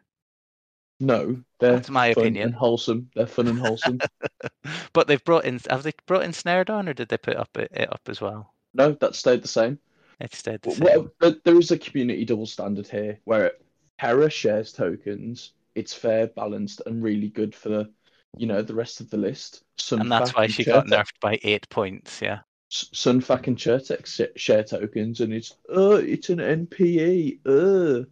[1.01, 2.49] No, they're That's my fun opinion.
[2.49, 3.11] and wholesome.
[3.15, 4.01] They're fun and wholesome.
[4.93, 5.61] but they've brought in.
[5.71, 8.21] Have they brought in snare down, or did they put up it, it up as
[8.21, 8.53] well?
[8.75, 9.79] no, that stayed the same.
[10.21, 11.11] It stayed the same.
[11.21, 13.53] but there is a community double standard here where
[13.99, 15.53] Hera shares tokens.
[15.75, 17.91] It's fair, balanced, and really good for the,
[18.37, 19.63] you know, the rest of the list.
[19.93, 22.21] and that's why she got nerfed by eight points.
[22.21, 22.41] Yeah.
[22.71, 27.39] Sun Fac and Chertek share tokens, and it's oh, it's an NPE.
[27.47, 28.05] Uh.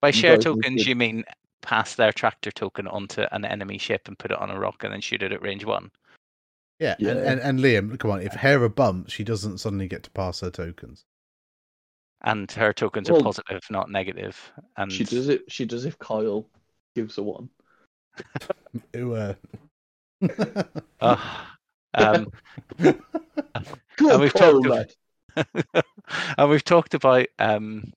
[0.00, 1.24] By share tokens, to- you mean
[1.62, 4.92] pass their tractor token onto an enemy ship and put it on a rock and
[4.92, 5.90] then shoot it at range one.
[6.78, 7.10] Yeah, Yeah.
[7.10, 8.22] And, and and Liam, come on.
[8.22, 11.04] If Hera bumps, she doesn't suddenly get to pass her tokens.
[12.22, 14.52] And her tokens are positive, not negative.
[14.76, 15.42] And She does it.
[15.50, 16.46] She does if Kyle
[16.94, 17.48] gives her one.
[18.96, 19.34] Ooh, uh...
[21.00, 21.18] Ugh.
[21.94, 22.32] um,
[22.78, 24.92] Go And we've talked of- lad.
[26.38, 27.92] and we've talked about um,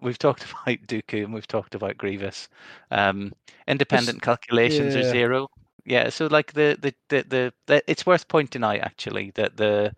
[0.00, 2.48] we've talked about Dooku and we've talked about Grievous.
[2.90, 3.32] Um,
[3.66, 5.48] independent Just- calculations are zero.
[5.84, 9.94] Yeah, so like the the, the the the it's worth pointing out actually that the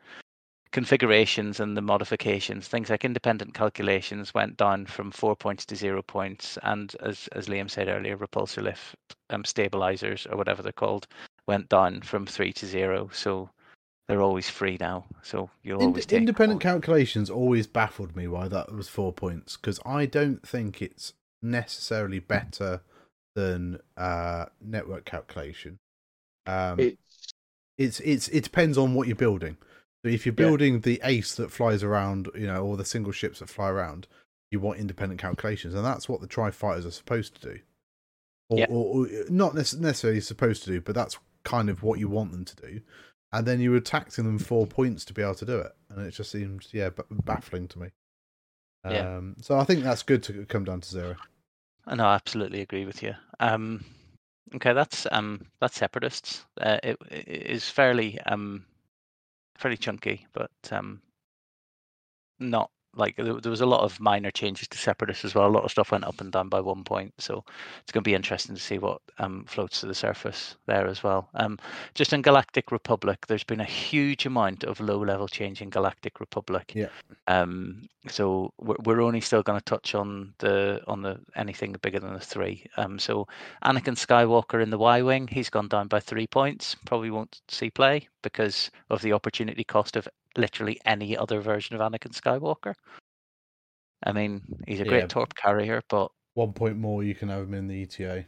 [0.73, 6.01] configurations and the modifications, things like independent calculations, went down from four points to zero
[6.01, 8.95] points, and as as Liam said earlier, repulsor lift
[9.31, 11.09] um, stabilizers or whatever they're called
[11.47, 13.11] went down from three to zero.
[13.13, 13.51] So
[14.11, 15.05] they're always free now.
[15.23, 16.73] So you'll always take independent one.
[16.73, 22.19] calculations always baffled me why that was four points because I don't think it's necessarily
[22.19, 22.83] better
[23.35, 25.79] than uh, network calculation.
[26.47, 27.33] Um, It's
[27.79, 29.57] it's it's it depends on what you're building.
[30.05, 30.47] So if you're Yeah.
[30.47, 34.07] building the ace that flies around, you know, or the single ships that fly around,
[34.51, 37.61] you want independent calculations, and that's what the tri fighters are supposed to do.
[38.49, 38.67] Or, Yeah.
[38.69, 42.45] or, or not necessarily supposed to do, but that's kind of what you want them
[42.45, 42.81] to do.
[43.33, 46.05] And then you were taxing them four points to be able to do it, and
[46.07, 47.91] it just seemed yeah b- baffling to me.
[48.85, 49.17] Yeah.
[49.17, 51.17] Um, so I think that's good to come down to zero.
[51.87, 53.15] I know, I absolutely agree with you.
[53.39, 53.85] Um,
[54.55, 56.45] okay, that's um, that's separatists.
[56.61, 58.65] Uh, it, it is fairly um,
[59.57, 61.01] fairly chunky, but um,
[62.39, 65.47] not like there, there was a lot of minor changes to separatists as well.
[65.47, 67.45] A lot of stuff went up and down by one point, so
[67.83, 71.03] it's going to be interesting to see what um, floats to the surface there as
[71.03, 71.29] well.
[71.35, 71.59] Um,
[71.95, 76.73] just in Galactic Republic, there's been a huge amount of low-level change in Galactic Republic.
[76.75, 76.89] Yeah.
[77.27, 82.01] Um, so we're, we're only still going to touch on the on the anything bigger
[82.01, 82.65] than the three.
[82.77, 83.29] Um, so
[83.65, 86.77] Anakin Skywalker in the Y wing, he's gone down by three points.
[86.87, 91.83] Probably won't see play because of the opportunity cost of literally any other version of
[91.83, 92.75] Anakin Skywalker.
[94.05, 95.07] I mean, he's a great Yeah.
[95.07, 98.25] torp carrier, but One point more, you can have him in the ETA.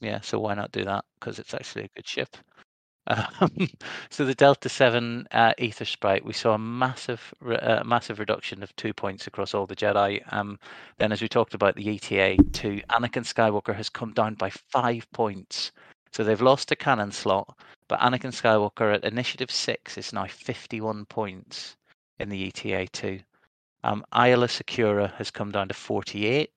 [0.00, 1.04] yeah, so why not do that?
[1.18, 2.36] Because it's actually a good ship.
[3.08, 3.68] Um,
[4.10, 8.94] so the Delta Seven uh, Aethersprite, we saw a massive, uh, massive reduction of two
[8.94, 10.22] points across all the Jedi.
[10.32, 10.56] Um,
[10.98, 15.04] then, as we talked about the ETA, to Anakin Skywalker has come down by five
[15.12, 15.72] points.
[16.12, 17.58] So they've lost a cannon slot,
[17.88, 21.76] but Anakin Skywalker at Initiative Six is now fifty-one points
[22.18, 23.20] in the ETA two.
[23.82, 26.52] Um, Aayla Secura has come down to forty-eight,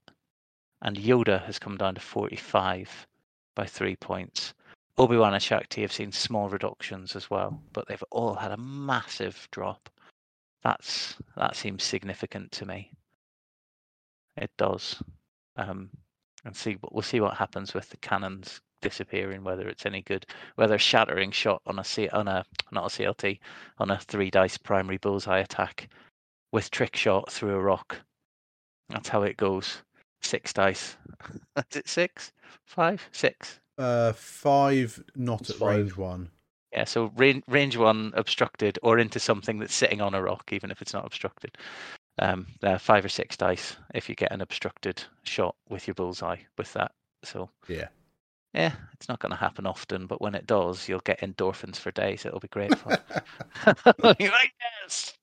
[0.82, 3.08] and Yoda has come down to forty-five
[3.56, 4.54] by three points.
[4.98, 8.52] Obi Wan and Shaak Ti have seen small reductions as well, but they've all had
[8.52, 9.90] a massive drop.
[10.64, 12.92] That's that seems significant to me.
[14.36, 15.02] It does,
[15.56, 15.90] um,
[16.44, 19.44] and see we'll see what happens with the cannons disappearing.
[19.44, 20.26] Whether it's any good,
[20.56, 23.40] whether a shattering shot on a C on a not a CLT
[23.80, 25.90] on a three dice primary bullseye attack
[26.52, 27.98] with trick shot through a rock.
[28.90, 29.82] That's how it goes.
[30.22, 30.96] Six dice.
[31.58, 32.32] Is it six?
[32.66, 33.02] Five?
[33.12, 33.60] Six?
[33.78, 35.78] Uh, five not at Five.
[35.78, 36.30] range one.
[36.72, 40.72] Yeah, so range, range one obstructed or into something that's sitting on a rock, even
[40.72, 41.58] if it's not obstructed.
[42.20, 45.96] Um, there are five or six dice if you get an obstructed shot with your
[45.96, 46.92] bullseye with that.
[47.24, 47.88] So Yeah.
[48.56, 51.92] Yeah, it's not going to happen often, but when it does, you'll get endorphins for
[51.92, 52.26] days.
[52.26, 52.98] It'll be great fun.
[54.04, 55.14] Like, yes.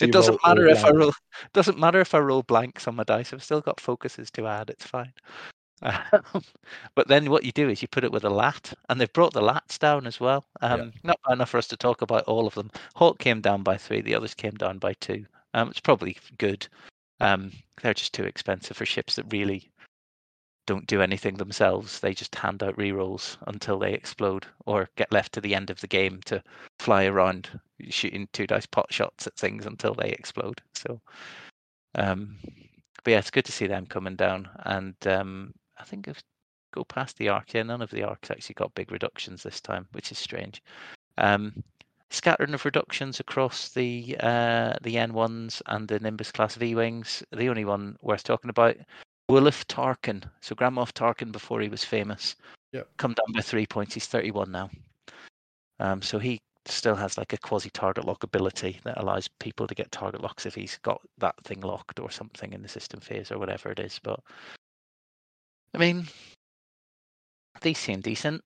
[0.00, 0.98] It doesn't matter if I blank.
[0.98, 1.12] roll.
[1.52, 3.32] Doesn't matter if I roll blanks on my dice.
[3.32, 4.70] I've still got focuses to add.
[4.70, 5.12] It's fine.
[5.82, 6.42] Um,
[6.94, 9.32] but then what you do is you put it with a lat, and they've brought
[9.32, 10.44] the lats down as well.
[10.60, 12.70] Um, Not enough for us to talk about all of them.
[12.94, 14.00] Hawk came down by three.
[14.00, 15.26] The others came down by two.
[15.54, 16.66] Um, it's probably good.
[17.20, 17.52] Um,
[17.82, 19.70] they're just too expensive for ships that really
[20.66, 22.00] don't do anything themselves.
[22.00, 25.80] They just hand out rerolls until they explode or get left to the end of
[25.80, 26.42] the game to
[26.78, 27.48] fly around
[27.88, 30.60] shooting two dice pot shots at things until they explode.
[30.74, 31.00] So,
[31.96, 32.38] um,
[33.04, 34.48] but yeah, it's good to see them coming down.
[34.64, 36.22] And um, I think if
[36.72, 39.86] go past the arc, yeah, none of the arcs actually got big reductions this time,
[39.92, 40.62] which is strange.
[41.18, 41.62] Um,
[42.10, 47.22] scattering of reductions across the uh, the N1s and the Nimbus class V wings.
[47.32, 48.76] The only one worth talking about,
[49.32, 50.22] Wilhuff Tarkin.
[50.40, 52.36] So Grand Moff Tarkin before he was famous.
[52.72, 52.88] Yep.
[52.98, 53.94] Come down by three points.
[53.94, 54.70] He's 31 now.
[55.80, 59.74] Um, so he still has like a quasi target lock ability that allows people to
[59.74, 63.32] get target locks if he's got that thing locked or something in the system phase
[63.32, 63.98] or whatever it is.
[64.02, 64.20] But
[65.74, 66.06] I mean,
[67.62, 68.42] they seem decent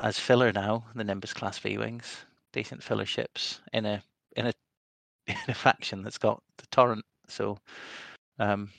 [0.00, 0.84] as filler now.
[0.94, 4.02] The Nimbus class V wings, decent filler ships in a
[4.36, 4.52] in a
[5.26, 7.04] in a faction that's got the torrent.
[7.28, 7.58] So,
[8.38, 8.70] um,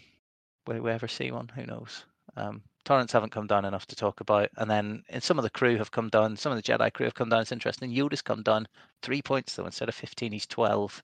[0.67, 1.49] will we ever see one?
[1.55, 2.05] Who knows?
[2.35, 5.49] Um, torrents haven't come down enough to talk about, and then and some of the
[5.49, 6.35] crew have come down.
[6.35, 7.41] Some of the Jedi crew have come down.
[7.41, 7.91] It's interesting.
[7.91, 8.67] Yoda's come down
[9.01, 10.31] three points though instead of fifteen.
[10.31, 11.01] He's twelve.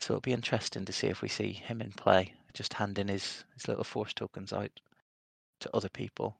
[0.00, 3.44] So it'll be interesting to see if we see him in play, just handing his
[3.54, 4.70] his little force tokens out
[5.60, 6.36] to other people,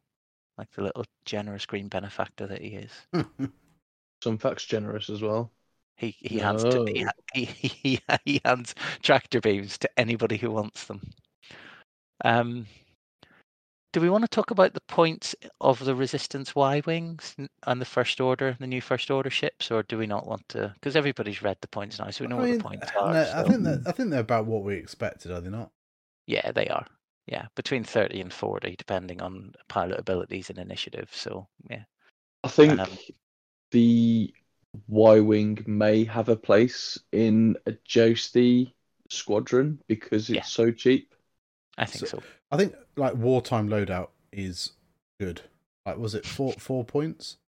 [0.56, 2.92] like the little generous green benefactor that he is.
[4.22, 5.50] Some facts generous as well.
[5.96, 6.84] He he hands to,
[7.34, 11.02] he, he, he he hands tractor beams to anybody who wants them.
[12.24, 12.66] Um,
[13.92, 17.34] do we want to talk about the points of the Resistance Y wings
[17.66, 20.72] and the First Order, the new First Order ships, or do we not want to?
[20.74, 23.12] Because everybody's read the points now, so we know I what the points are.
[23.12, 25.70] no, I think that I think they're about what we expected, are they not?
[26.26, 26.86] Yeah, they are.
[27.26, 31.10] Yeah, between thirty and forty, depending on pilot abilities and initiative.
[31.12, 31.84] So yeah,
[32.44, 32.98] I think Um,
[33.72, 34.34] the
[34.88, 38.74] Y Wing may have a place in a jousty
[39.08, 40.50] squadron because it's Yeah.
[40.50, 41.14] so cheap.
[41.80, 42.22] I think So- so.
[42.52, 44.72] I think like wartime loadout is
[45.18, 45.40] good.
[45.86, 47.38] Like, was it four four points?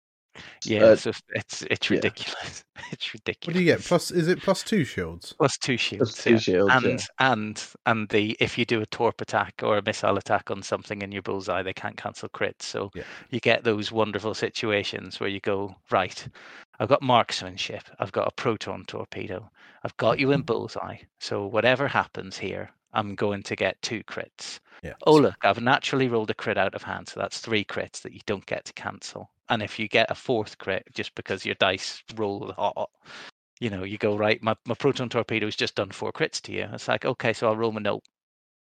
[0.64, 1.96] Yeah, Uh, so it's it's yeah.
[1.96, 2.64] ridiculous.
[2.90, 3.46] It's ridiculous.
[3.46, 3.80] What do you get?
[3.84, 5.34] Plus, is it plus two shields?
[5.34, 6.12] plus two shields?
[6.12, 6.38] Plus two yeah.
[6.38, 6.72] shields.
[6.74, 7.06] and yeah.
[7.32, 11.00] and and the if you do a torp attack or a missile attack on something
[11.02, 12.62] in your bullseye, they can't cancel crits.
[12.62, 13.02] So Yeah.
[13.30, 16.26] you get those wonderful situations where you go right.
[16.80, 17.82] I've got marksmanship.
[17.98, 19.50] I've got a proton torpedo.
[19.84, 20.96] I've got you in bullseye.
[21.20, 24.60] So whatever happens here, I'm going to get two crits.
[24.82, 24.94] Yeah.
[25.06, 28.12] Oh look, I've naturally rolled a crit out of hand, so that's three crits that
[28.12, 29.30] you don't get to cancel.
[29.48, 32.90] And if you get a fourth crit just because your dice roll hot,
[33.60, 34.42] you know, you go right.
[34.42, 36.68] My my proton torpedo's just done four crits to you.
[36.72, 38.04] It's like okay, so I'll roll my nope,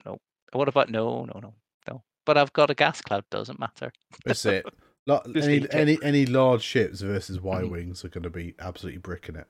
[0.05, 0.21] nope.
[0.53, 1.55] What about no, no, no,
[1.89, 2.03] no?
[2.27, 3.25] But I've got a gas cloud.
[3.31, 3.93] Doesn't matter.
[4.25, 4.67] That's it.
[5.35, 7.71] Any any any large ships versus Y Mhm.
[7.71, 9.49] wings are going to be absolutely bricking it.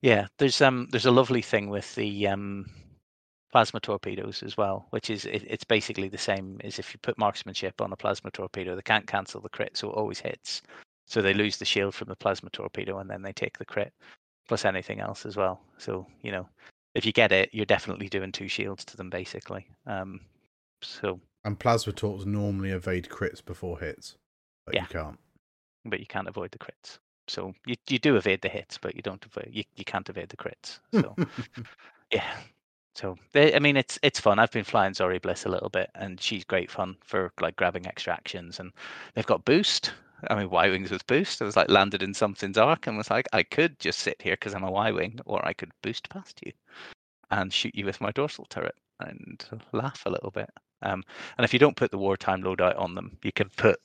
[0.00, 2.66] Yeah, there's um there's a lovely thing with the um
[3.54, 7.16] plasma torpedoes as well, which is it, it's basically the same as if you put
[7.16, 10.60] marksmanship on a plasma torpedo, they can't cancel the crit, so it always hits.
[11.06, 13.92] So they lose the shield from the plasma torpedo and then they take the crit
[14.48, 15.60] plus anything else as well.
[15.78, 16.48] So you know,
[16.96, 19.66] if you get it, you're definitely doing two shields to them basically.
[19.86, 20.20] Um,
[20.82, 24.16] so And plasma torps normally evade crits before hits,
[24.66, 24.82] but Yeah.
[24.82, 25.18] you can't.
[25.84, 26.98] but you can't avoid the crits.
[27.28, 30.30] So you you do evade the hits, but you don't avoid you, you can't evade
[30.30, 30.80] the crits.
[30.92, 31.14] So
[32.10, 32.34] yeah.
[32.94, 34.38] So I mean, it's it's fun.
[34.38, 37.86] I've been flying Zorii Bliss a little bit, and she's great fun for like grabbing
[37.86, 38.60] extractions.
[38.60, 38.72] And
[39.14, 39.92] they've got boost.
[40.30, 41.42] I mean, Y wings with boost.
[41.42, 44.34] I was like landed in something's arc, and was like, I could just sit here
[44.34, 46.52] because I'm a Y wing, or I could boost past you
[47.30, 50.48] and shoot you with my dorsal turret and laugh a little bit.
[50.82, 51.02] Um,
[51.36, 53.80] and if you don't put the wartime loadout on them, you can put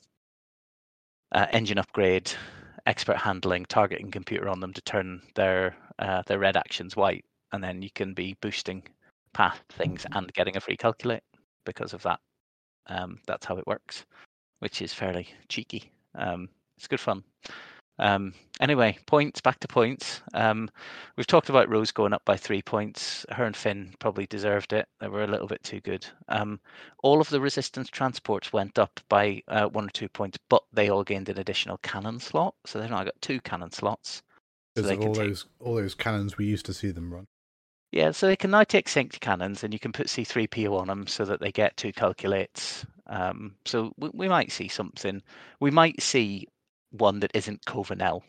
[1.32, 2.30] uh, engine upgrade,
[2.86, 7.62] expert handling, targeting computer on them to turn their uh, their red actions white, and
[7.62, 8.82] then you can be boosting
[9.32, 11.22] path things and getting a free calculate
[11.64, 12.20] because of that.
[12.86, 14.04] Um, that's how it works,
[14.60, 15.92] which is fairly cheeky.
[16.14, 17.22] Um, it's good fun.
[18.00, 20.22] Um, anyway, points back to points.
[20.32, 20.70] Um,
[21.16, 23.26] we've talked about Rose going up by three points.
[23.30, 24.88] Her and Finn probably deserved it.
[25.00, 26.06] They were a little bit too good.
[26.28, 26.60] Um,
[27.02, 30.88] all of the resistance transports went up by uh, one or two points, but they
[30.88, 32.54] all gained an additional cannon slot.
[32.64, 34.22] So they've now got two cannon slots.
[34.74, 37.26] Because they of all take, those all those cannons we used to see them run.
[37.92, 41.06] Yeah, so they can now take synced cannons, and you can put C3PO on them
[41.08, 42.86] so that they get two calculates.
[43.08, 45.22] Um, so we, we might see something.
[45.58, 46.46] We might see
[46.90, 48.22] one that isn't Cova Nell.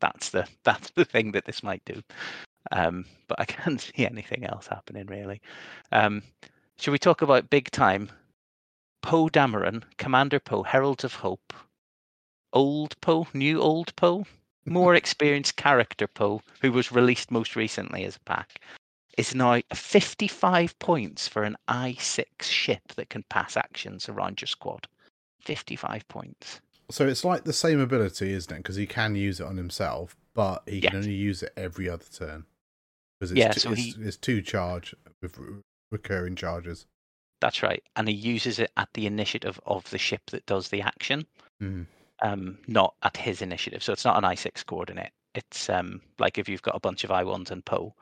[0.00, 2.02] That's the that's the thing that this might do.
[2.72, 5.40] Um, but I can't see anything else happening really.
[5.92, 6.22] Um,
[6.78, 8.10] should we talk about big time?
[9.02, 11.52] Poe Dameron, Commander Poe, Heralds of Hope,
[12.52, 14.24] Old Poe, New Old Poe,
[14.66, 18.60] more experienced character Poe, who was released most recently as a pack,
[19.18, 24.86] is now 55 points for an I6 ship that can pass actions around your squad.
[25.40, 26.60] 55 points.
[26.90, 28.58] So it's like the same ability, isn't it?
[28.58, 32.04] Because he can use it on himself, but he can only use it every other
[32.12, 32.44] turn.
[33.20, 35.38] Because it's, Yeah, two, so it's, he- it's two charge with
[35.90, 36.86] recurring charges.
[37.40, 37.82] That's right.
[37.96, 41.26] And he uses it at the initiative of the ship that does the action,
[41.62, 41.86] Mm.
[42.22, 43.82] Um, not at his initiative.
[43.82, 45.10] So it's not an I6 coordinate.
[45.34, 47.94] It's um, like if you've got a bunch of I1s and Poe,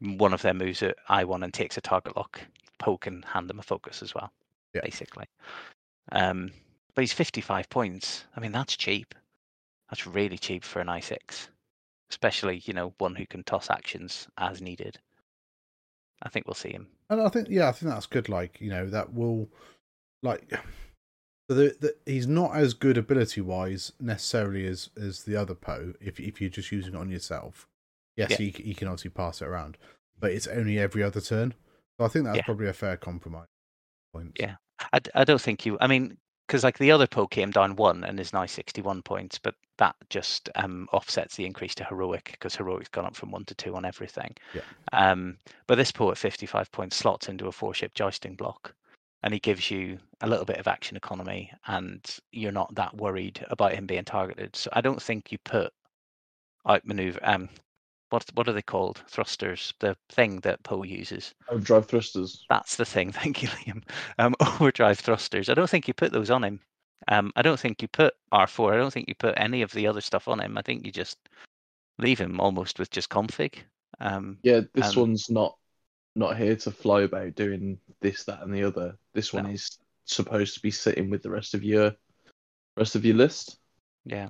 [0.00, 2.40] one of them moves at I1 and takes a target lock.
[2.78, 4.30] Poe can hand them a focus as well,
[4.74, 4.80] Yeah.
[4.82, 5.26] basically.
[6.12, 6.50] Um,
[6.94, 8.24] but he's 55 points.
[8.36, 9.14] I mean, that's cheap.
[9.90, 11.48] That's really cheap for an I6,
[12.10, 14.98] especially, you know, one who can toss actions as needed.
[16.22, 16.88] I think we'll see him.
[17.10, 18.28] And I think, yeah, I think that's good.
[18.28, 19.48] Like, you know, that will,
[20.22, 20.52] like,
[21.48, 25.94] so the, the, he's not as good ability wise necessarily as as the other Poe.
[26.00, 27.66] If if you're just using it on yourself,
[28.16, 28.36] yes, Yeah.
[28.36, 29.78] he he can obviously pass it around,
[30.18, 31.54] but it's only every other turn.
[31.98, 32.44] So I think that's Yeah.
[32.44, 33.46] probably a fair compromise.
[34.12, 34.32] Points.
[34.38, 34.56] Yeah.
[35.14, 35.76] I don't think you.
[35.80, 36.16] I mean,
[36.46, 39.96] because like the other Poe came down one and is now 61 points, but that
[40.08, 43.74] just um, offsets the increase to heroic because heroic's gone up from one to two
[43.74, 44.34] on everything.
[44.54, 44.62] Yeah.
[44.92, 48.72] Um, but this Poe at 55 points slots into a four ship jousting block,
[49.22, 53.44] and he gives you a little bit of action economy, and you're not that worried
[53.50, 54.54] about him being targeted.
[54.54, 55.72] So I don't think you put
[56.68, 57.20] outmaneuver.
[57.22, 57.48] Um,
[58.10, 59.02] what what are they called?
[59.10, 61.34] Thrusters, the thing that Poe uses.
[61.50, 62.44] Overdrive thrusters.
[62.48, 63.12] That's the thing.
[63.12, 63.82] Thank you, Liam.
[64.18, 65.48] Um, overdrive thrusters.
[65.48, 66.60] I don't think you put those on him.
[67.08, 68.74] Um, I don't think you put R4.
[68.74, 70.58] I don't think you put any of the other stuff on him.
[70.58, 71.16] I think you just
[71.98, 73.54] leave him almost with just config.
[74.00, 75.56] Um, Yeah, this one's not
[76.18, 78.98] not here to fly about doing this, that, and the other.
[79.14, 79.50] This one No.
[79.50, 81.94] is supposed to be sitting with the rest of your
[82.76, 83.58] rest of your list.
[84.04, 84.28] Yeah,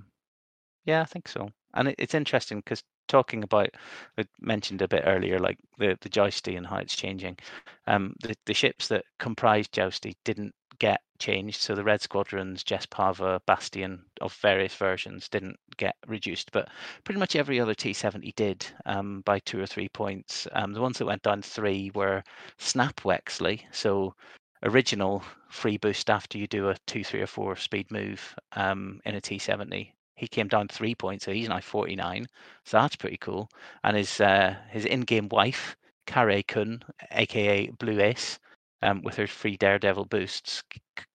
[0.87, 1.51] yeah, I think so.
[1.75, 3.71] And it, it's interesting because talking about,
[4.19, 7.39] I mentioned a bit earlier, like the the jousty and how it's changing.
[7.87, 11.61] Um, the the ships that comprised jousty didn't get changed.
[11.61, 16.69] So the Red Squadrons, Jespava, Bastian of various versions didn't get reduced, but
[17.05, 20.47] pretty much every other T70 did um, by two or three points.
[20.53, 22.23] Um, the ones that went down three were
[22.59, 24.15] Snap Wexley, so
[24.63, 29.15] original free boost after you do a two, three, or four speed move um, in
[29.15, 29.93] a T70.
[30.15, 32.27] He came down three points, so he's now 49.
[32.65, 33.49] So that's pretty cool.
[33.85, 35.77] And his uh, his in-game wife,
[36.07, 36.83] Kare Kun,
[37.13, 38.41] aka Blue Ace,
[38.83, 40.63] um, with her free Daredevil boosts,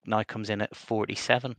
[0.06, 1.56] now comes in at 47,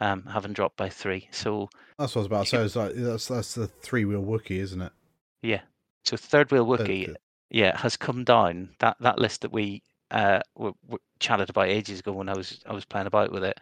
[0.00, 1.28] um, having dropped by three.
[1.30, 1.68] So
[1.98, 2.64] That's what I was about to say.
[2.64, 4.92] It's like that's that's the three wheel Wookie, isn't it?
[5.42, 5.60] yeah,
[6.04, 7.16] so third wheel Wookie, third-
[7.50, 8.70] yeah, has come down.
[8.80, 12.60] That that list that we uh w- w- chatted about ages ago when I was
[12.66, 13.58] I was playing about with it,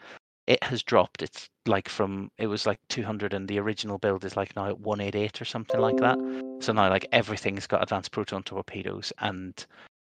[0.46, 1.22] it has dropped.
[1.22, 4.80] It's like from it was like 200 and the original build is like now at
[4.80, 6.18] 188 or something like that.
[6.60, 9.64] So now like everything's got advanced proton torpedoes and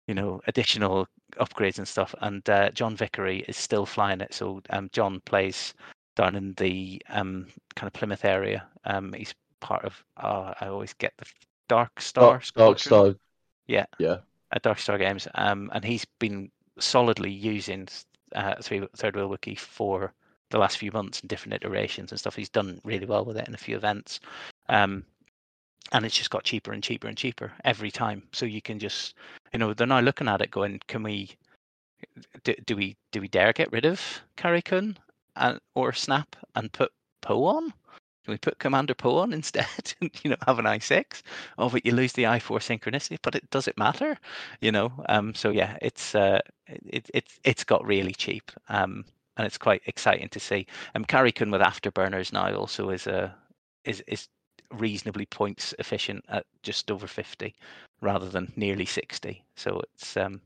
[0.08, 1.08] you know additional
[1.38, 2.14] upgrades and stuff.
[2.22, 4.34] And uh, John Vickery is still flying it.
[4.34, 5.74] So um, John plays
[6.16, 8.66] down in the um kind of Plymouth area.
[8.86, 11.26] Um, he's part of uh, I always get the
[11.68, 13.16] Dark Star Dark, Dark Star.
[13.68, 13.86] Yeah.
[14.00, 14.18] Yeah.
[14.52, 17.88] at Dark Star Games, um, and he's been solidly using
[18.36, 20.14] uh, three, Third Wheel Wiki for
[20.52, 22.36] the last few months in different iterations and stuff.
[22.36, 24.20] He's done really well with it in a few events,
[24.70, 25.04] um,
[25.92, 28.24] and it's just got cheaper and cheaper and cheaper every time.
[28.32, 29.16] So you can just,
[29.54, 31.32] you know, they're now looking at it, going, "Can we?
[32.44, 32.98] Do, do we?
[33.12, 34.02] Do we dare get rid of
[34.38, 34.98] Kare Kun
[35.36, 36.92] and or Snap and put
[37.22, 37.74] Poe on?"
[38.26, 39.94] Can we put Commander Poe on instead?
[40.24, 41.22] you know, have an i6.
[41.60, 43.20] Oh, but you lose the i4 synchronicity.
[43.22, 44.18] But it does it matter?
[44.62, 44.92] You know.
[45.10, 45.34] Um.
[45.36, 48.52] So yeah, it's uh, it it's it's got really cheap.
[48.70, 49.06] Um.
[49.38, 50.66] And it's quite exciting to see.
[50.96, 53.36] Um, Kare Kun with afterburners now also is a
[53.84, 54.30] is is
[54.74, 57.54] reasonably points efficient at just over 50
[58.02, 59.44] rather than nearly 60.
[59.56, 60.42] So it's um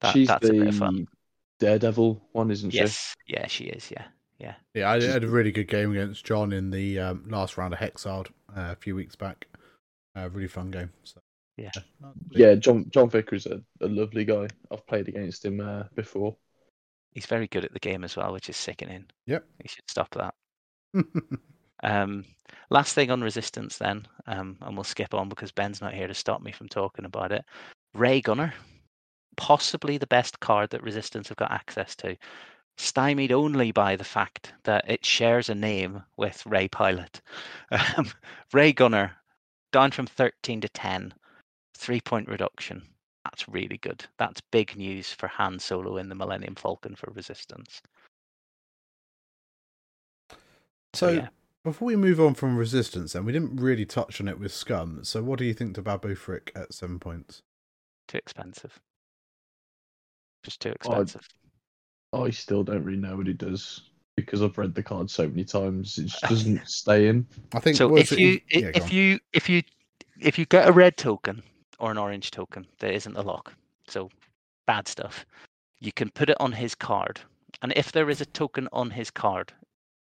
[0.00, 1.06] that, She's that's a bit of fun.
[1.58, 2.78] Daredevil one, isn't she?
[2.78, 3.14] Yes.
[3.26, 3.90] Yeah, she is.
[3.90, 4.04] Yeah.
[4.38, 7.56] Yeah, Yeah, I Just- had a really good game against John in the um, last
[7.56, 9.46] round of Hexard uh, a few weeks back.
[10.14, 10.92] Uh, really fun game.
[11.04, 11.20] So,
[11.56, 11.70] Yeah.
[12.32, 14.48] Yeah, John John Vickers a, a lovely guy.
[14.70, 16.36] I've played against him uh, before.
[17.14, 19.06] He's very good at the game as well, which is sickening.
[19.26, 19.46] Yep.
[19.62, 20.34] He should stop that.
[21.82, 22.24] Um,
[22.70, 26.14] last thing on resistance, then, um, and we'll skip on because Ben's not here to
[26.14, 27.44] stop me from talking about it.
[27.94, 28.52] Rey Gunner,
[29.36, 32.16] possibly the best card that resistance have got access to,
[32.78, 37.20] stymied only by the fact that it shares a name with Rey Pilot.
[37.96, 38.10] Um,
[38.52, 39.12] Rey Gunner,
[39.72, 41.12] down from 13 to 10,
[41.76, 42.82] three point reduction.
[43.24, 44.04] That's really good.
[44.18, 47.82] That's big news for Han Solo in the Millennium Falcon for resistance.
[50.94, 51.28] so yeah.
[51.66, 55.02] Before we move on from Resistance, then we didn't really touch on it with Scum.
[55.02, 57.42] So what do you think to Babu Frick at seven points?
[58.06, 58.78] Too expensive.
[60.44, 61.28] Just too expensive.
[62.12, 65.44] I still don't really know what he does because I've read the card so many
[65.44, 65.98] times.
[65.98, 67.26] It just doesn't stay in.
[67.52, 67.76] I think.
[67.76, 69.62] so if you i- yeah, go if you if you
[70.20, 71.42] if you get a red token
[71.80, 73.52] or an orange token that isn't a lock,
[73.88, 74.08] so
[74.68, 75.26] bad stuff,
[75.80, 77.20] you can put it on his card.
[77.60, 79.52] And if there is a token on his card,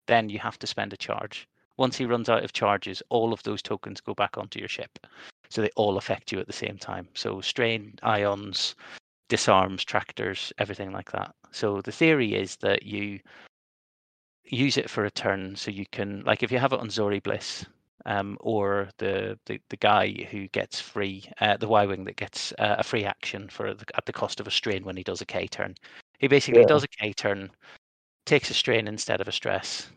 [0.06, 1.48] then you have to spend a charge.
[1.76, 4.98] Once he runs out of charges, all of those tokens go back onto your ship.
[5.48, 7.08] So they all affect you at the same time.
[7.14, 8.74] So strain, ions,
[9.28, 11.34] disarms, tractors, everything like that.
[11.52, 13.20] So the theory is that you
[14.44, 17.22] use it for a turn so you can like if you have it on Zorii
[17.22, 17.64] Bliss
[18.06, 22.52] um, or the, the the guy who gets free uh, the Y wing that gets
[22.58, 25.20] uh, a free action for the, at the cost of a strain when he does
[25.20, 25.74] a K turn.
[26.18, 26.66] He basically Yeah.
[26.66, 27.50] does a K turn,
[28.26, 29.90] takes a strain instead of a stress,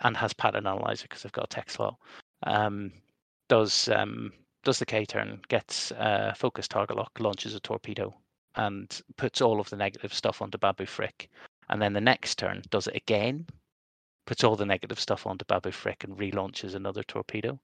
[0.00, 1.96] and has pattern analyzer because they've got a tech slot.
[2.44, 2.92] Um,
[3.48, 4.32] does um,
[4.64, 8.14] does the K turn, gets uh, focus target lock, launches a torpedo,
[8.56, 11.30] and puts all of the negative stuff onto Babu Frick.
[11.70, 13.46] And then the next turn does it again,
[14.26, 17.58] puts all the negative stuff onto Babu Frick and relaunches another torpedo.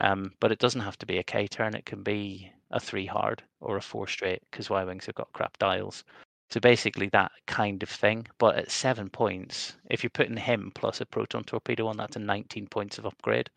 [0.00, 1.74] Um, but it doesn't have to be a K turn.
[1.74, 5.32] It can be a three hard or a four straight because Y wings have got
[5.32, 6.04] crap dials.
[6.50, 8.26] So basically that kind of thing.
[8.38, 12.20] But at seven points, if you're putting him plus a proton torpedo on, that's a
[12.20, 13.50] 19 points of upgrade.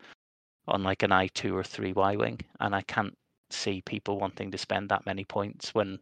[0.68, 3.16] on like an I2 or 3 Y Wing, and I can't
[3.50, 5.98] see people wanting to spend that many points when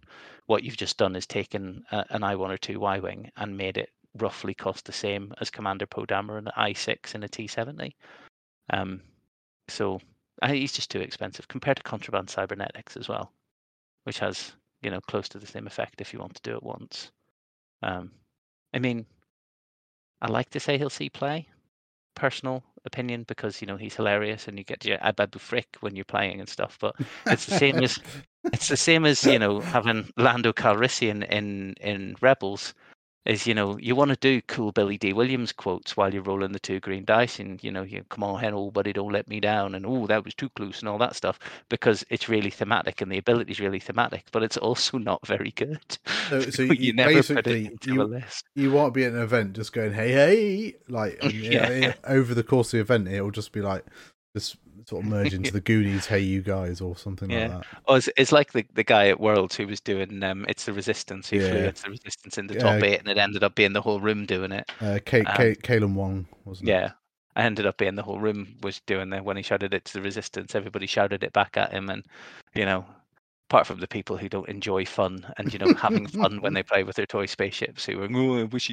[0.47, 3.79] what you've just done is taken a, an I1 or 2 Y Wing and made
[3.79, 7.95] it roughly cost the same as Commander Poe Dameron an I6 and a T70.
[8.73, 9.01] Um,
[9.69, 10.01] so
[10.43, 13.33] I, he's just too expensive compared to Contraband Cybernetics as well,
[14.05, 16.63] which has you know close to the same effect if you want to do it
[16.63, 17.11] once.
[17.83, 18.11] Um,
[18.75, 19.07] I mean,
[20.21, 21.49] I like to say he'll see play,
[22.15, 26.05] personal opinion, because you know he's hilarious and you get your Ababu Frick when you're
[26.05, 26.79] playing and stuff.
[26.81, 26.97] But
[27.27, 27.99] it's the same as
[28.53, 32.75] it's the same as you know having Lando Calrissian in in Rebels
[33.27, 36.53] is you know you want to do cool Billy Dee Williams quotes while you're rolling
[36.53, 39.41] the two green dice and you know you come on hell buddy don't let me
[39.41, 41.39] down and oh that was too close and all that stuff
[41.69, 45.53] because it's really thematic and the ability is really thematic but it's also not very
[45.53, 45.81] good
[46.29, 49.13] So, so you, you, never put it into a list you want to be at
[49.13, 51.71] an event just going hey hey like yeah, Yeah.
[51.71, 53.85] yeah, over the course of the event it'll just be like
[54.35, 54.57] just
[54.89, 57.49] sort of merge into the Goonies hey you guys or something Yeah.
[57.49, 57.67] like that.
[57.87, 60.73] oh it's, it's like the, the guy at Worlds who was doing um it's the
[60.73, 61.65] resistance who flew Yeah.
[61.67, 62.61] it's the resistance in the Yeah.
[62.61, 65.37] top eight and it ended up being the whole room doing it Uh, Kate, Um,
[65.37, 66.73] Kate, Kalen Wong wasn't it?
[66.73, 66.93] Yeah.
[67.37, 69.93] I ended up being the whole room was doing that when he shouted it to
[69.95, 70.55] the resistance.
[70.57, 72.05] Everybody shouted it back at him, and
[72.57, 72.85] you know,
[73.51, 76.63] apart from the people who don't enjoy fun and you know having fun when they
[76.71, 78.71] play with their toy spaceships, who are oh, I wish.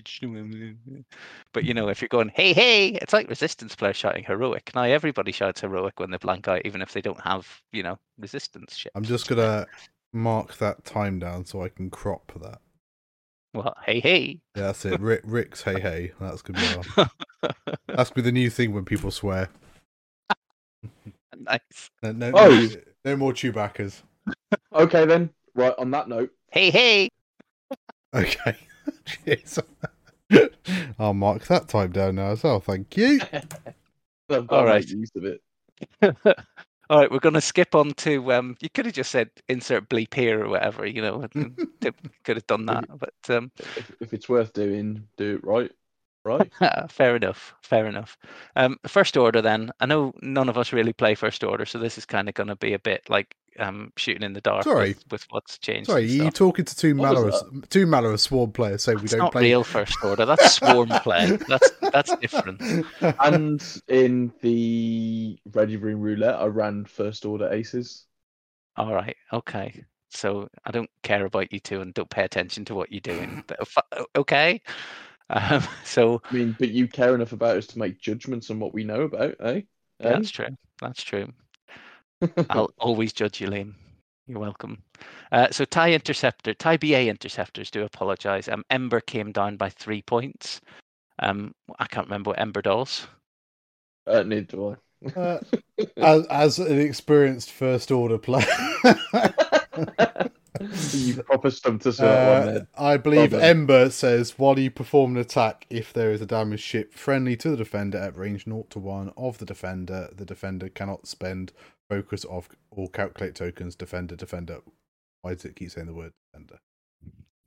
[1.52, 4.70] But you know, if you're going hey hey, it's like resistance players shouting heroic.
[4.76, 7.98] Now everybody shouts heroic when they're blank out, even if they don't have you know
[8.20, 8.94] resistance ships.
[8.95, 9.66] I'm just gonna
[10.14, 12.60] mark that time down so I can crop that.
[13.56, 14.40] well, hey hey.
[14.56, 14.99] Yeah, that's it.
[14.99, 16.12] Rick, Rick's hey hey.
[16.20, 17.10] That's gonna be our,
[17.88, 19.49] that's gonna be the new thing when people swear.
[21.36, 21.90] nice.
[22.04, 22.49] No, no, Oh.
[22.49, 22.68] no,
[23.06, 24.04] no more Chewbacca's.
[24.74, 25.30] Okay then.
[25.56, 27.10] Right on that note, Hey hey.
[28.14, 28.56] Okay.
[29.06, 29.60] Cheers.
[30.99, 32.60] I'll mark that time down now as well.
[32.60, 33.20] Thank you.
[34.30, 34.86] I've got All to right.
[34.86, 35.41] make use of it.
[36.90, 38.32] All right, we're going to skip on to.
[38.32, 40.86] Um, you could have just said insert bleep here or whatever.
[40.86, 41.28] You know,
[41.82, 42.86] could have done that.
[42.98, 45.72] But um, If, if it's worth doing, do it right.
[46.28, 46.52] Right.
[46.91, 47.56] fair enough.
[47.62, 48.18] Fair enough.
[48.56, 49.72] Um, first order then.
[49.80, 52.48] I know none of us really play first order, so this is kind of going
[52.48, 54.64] to be a bit like um, shooting in the dark.
[54.64, 54.90] Sorry.
[54.90, 55.90] With, with what's changed.
[55.90, 58.95] Sorry, and are you talking to two What was Malarus, two Malarus Swarm players say
[58.95, 60.26] we It's don't not play real first order.
[60.26, 61.38] That's swarm play.
[61.48, 62.62] That's that's different.
[63.02, 68.06] and in the Ready Room Roulette, I ran first order aces.
[68.76, 69.16] All right.
[69.34, 69.84] Okay.
[70.10, 73.44] So I don't care about you two and don't pay attention to what you're doing.
[74.16, 74.62] Okay.
[75.30, 78.74] Um, so I mean, but you care enough about us to make judgments on what
[78.74, 79.45] we know about, eh?
[79.54, 79.62] Eh?
[79.99, 80.49] that's true.
[80.82, 81.32] That's true.
[82.49, 83.74] I'll always judge you, Liam.
[84.28, 84.84] You're welcome.
[85.32, 87.72] Uh, so TIE interceptor, TIE BA interceptors.
[87.72, 88.48] Do apologise.
[88.49, 90.60] Um, Ember came down by three points.
[91.20, 93.08] Um, I can't remember what Ember does.
[94.06, 94.78] uh, neither do
[95.16, 95.40] Uh,
[95.98, 98.45] as, as an experienced first order player,
[99.14, 100.30] I.
[100.93, 102.65] you proper stumped us with uh.
[102.77, 103.41] I believe done.
[103.41, 107.49] Ember says while you perform an attack, if there is a damaged ship friendly to
[107.51, 111.51] the defender at range 0 to 1 of the defender, the defender cannot spend
[111.89, 113.75] focus of or calculate tokens.
[113.75, 114.59] Defender, defender.
[115.21, 116.59] Why does it keep saying the word defender?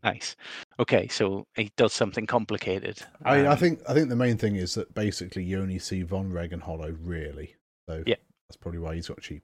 [0.03, 0.35] Nice.
[0.79, 3.03] Okay, so he does something complicated.
[3.23, 5.79] I mean, I Um, think I think the main thing is that basically you only
[5.79, 7.57] see Von Reg and Holo really.
[7.89, 8.15] So Yeah.
[8.49, 9.43] that's probably why he's got cheap.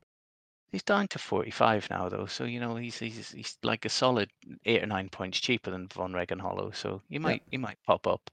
[0.72, 2.26] He's down to 45 now, though.
[2.26, 4.30] So, you know, he's he's, he's like a solid
[4.64, 6.70] eight or nine points cheaper than Von Regen Holo.
[6.72, 8.30] So you might he might pop up.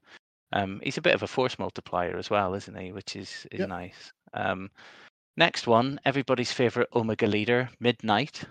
[0.52, 2.92] Um, he's a bit of a force multiplier as well, isn't he?
[2.92, 3.68] Which is is Yep.
[3.68, 4.12] nice.
[4.34, 4.70] Um,
[5.36, 8.44] next one, everybody's favorite Omega leader, Midnight,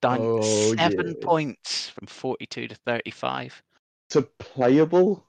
[0.00, 1.26] down Oh, seven yeah.
[1.26, 3.62] points from 42 to 35.
[4.10, 5.24] To playable?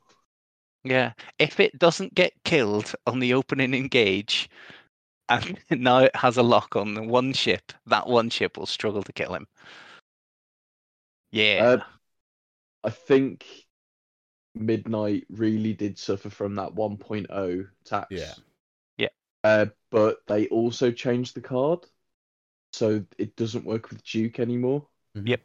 [0.83, 4.49] Yeah, if it doesn't get killed on the opening engage,
[5.29, 9.03] and now it has a lock on the one ship, that one ship will struggle
[9.03, 9.47] to kill him.
[11.31, 11.83] Yeah, Uh,
[12.83, 13.45] I think
[14.55, 18.07] Midnight really did suffer from that 1.0 tax.
[18.11, 18.33] Yeah.
[18.97, 19.07] Yeah.
[19.43, 21.79] Uh, but they also changed the card,
[22.71, 24.87] so it doesn't work with Duke anymore.
[25.17, 25.27] Mhm.
[25.27, 25.41] Yep.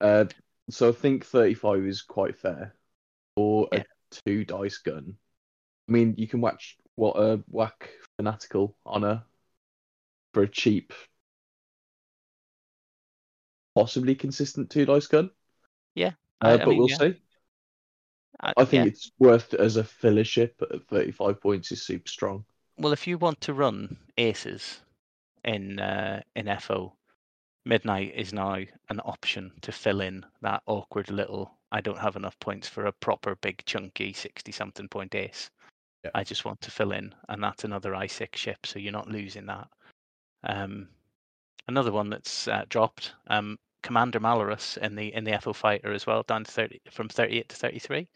[0.00, 0.24] Uh,
[0.70, 2.74] so I think 35 is quite fair
[3.36, 3.80] for Yeah.
[3.80, 3.84] a
[4.26, 5.18] two dice gun.
[5.88, 9.24] I mean, you can watch what a whack fanatical on a
[10.32, 10.92] for a cheap,
[13.74, 15.30] possibly consistent two dice gun.
[15.94, 16.96] Yeah, uh, I- I but mean, we'll yeah.
[16.98, 17.14] see.
[18.40, 18.90] I, I think yeah.
[18.90, 22.44] it's worth it as a filler ship at 35 points is super strong.
[22.76, 24.80] Well, if you want to run aces
[25.44, 26.96] in uh, in FO,
[27.64, 28.54] Midnight is now
[28.88, 31.58] an option to fill in that awkward little.
[31.72, 35.50] I don't have enough points for a proper big chunky sixty something point ace.
[36.04, 36.10] Yeah.
[36.14, 39.08] I just want to fill in, and that's another I six ship, so you're not
[39.10, 39.68] losing that.
[40.44, 40.88] Um,
[41.68, 43.12] another one that's uh, dropped.
[43.28, 47.08] Um, Commander Malarus in the in the FO fighter as well, down to thirty from
[47.08, 48.08] thirty eight to thirty three.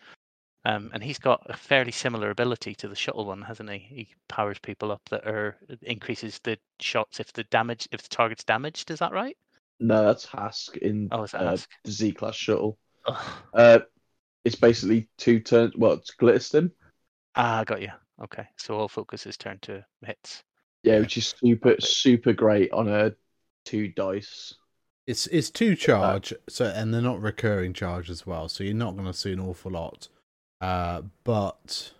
[0.64, 3.78] Um, and he's got a fairly similar ability to the shuttle one, hasn't he?
[3.78, 8.44] He powers people up that are increases the shots if the damage if the target's
[8.44, 8.90] damaged.
[8.90, 9.36] Is that right?
[9.80, 11.70] No, that's Hask in Oh, that uh, Hask?
[11.84, 12.76] the Z class shuttle.
[13.54, 13.78] Uh,
[14.44, 15.74] it's basically two turns.
[15.76, 16.70] Well, it's Glitterstim.
[17.38, 17.90] Ah, got you.
[18.20, 20.42] Okay, so all focus is turned to hits.
[20.82, 23.12] Yeah, which is super super great on a
[23.64, 24.54] two dice.
[25.06, 28.94] It's it's two charge, so and they're not recurring charge as well, so you're not
[28.94, 30.08] going to see an awful lot.
[30.60, 31.92] Uh, but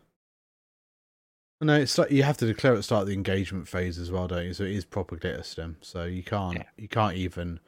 [1.60, 4.10] no, it's like you have to declare at the start of the engagement phase as
[4.10, 4.54] well, don't you?
[4.54, 6.64] So it is proper glitterstim, so you can't Yeah.
[6.76, 7.60] you can't even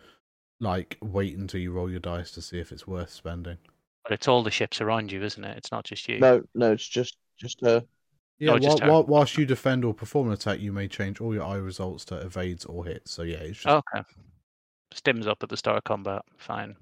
[0.60, 3.58] like wait until you roll your dice to see if it's worth spending.
[4.02, 5.56] But it's all the ships around you, isn't it?
[5.56, 6.18] It's not just you.
[6.18, 7.80] No, no, it's just just uh
[8.38, 8.90] Yeah, just while, her.
[8.90, 12.04] while, whilst you defend or perform an attack, you may change all your eye results
[12.06, 13.10] to evades or hits.
[13.10, 14.04] So yeah, it's just Okay.
[14.94, 16.22] Stims up at the start of combat.
[16.38, 16.76] Fine.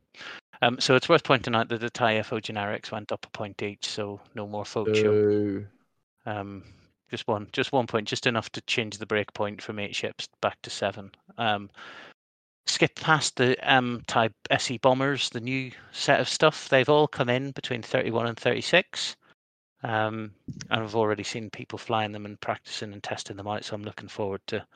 [0.62, 3.62] Um, so it's worth pointing out that the TIE FO generics went up a point
[3.62, 5.12] each, so no more folk show.
[5.12, 5.66] boo.
[6.26, 6.64] Um,
[7.10, 10.28] just one, just one point, just enough to change the break point from eight ships
[10.40, 11.10] back to seven.
[11.39, 11.70] Um,
[12.66, 16.68] skip past the um, TIE SE bombers, the new set of stuff.
[16.68, 19.16] They've all come in between 31 and 36.
[19.82, 20.32] Um,
[20.70, 23.64] and I've already seen people flying them and practicing and testing them out.
[23.64, 24.66] So I'm looking forward to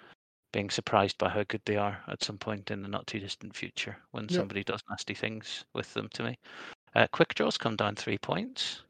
[0.53, 3.57] being surprised by how good they are at some point in the not too distant
[3.57, 4.39] future when Yep.
[4.39, 6.39] somebody does nasty things with them to me.
[6.95, 8.83] Uh, quick draws come down three points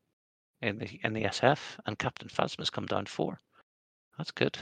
[0.61, 3.39] in the in the SF, and Captain Phasma's come down four.
[4.19, 4.59] That's good.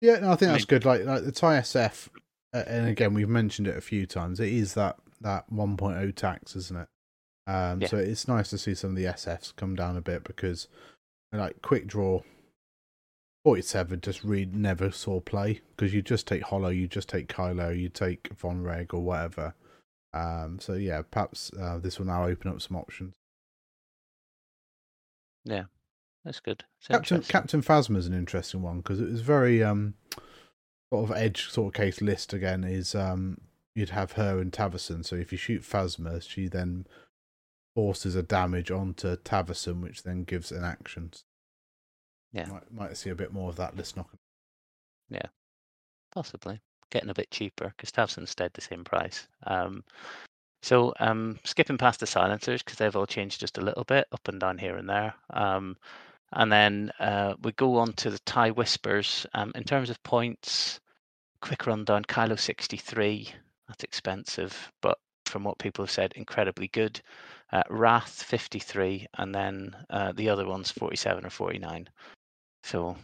[0.00, 0.84] Yeah, no, I think I that's good.
[0.84, 2.08] Like, like the TIE SF,
[2.52, 4.40] uh, and again, we've mentioned it a few times.
[4.40, 6.88] It is that that 1.0 tax, isn't it?
[7.46, 7.88] Um, Yeah.
[7.88, 10.68] So it's nice to see some of the SFs come down a bit because,
[11.32, 12.22] like, quick draw
[13.44, 17.78] 47 just really never saw play because you just take Holo, you just take Kylo,
[17.78, 19.54] you take Von Reg or whatever.
[20.12, 23.14] Um, so yeah, perhaps uh, this will now open up some options.
[25.44, 25.64] Yeah,
[26.24, 26.64] that's good.
[26.80, 27.22] It's Captain.
[27.22, 29.94] Captain Phasma is an interesting one because it was very um
[30.92, 33.40] sort of edge sort of case list again is um
[33.76, 35.04] you'd have her and Tavson.
[35.04, 36.86] So if you shoot Phasma, she then
[37.76, 41.12] forces a damage onto Tavson, which then gives an action.
[42.32, 42.46] Yeah.
[42.46, 44.18] might, might see a bit more of that list knocking.
[45.10, 45.26] Yeah.
[46.10, 49.28] Possibly getting a bit cheaper because Tavson's stayed the same price.
[49.46, 49.84] Um,
[50.62, 54.26] so um, skipping past the silencers because they've all changed just a little bit up
[54.26, 55.14] and down here and there.
[55.28, 55.76] Um,
[56.32, 59.26] and then uh, we go on to the tie whispers.
[59.34, 60.80] Um, in terms of points,
[61.42, 63.28] quick rundown: Kylo 63.
[63.68, 64.98] That's expensive, but
[65.28, 67.00] from what people have said, incredibly good.
[67.52, 71.88] Uh, Wrath 53, and then uh, the other ones 47 or 49.
[72.64, 72.96] So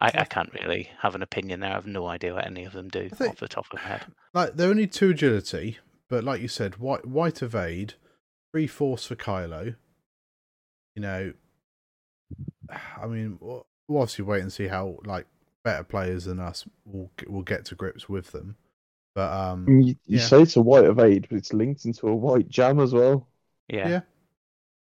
[0.00, 1.70] I, I can't really have an opinion there.
[1.70, 3.88] I have no idea what any of them do think- off the top of my
[3.88, 4.06] head.
[4.34, 5.78] Like they're only two agility,
[6.08, 7.94] but like you said, white white evade,
[8.52, 9.76] three force for Kylo.
[10.94, 11.32] You know,
[13.02, 15.26] I mean, we'll obviously wait and see how like
[15.64, 18.56] better players than us will will get to grips with them.
[19.18, 20.28] But um, You, you Yeah.
[20.28, 23.28] say it's a white of evade, but it's linked into a white jam as well.
[23.68, 23.88] Yeah.
[23.88, 24.00] Yeah.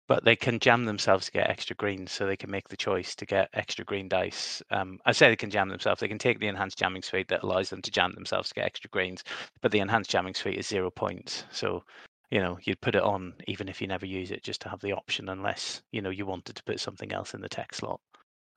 [0.07, 3.15] But they can jam themselves to get extra greens, so they can make the choice
[3.15, 4.61] to get extra green dice.
[4.71, 6.01] Um, I say they can jam themselves.
[6.01, 8.65] They can take the enhanced jamming suite that allows them to jam themselves to get
[8.65, 9.23] extra greens,
[9.61, 11.45] but the enhanced jamming suite is zero points.
[11.51, 11.83] So,
[12.31, 14.81] you know, you'd put it on even if you never use it, just to have
[14.81, 18.01] the option, unless you know you wanted to put something else in the tech slot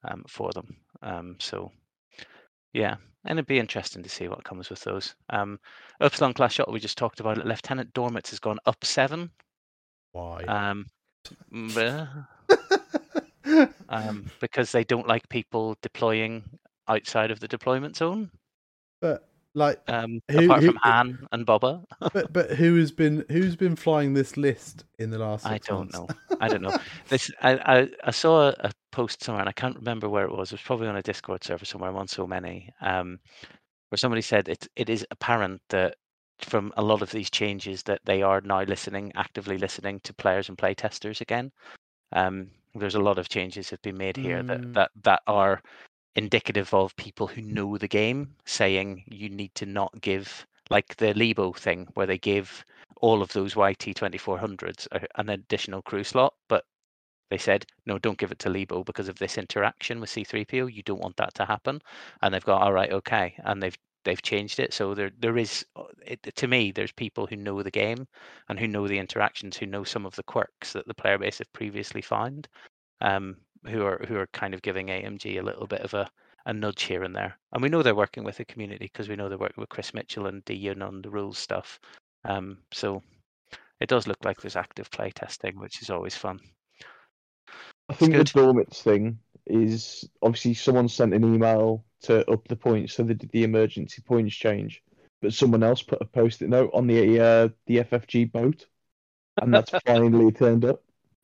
[0.05, 0.77] um, for them.
[1.03, 1.71] Um, so,
[2.73, 5.15] yeah, and it'd be interesting to see what comes with those.
[5.31, 5.59] Um,
[6.01, 7.47] Upsilon class shot we just talked about it.
[7.47, 9.31] Lieutenant Dormitz has gone up seven.
[10.13, 10.45] why?
[10.45, 10.87] Um,
[13.89, 16.43] um, because they don't like people deploying
[16.89, 18.31] outside of the deployment zone.
[19.01, 23.25] but like, Um, Who- apart who- from Han and Boba, but but who has been
[23.31, 25.47] who's been flying this list in the last?
[25.47, 25.95] I don't months?
[25.99, 26.37] know.
[26.41, 26.77] I don't know.
[27.09, 30.33] This I, I, I saw a, a post somewhere and I can't remember where it
[30.33, 30.51] was.
[30.51, 31.91] It was probably on a Discord server somewhere.
[31.91, 32.71] I'm on so many.
[32.81, 33.19] Um,
[33.91, 35.97] where somebody said it it is apparent that
[36.41, 40.49] from a lot of these changes that they are now listening, actively listening to players
[40.49, 41.53] and play testers again.
[42.13, 44.49] Um, there's a lot of changes have been made here Mm.
[44.49, 45.61] that, that that are
[46.17, 51.15] indicative of people who know the game saying you need to not give like the
[51.15, 52.65] Leebo thing where they give
[53.01, 54.87] all of those YT 2400s
[55.17, 56.65] an additional crew slot, but
[57.31, 60.73] they said no, don't give it to Leebo because of this interaction with C3PO.
[60.73, 61.81] You don't want that to happen,
[62.21, 64.73] and they've got all right, okay, and they've they've changed it.
[64.73, 68.07] So there there is uh, it, to me there's people who know the game
[68.49, 71.39] and who know the interactions, who know some of the quirks that the player base
[71.39, 72.49] have previously found,
[73.01, 73.37] um,
[73.67, 76.11] who are who are kind of giving AMG a little bit of a
[76.47, 77.39] a nudge here and there.
[77.53, 79.95] And we know they're working with the community because we know they're working with Chris
[79.95, 81.79] Mitchell and Dion on the rules stuff.
[82.25, 83.03] Um, so
[83.81, 86.41] it does look like there's active play testing, which is always fun.
[87.89, 88.25] I think the.
[88.25, 93.31] Dormitz thing is obviously someone sent an email to up the points, so they did
[93.31, 94.83] the emergency points change.
[95.21, 98.67] But someone else put a post-it note on the uh, the FFG boat,
[99.41, 100.83] and that's finally turned up.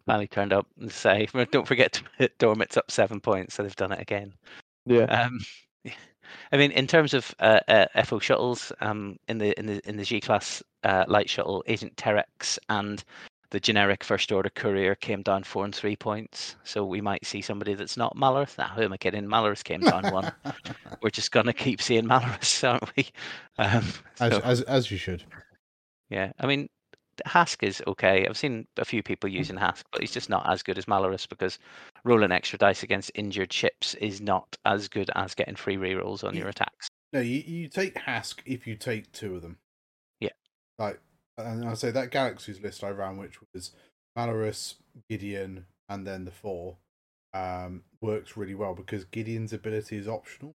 [0.09, 3.77] Finally turned up and say, don't forget to hit Dormitz's up seven points, so they've
[3.77, 4.33] done it again.
[4.87, 5.39] Yeah, Um,
[6.53, 9.97] I mean, in terms of uh, uh, FO shuttles, um, in the in the in
[9.99, 13.05] the G class uh, light shuttle, Agent Terex and
[13.51, 16.57] the generic first order courier came down four and three points.
[16.65, 18.59] So we might see somebody that's not Malorith.
[18.59, 19.27] Nah, who am I kidding?
[19.27, 20.33] Malorith came down one.
[21.03, 23.09] We're just gonna keep seeing Malorith, aren't we?
[23.59, 23.85] Um,
[24.21, 25.23] as, as as you should.
[26.09, 26.69] yeah, I mean,
[27.27, 28.27] Hask is okay.
[28.27, 31.29] I've seen a few people using Hask, but he's just not as good as Malarus
[31.29, 31.59] because
[32.05, 36.35] rolling extra dice against injured ships is not as good as getting free rerolls on
[36.35, 36.89] your attacks.
[37.13, 39.59] No, you, you take Hask if you take two of them.
[40.21, 40.31] Yeah.
[40.79, 41.01] Like,
[41.37, 43.73] and I say that Galaxies list I ran, which was
[44.17, 44.75] Malarus,
[45.09, 46.77] Gideon, and then the four,
[47.35, 50.53] um, works really well because Gideon's ability is optional.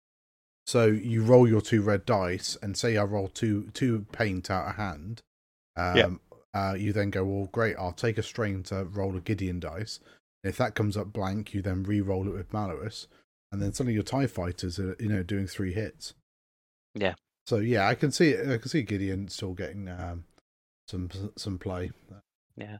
[0.66, 4.68] So you roll your two red dice, and say I roll two two paint out
[4.68, 5.20] of hand.
[5.76, 6.10] Um, Yeah.
[6.52, 7.76] Uh, you then go, well, great.
[7.78, 10.00] I'll take a strain to roll a Gideon dice.
[10.42, 13.06] If that comes up blank, you then re-roll it with Malarus,
[13.52, 16.14] and then suddenly your Tie Fighters are you know doing three hits.
[16.94, 17.14] Yeah.
[17.46, 20.24] So yeah, I can see I can see Gideon still getting um,
[20.88, 21.90] some some play.
[22.56, 22.78] Yeah.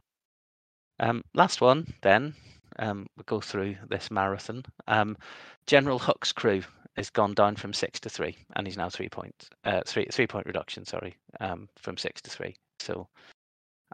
[0.99, 2.35] Um, last one, then
[2.79, 4.63] um, we'll go through this marathon.
[4.87, 5.17] Um,
[5.65, 6.63] General Hux's crew
[6.95, 10.27] has gone down from six to three, and he's now three points, uh, three three
[10.27, 10.85] point reduction.
[10.85, 12.55] Sorry, um, from six to three.
[12.79, 13.07] So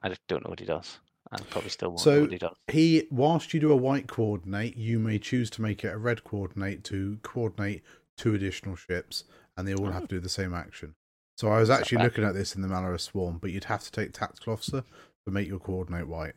[0.04, 1.00] I just don't know what he does,
[1.32, 2.56] and probably still won't know So- what he does.
[2.70, 6.24] He, whilst you do a white coordinate, you may choose to make it a red
[6.24, 7.84] coordinate to coordinate
[8.18, 9.24] two additional ships,
[9.56, 10.96] and they all have to do the same action.
[11.38, 13.84] So I was not actually looking at this in the Malarus Swarm, but you'd have
[13.84, 14.84] to take tactical officer
[15.26, 16.34] to make your coordinate white.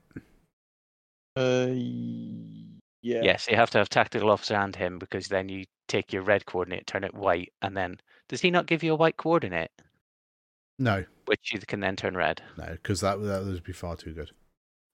[1.36, 1.68] uh,
[3.02, 6.22] yeah, Yes, you have to have tactical officer and him because then you take your
[6.22, 9.70] red coordinate, turn it white, and then does he not give you a white coordinate,
[10.80, 12.42] No, which you can then turn red?
[12.56, 14.30] no, because that that would be far too good.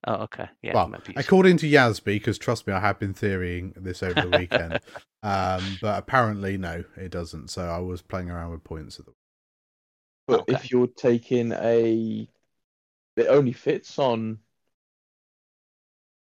[0.07, 0.49] Oh, okay.
[0.63, 0.75] Yeah.
[0.75, 1.23] well, might be useful.
[1.23, 4.81] according to Yasby, because trust me, I have been theorying this over the weekend.
[5.23, 7.49] um, but apparently, no, it doesn't.
[7.51, 9.13] So I was playing around with points at the
[10.27, 10.55] But Okay.
[10.55, 12.29] if you're taking a,
[13.17, 14.39] it only fits on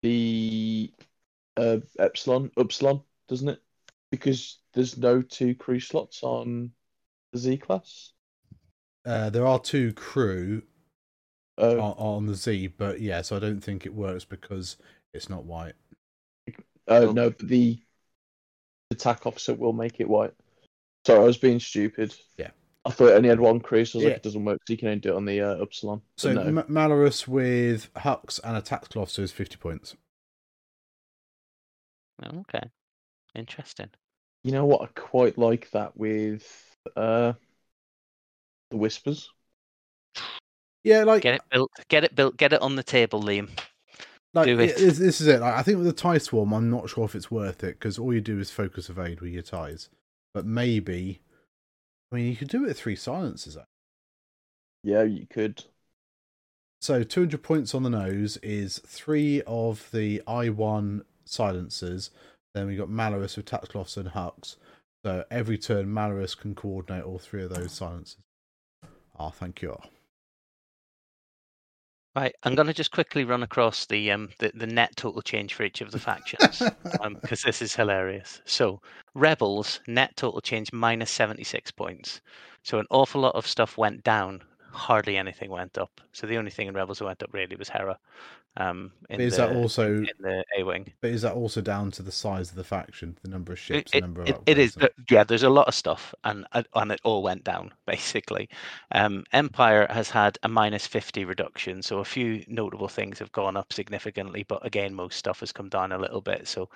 [0.02, 0.92] the
[1.58, 3.62] uh, epsilon, upsilon, doesn't it?
[4.12, 6.72] Because there's no two crew slots on
[7.34, 8.14] the Z class.
[9.06, 10.64] Uh, there are two crew
[11.58, 14.78] Oh, on, on the Z, but yeah, so I don't think it works because
[15.14, 15.74] it's not white.
[16.88, 17.14] oh Cool.
[17.14, 17.80] no, but the
[18.92, 20.34] attack officer will make it white.
[21.06, 22.16] Sorry, I was being stupid.
[22.38, 22.52] Yeah.
[22.86, 24.10] I thought it only had one crew, so I was Yeah.
[24.10, 24.60] like, it doesn't work.
[24.68, 26.02] So you can only do it on the uh, upsilon.
[26.22, 26.42] But So no.
[26.44, 29.96] M- Malarus with Hux and a tactical officer is 50 points.
[32.24, 32.70] Okay.
[33.36, 33.92] Interesting.
[34.44, 34.82] You know what?
[34.84, 36.46] I quite like that with
[36.96, 37.34] uh
[38.70, 39.30] the whispers.
[40.84, 41.72] Yeah, like, Get it built.
[41.90, 42.38] Get it built.
[42.38, 43.50] Get it on the table, Liam.
[44.34, 44.78] like do it.
[44.78, 45.42] This, this is it.
[45.42, 48.00] Like, I think with the tie swarm, I'm not sure if it's worth it because
[48.00, 49.90] all you do is focus evade with your ties.
[50.34, 51.20] But maybe,
[52.12, 53.58] I mean, you could do it with three silences.
[54.84, 55.66] Yeah, you could.
[56.82, 62.12] So 200 points on the nose is three of the I1 silencers.
[62.54, 64.56] Then we got Malarus with tactical officer and Hux.
[65.04, 68.18] So every turn, Malarus can coordinate all three of those silencers.
[69.20, 69.78] Ah, thank you.
[72.16, 72.36] Right.
[72.44, 75.64] I'm going to just quickly run across the um the, the net total change for
[75.64, 76.72] each of the factions
[77.14, 78.42] because this is hilarious.
[78.46, 78.82] So
[79.16, 82.22] rebels net total change minus 76 points.
[82.64, 84.44] So an awful lot of stuff went down.
[84.72, 86.02] Hardly anything went up.
[86.14, 87.98] So the only thing in rebels that went up really was Hera.
[88.58, 90.92] Um, in is the, that also in the A wing?
[91.02, 93.92] But is that also down to the size of the faction, the number of ships,
[93.94, 94.76] it, the number of it, it is,
[95.10, 95.24] yeah.
[95.24, 98.50] There's a lot of stuff, and and- and it all went down basically.
[98.92, 103.56] Um, Empire has had a minus fifty reduction, so a few notable things have gone
[103.56, 106.48] up significantly, but again, most stuff has come down a little bit.
[106.48, 106.70] So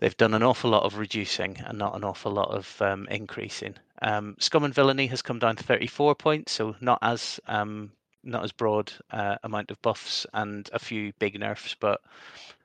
[0.00, 3.76] they've done an awful lot of reducing and not an awful lot of um, increasing.
[4.02, 7.92] Um, Scum and Villainy has come down to thirty four points, so not as um,
[8.24, 12.00] not as broad uh, amount of buffs and a few big nerfs, but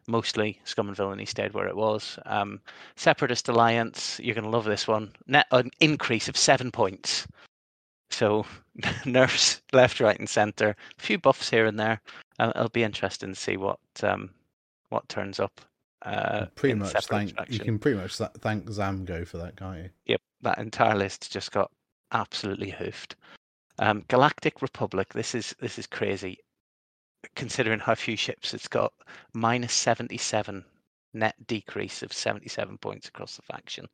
[0.07, 2.17] mostly Scum and Villainy stayed where it was.
[2.25, 2.59] Um,
[2.95, 5.11] Separatist Alliance, you're going to love this one.
[5.27, 7.27] Net an increase of seven points.
[8.09, 8.45] So
[9.05, 10.75] nerfs left, right, and centre.
[10.97, 12.01] A few buffs here and there.
[12.39, 14.29] Uh, it'll be interesting to see what um,
[14.89, 15.61] what turns up.
[16.03, 19.89] Uh, pretty much thank you can pretty much thank Zamgo for that, can't you?
[20.07, 21.71] Yep, that entire list just got
[22.11, 23.15] absolutely hoofed.
[23.79, 25.13] Um, Galactic Republic.
[25.13, 26.37] This is this is crazy,
[27.35, 28.91] considering how few ships it's got.
[29.33, 30.65] Minus seventy-seven
[31.13, 33.87] net decrease of seventy-seven points across the faction.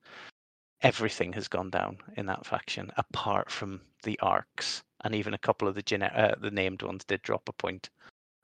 [0.82, 5.68] Everything has gone down in that faction, apart from the arcs, and even a couple
[5.68, 7.90] of the gener- uh, the named ones did drop a point.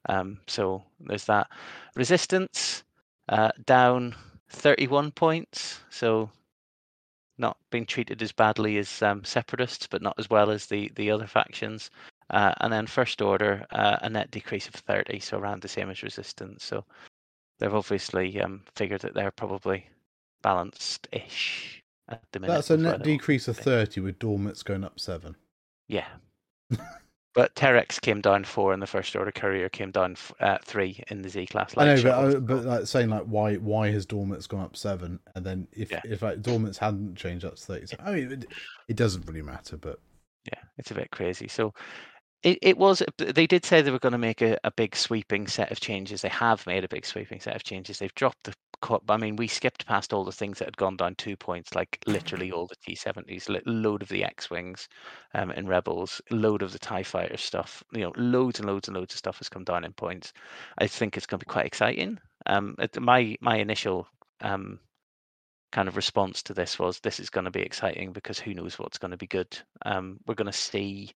[0.07, 1.47] Um, so there's that.
[1.95, 2.83] Resistance
[3.29, 4.15] uh, down
[4.49, 5.79] thirty-one points.
[5.89, 6.29] So
[7.37, 11.11] not being treated as badly as um, separatists, but not as well as the the
[11.11, 11.89] other factions.
[12.31, 15.91] Uh, and then first order, uh, a net decrease of 30, so around the same
[15.91, 16.63] as resistance.
[16.63, 16.83] So
[17.59, 19.87] they've obviously um, figured that they're probably
[20.41, 22.53] balanced-ish at the minute.
[22.53, 25.35] That's a net decrease of thirty with Dormitz going up seven.
[25.87, 26.07] Yeah.
[27.35, 29.31] but Terex came down four in the first order.
[29.31, 31.73] Courier came down f- uh, three in the Z class.
[31.77, 35.19] I know, but uh, but like saying like why why has Dormitz gone up seven,
[35.35, 36.01] and then if Yeah.
[36.05, 38.45] if like Dormitz hadn't changed up to thirty, so, I mean it,
[38.87, 39.77] it doesn't really matter.
[39.77, 39.99] But
[40.45, 41.47] yeah, it's a bit crazy.
[41.47, 41.73] So
[42.43, 45.47] it, it was, they did say they were going to make a, a big sweeping
[45.47, 46.21] set of changes.
[46.21, 47.97] They have made a big sweeping set of changes.
[47.97, 48.53] They've dropped the.
[49.09, 51.99] I mean, we skipped past all the things that had gone down two points, like
[52.05, 54.87] literally all the T70s, li- load of the X Wings
[55.33, 57.83] um, in Rebels, load of the TIE fighter stuff.
[57.91, 60.33] You know, loads and loads and loads of stuff has come down in points.
[60.77, 62.19] I think it's going to be quite exciting.
[62.45, 64.07] Um, my, my initial
[64.41, 64.79] um,
[65.71, 68.79] kind of response to this was this is going to be exciting because who knows
[68.79, 69.57] what's going to be good.
[69.85, 71.13] Um, we're going to see a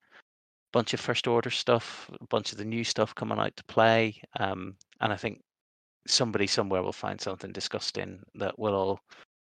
[0.73, 4.22] bunch of first order stuff, a bunch of the new stuff coming out to play,
[4.40, 5.41] um, and I think
[6.10, 8.99] somebody somewhere will find something disgusting that we'll all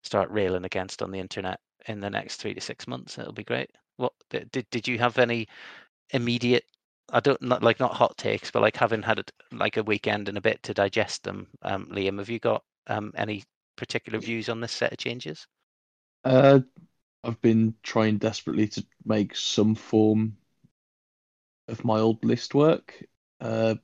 [0.03, 3.17] start railing against on the internet in the next three to six months.
[3.17, 3.69] It'll be great.
[3.97, 5.47] What did did, you have any
[6.11, 6.65] immediate?
[7.11, 10.27] I don't not like not hot takes, but like having had it like a weekend
[10.29, 11.47] and a bit to digest them.
[11.61, 13.43] Um, Liam, have you got um, any
[13.75, 15.47] particular views on this set of changes?
[16.23, 16.59] Uh,
[17.23, 20.37] I've been trying desperately to make some form
[21.67, 23.03] of my old list work.
[23.39, 23.75] Uh,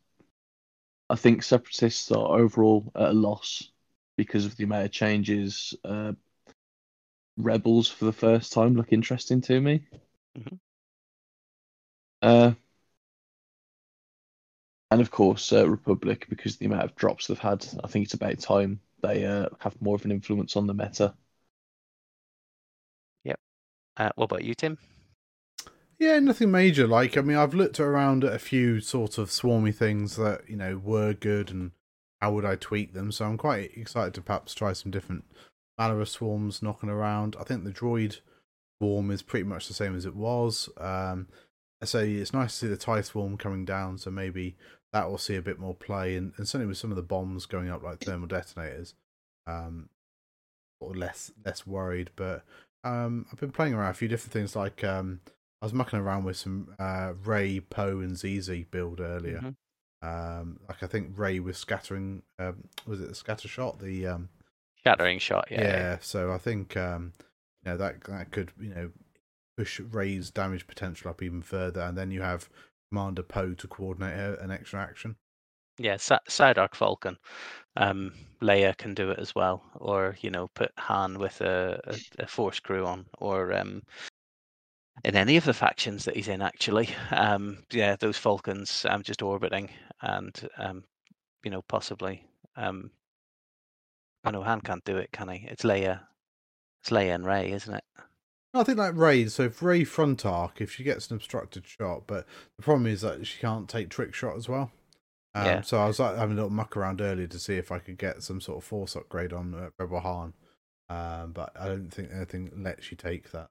[1.11, 3.69] I think separatists are overall at a loss
[4.15, 5.75] because of the amount of changes.
[5.83, 6.13] Uh,
[7.38, 9.83] rebels for the first time look interesting to me.
[10.38, 10.59] Mhm.
[12.21, 12.53] Uh,
[14.89, 17.67] and of course, uh, Republic because of the amount of drops they've had.
[17.83, 21.13] I think it's about time they uh, have more of an influence on the meta.
[23.97, 24.77] Uh, what about you, Tim?
[26.02, 26.88] Yeah, nothing major.
[26.88, 30.56] Like I mean, I've looked around at a few sort of swarmy things that you
[30.56, 31.73] know were good, and
[32.19, 33.11] how would I tweak them?
[33.11, 35.26] So I'm quite excited to perhaps try some different
[35.80, 37.36] Malarus swarms knocking around.
[37.40, 38.22] I think the droid
[38.80, 40.69] swarm is pretty much the same as it was.
[40.78, 41.28] Um,
[41.84, 43.99] so it's nice to see the TIE swarm coming down.
[43.99, 44.56] So maybe
[44.94, 47.45] that will see a bit more play, and, and certainly with some of the bombs
[47.45, 48.95] going up like thermal detonators,
[49.45, 49.90] um,
[50.80, 52.10] or less less worried.
[52.15, 52.44] But
[52.84, 54.56] um, I've been playing around a few different things.
[54.56, 55.19] Like um,
[55.61, 59.39] I was mucking around with some uh, Rey, Poe, and ZZ build earlier.
[59.39, 59.55] Mhm.
[60.03, 62.23] Um, like I think Rey was scattering.
[62.39, 63.79] Um, was it the scatter shot?
[63.79, 64.29] The um,
[64.83, 65.61] Shattering shot, yeah.
[65.61, 67.13] yeah, so I think um,
[67.63, 68.91] you know that that could you know
[69.55, 72.49] push Rey's damage potential up even further, and then you have
[72.89, 75.17] Commander Poe to coordinate an extra action.
[75.77, 76.19] Yeah, Sa-
[76.73, 77.17] Falcon.
[77.77, 82.23] Um, Leia can do it as well, or you know, put Han with a, a,
[82.23, 83.83] a force crew on, or um,
[85.03, 86.41] in any of the factions that he's in.
[86.41, 89.69] Actually, um, yeah, those Falcons um, just orbiting,
[90.02, 90.84] and um,
[91.44, 92.28] you know, possibly.
[92.56, 92.91] Um,
[94.23, 95.48] I know Han can't do it, can he?
[95.48, 96.02] It's Leia.
[96.82, 97.84] It's Leia and Rey, isn't it?
[98.53, 99.28] I think like Rey.
[99.28, 102.26] So if Rey front arc, if she gets an obstructed shot, but
[102.57, 104.72] the problem is that she can't take trick shot as well.
[105.34, 105.61] Um, Yeah.
[105.61, 107.98] So I was like having a little muck around earlier to see if I could
[107.98, 110.34] get some sort of force upgrade on uh, Rebel Han,
[110.90, 113.48] um, but I don't think anything lets you take that.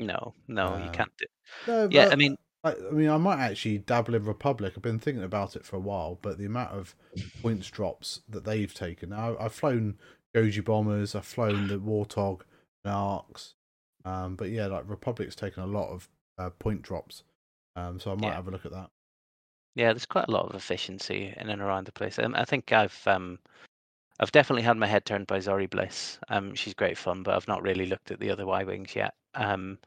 [0.00, 1.26] No, no, you Um, can't do.
[1.66, 4.74] No, Yeah, I mean, I, I mean, I might actually dabble in Republic.
[4.76, 6.94] I've been thinking about it for a while, but the amount of
[7.42, 9.10] points drops that they've taken.
[9.10, 9.98] Now, I've flown
[10.34, 12.42] Goji bombers, I've flown the Warthog
[12.84, 13.54] and Arcs,
[14.04, 16.08] um, but yeah, like Republic's taken a lot of
[16.38, 17.24] uh, point drops,
[17.76, 18.36] um, so I might Yeah.
[18.36, 18.90] have a look at that.
[19.74, 22.18] Yeah, there's quite a lot of efficiency in and around the place.
[22.18, 23.38] Um, I think I've um,
[24.20, 26.18] I've definitely had my head turned by Zorii Bliss.
[26.28, 29.14] Um, she's great fun, but I've not really looked at the other Y wings yet.
[29.34, 29.78] Um,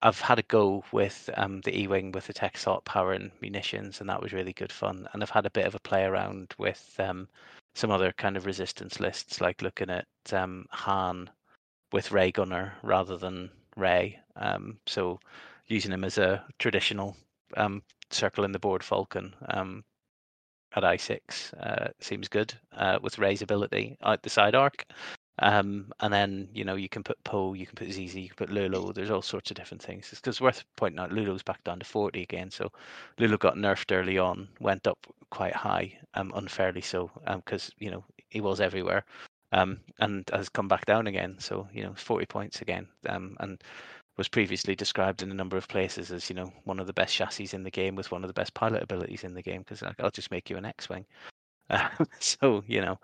[0.00, 3.30] I've had a go with um, the E wing with the tech sort power and
[3.42, 5.06] munitions, and that was really good fun.
[5.12, 7.28] And I've had a bit of a play around with um,
[7.74, 11.28] some other kind of resistance lists, like looking at um, Han
[11.92, 14.18] with Rey Gunner rather than Rey.
[14.36, 15.20] Um, so
[15.66, 17.16] using him as a traditional
[18.10, 19.34] circle in the board Falcon.
[19.48, 19.84] Um,
[20.74, 21.18] at i6
[21.60, 24.84] uh, seems good uh, with Rey's ability out the side arc.
[25.40, 28.36] Um, and then you know you can put Poe, you can put ZZ, you can
[28.36, 28.92] put Lulu.
[28.92, 30.08] There's all sorts of different things.
[30.10, 32.50] It's because worth pointing out Lulu's back down to 40 again.
[32.50, 32.72] So
[33.18, 34.98] Lulu got nerfed early on, went up
[35.30, 39.04] quite high, um, unfairly so, because um, you know he was everywhere,
[39.52, 41.36] um, and has come back down again.
[41.38, 43.62] So you know 40 points again, um, and
[44.18, 47.14] was previously described in a number of places as you know one of the best
[47.14, 49.80] chassis in the game with one of the best pilot abilities in the game because
[49.80, 51.06] like, I'll just make you an X-wing.
[51.70, 51.86] Uh,
[52.18, 52.98] so you know,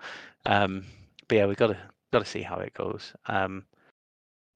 [0.47, 0.87] um,
[1.29, 1.77] but yeah, we got to
[2.15, 3.13] got to see how it goes.
[3.27, 3.67] Um,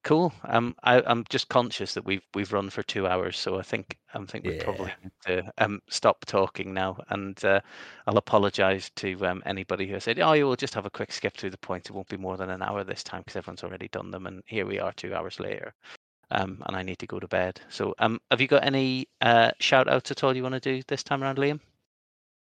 [0.03, 0.33] cool.
[0.45, 3.99] Um, I, am just conscious that we've we've run for two hours, so I think
[4.15, 4.65] I think we yeah.
[4.65, 6.97] probably need to um, stop talking now.
[7.11, 7.61] And uh,
[8.07, 11.37] I'll apologise to um, anybody who said, "Oh, you will just have a quick skip
[11.37, 11.91] through the points.
[11.91, 14.43] It won't be more than an hour this time because everyone's already done them." And
[14.47, 15.75] here we are, two hours later.
[16.31, 17.59] Um, and I need to go to bed.
[17.71, 20.83] So, um, have you got any uh, shout outs at all you want to do
[20.87, 21.61] this time around, Liam?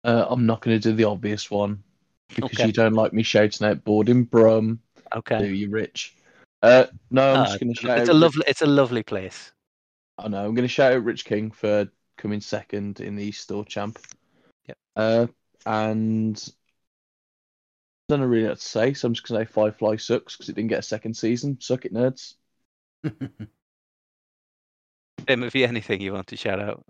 [0.02, 1.84] Uh, I'm not going to do the obvious one
[2.28, 2.66] because okay.
[2.66, 4.80] you don't like me shouting out boarding Brum
[5.14, 5.38] Okay.
[5.38, 6.14] Do you, Rich?
[6.62, 7.98] Uh, no, I'm uh, just going to shout.
[7.98, 8.44] It's a lovely.
[8.46, 9.52] It's a lovely place.
[10.18, 10.44] I know.
[10.44, 13.98] I'm going to shout out Rich King for coming second in the East Store Champ.
[14.66, 14.76] Yep.
[14.96, 15.26] Uh,
[15.66, 16.52] and
[18.08, 20.36] I don't know really what to say, so I'm just going to say Firefly sucks
[20.36, 21.58] because it didn't get a second season.
[21.60, 22.34] Suck it, nerds.
[25.26, 26.84] Tim, have you anything you want to shout out?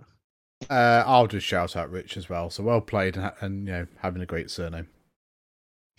[0.69, 2.51] Uh, I'll just shout out Rich as well.
[2.51, 4.89] So well played and, and you know having a great surname.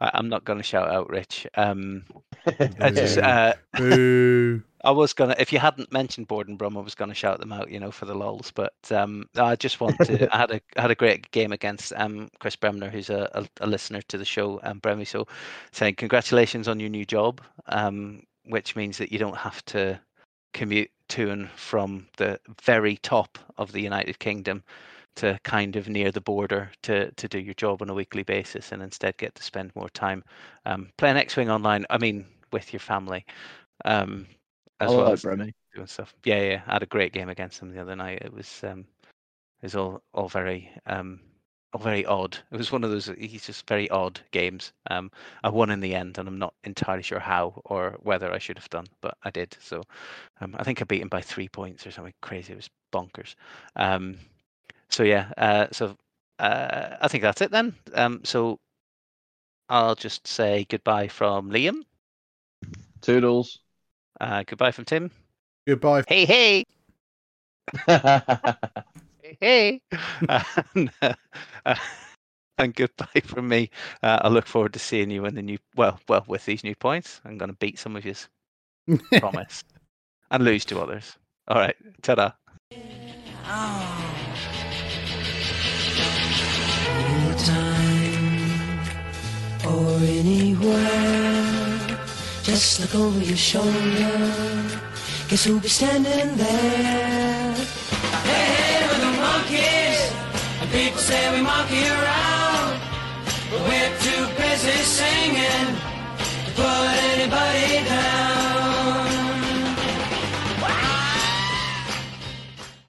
[0.00, 1.46] I, am not going to shout out Rich.
[1.54, 2.04] Um,
[2.80, 3.54] I just, uh,
[4.84, 5.36] I was gonna.
[5.38, 8.04] If you hadn't mentioned Borden Brum, I was gonna shout them out, you know, for
[8.04, 8.50] the lols.
[8.52, 10.34] But um, I just want to.
[10.34, 13.66] I had a had a great game against um, Chris Bremner, who's a, a, a,
[13.66, 15.04] listener to the show, um, Bremy.
[15.04, 15.28] So,
[15.70, 20.00] saying congratulations on your new job, um, which means that you don't have to
[20.52, 24.62] commute to and from the very top of the United Kingdom
[25.14, 28.72] to kind of near the border to to do your job on a weekly basis
[28.72, 30.24] and instead get to spend more time
[30.64, 31.84] um, playing X-wing online.
[31.90, 33.26] I mean, with your family,
[33.84, 34.26] um,
[34.80, 35.52] as oh, well as doing
[35.86, 36.14] stuff.
[36.24, 36.62] Yeah, yeah.
[36.66, 38.22] I had a great game against them the other night.
[38.22, 38.80] It was um,
[39.60, 41.20] it was all all very um,
[41.80, 42.38] very odd.
[42.50, 43.10] It was one of those.
[43.18, 44.72] He's just very odd games.
[44.90, 45.10] Um,
[45.42, 48.58] I won in the end, and I'm not entirely sure how or whether I should
[48.58, 49.56] have done, but I did.
[49.60, 49.82] So
[50.40, 52.52] um, I think I beat him by three points or something crazy.
[52.52, 53.34] It was bonkers.
[53.76, 54.18] Um,
[54.88, 55.96] so yeah, uh, so
[56.38, 57.74] uh, I think that's it then.
[57.94, 58.58] Um, so
[59.68, 61.84] I'll just say goodbye from Liam.
[63.00, 63.60] Toodles.
[64.20, 65.10] Uh, goodbye from Tim.
[65.66, 66.04] Goodbye.
[66.06, 66.64] Hey hey.
[69.40, 69.98] hey hey.
[70.74, 71.14] and, uh,
[71.66, 71.74] uh,
[72.58, 73.70] and goodbye from me.
[74.02, 75.58] Uh, I look forward to seeing you in the new.
[75.76, 78.14] Well, well, with these new points, I'm going to beat some of you.
[79.18, 79.64] promise,
[80.30, 81.16] and lose to others.
[81.48, 82.32] All right, ta-da.
[83.44, 83.98] Oh.
[89.64, 91.52] or anywhere.
[92.42, 93.70] Just look over your shoulder.
[95.28, 97.31] Guess who'll be standing there?
[100.72, 102.80] People say we monkey around,
[103.50, 105.76] but we're too busy singing
[106.46, 108.21] to put anybody down.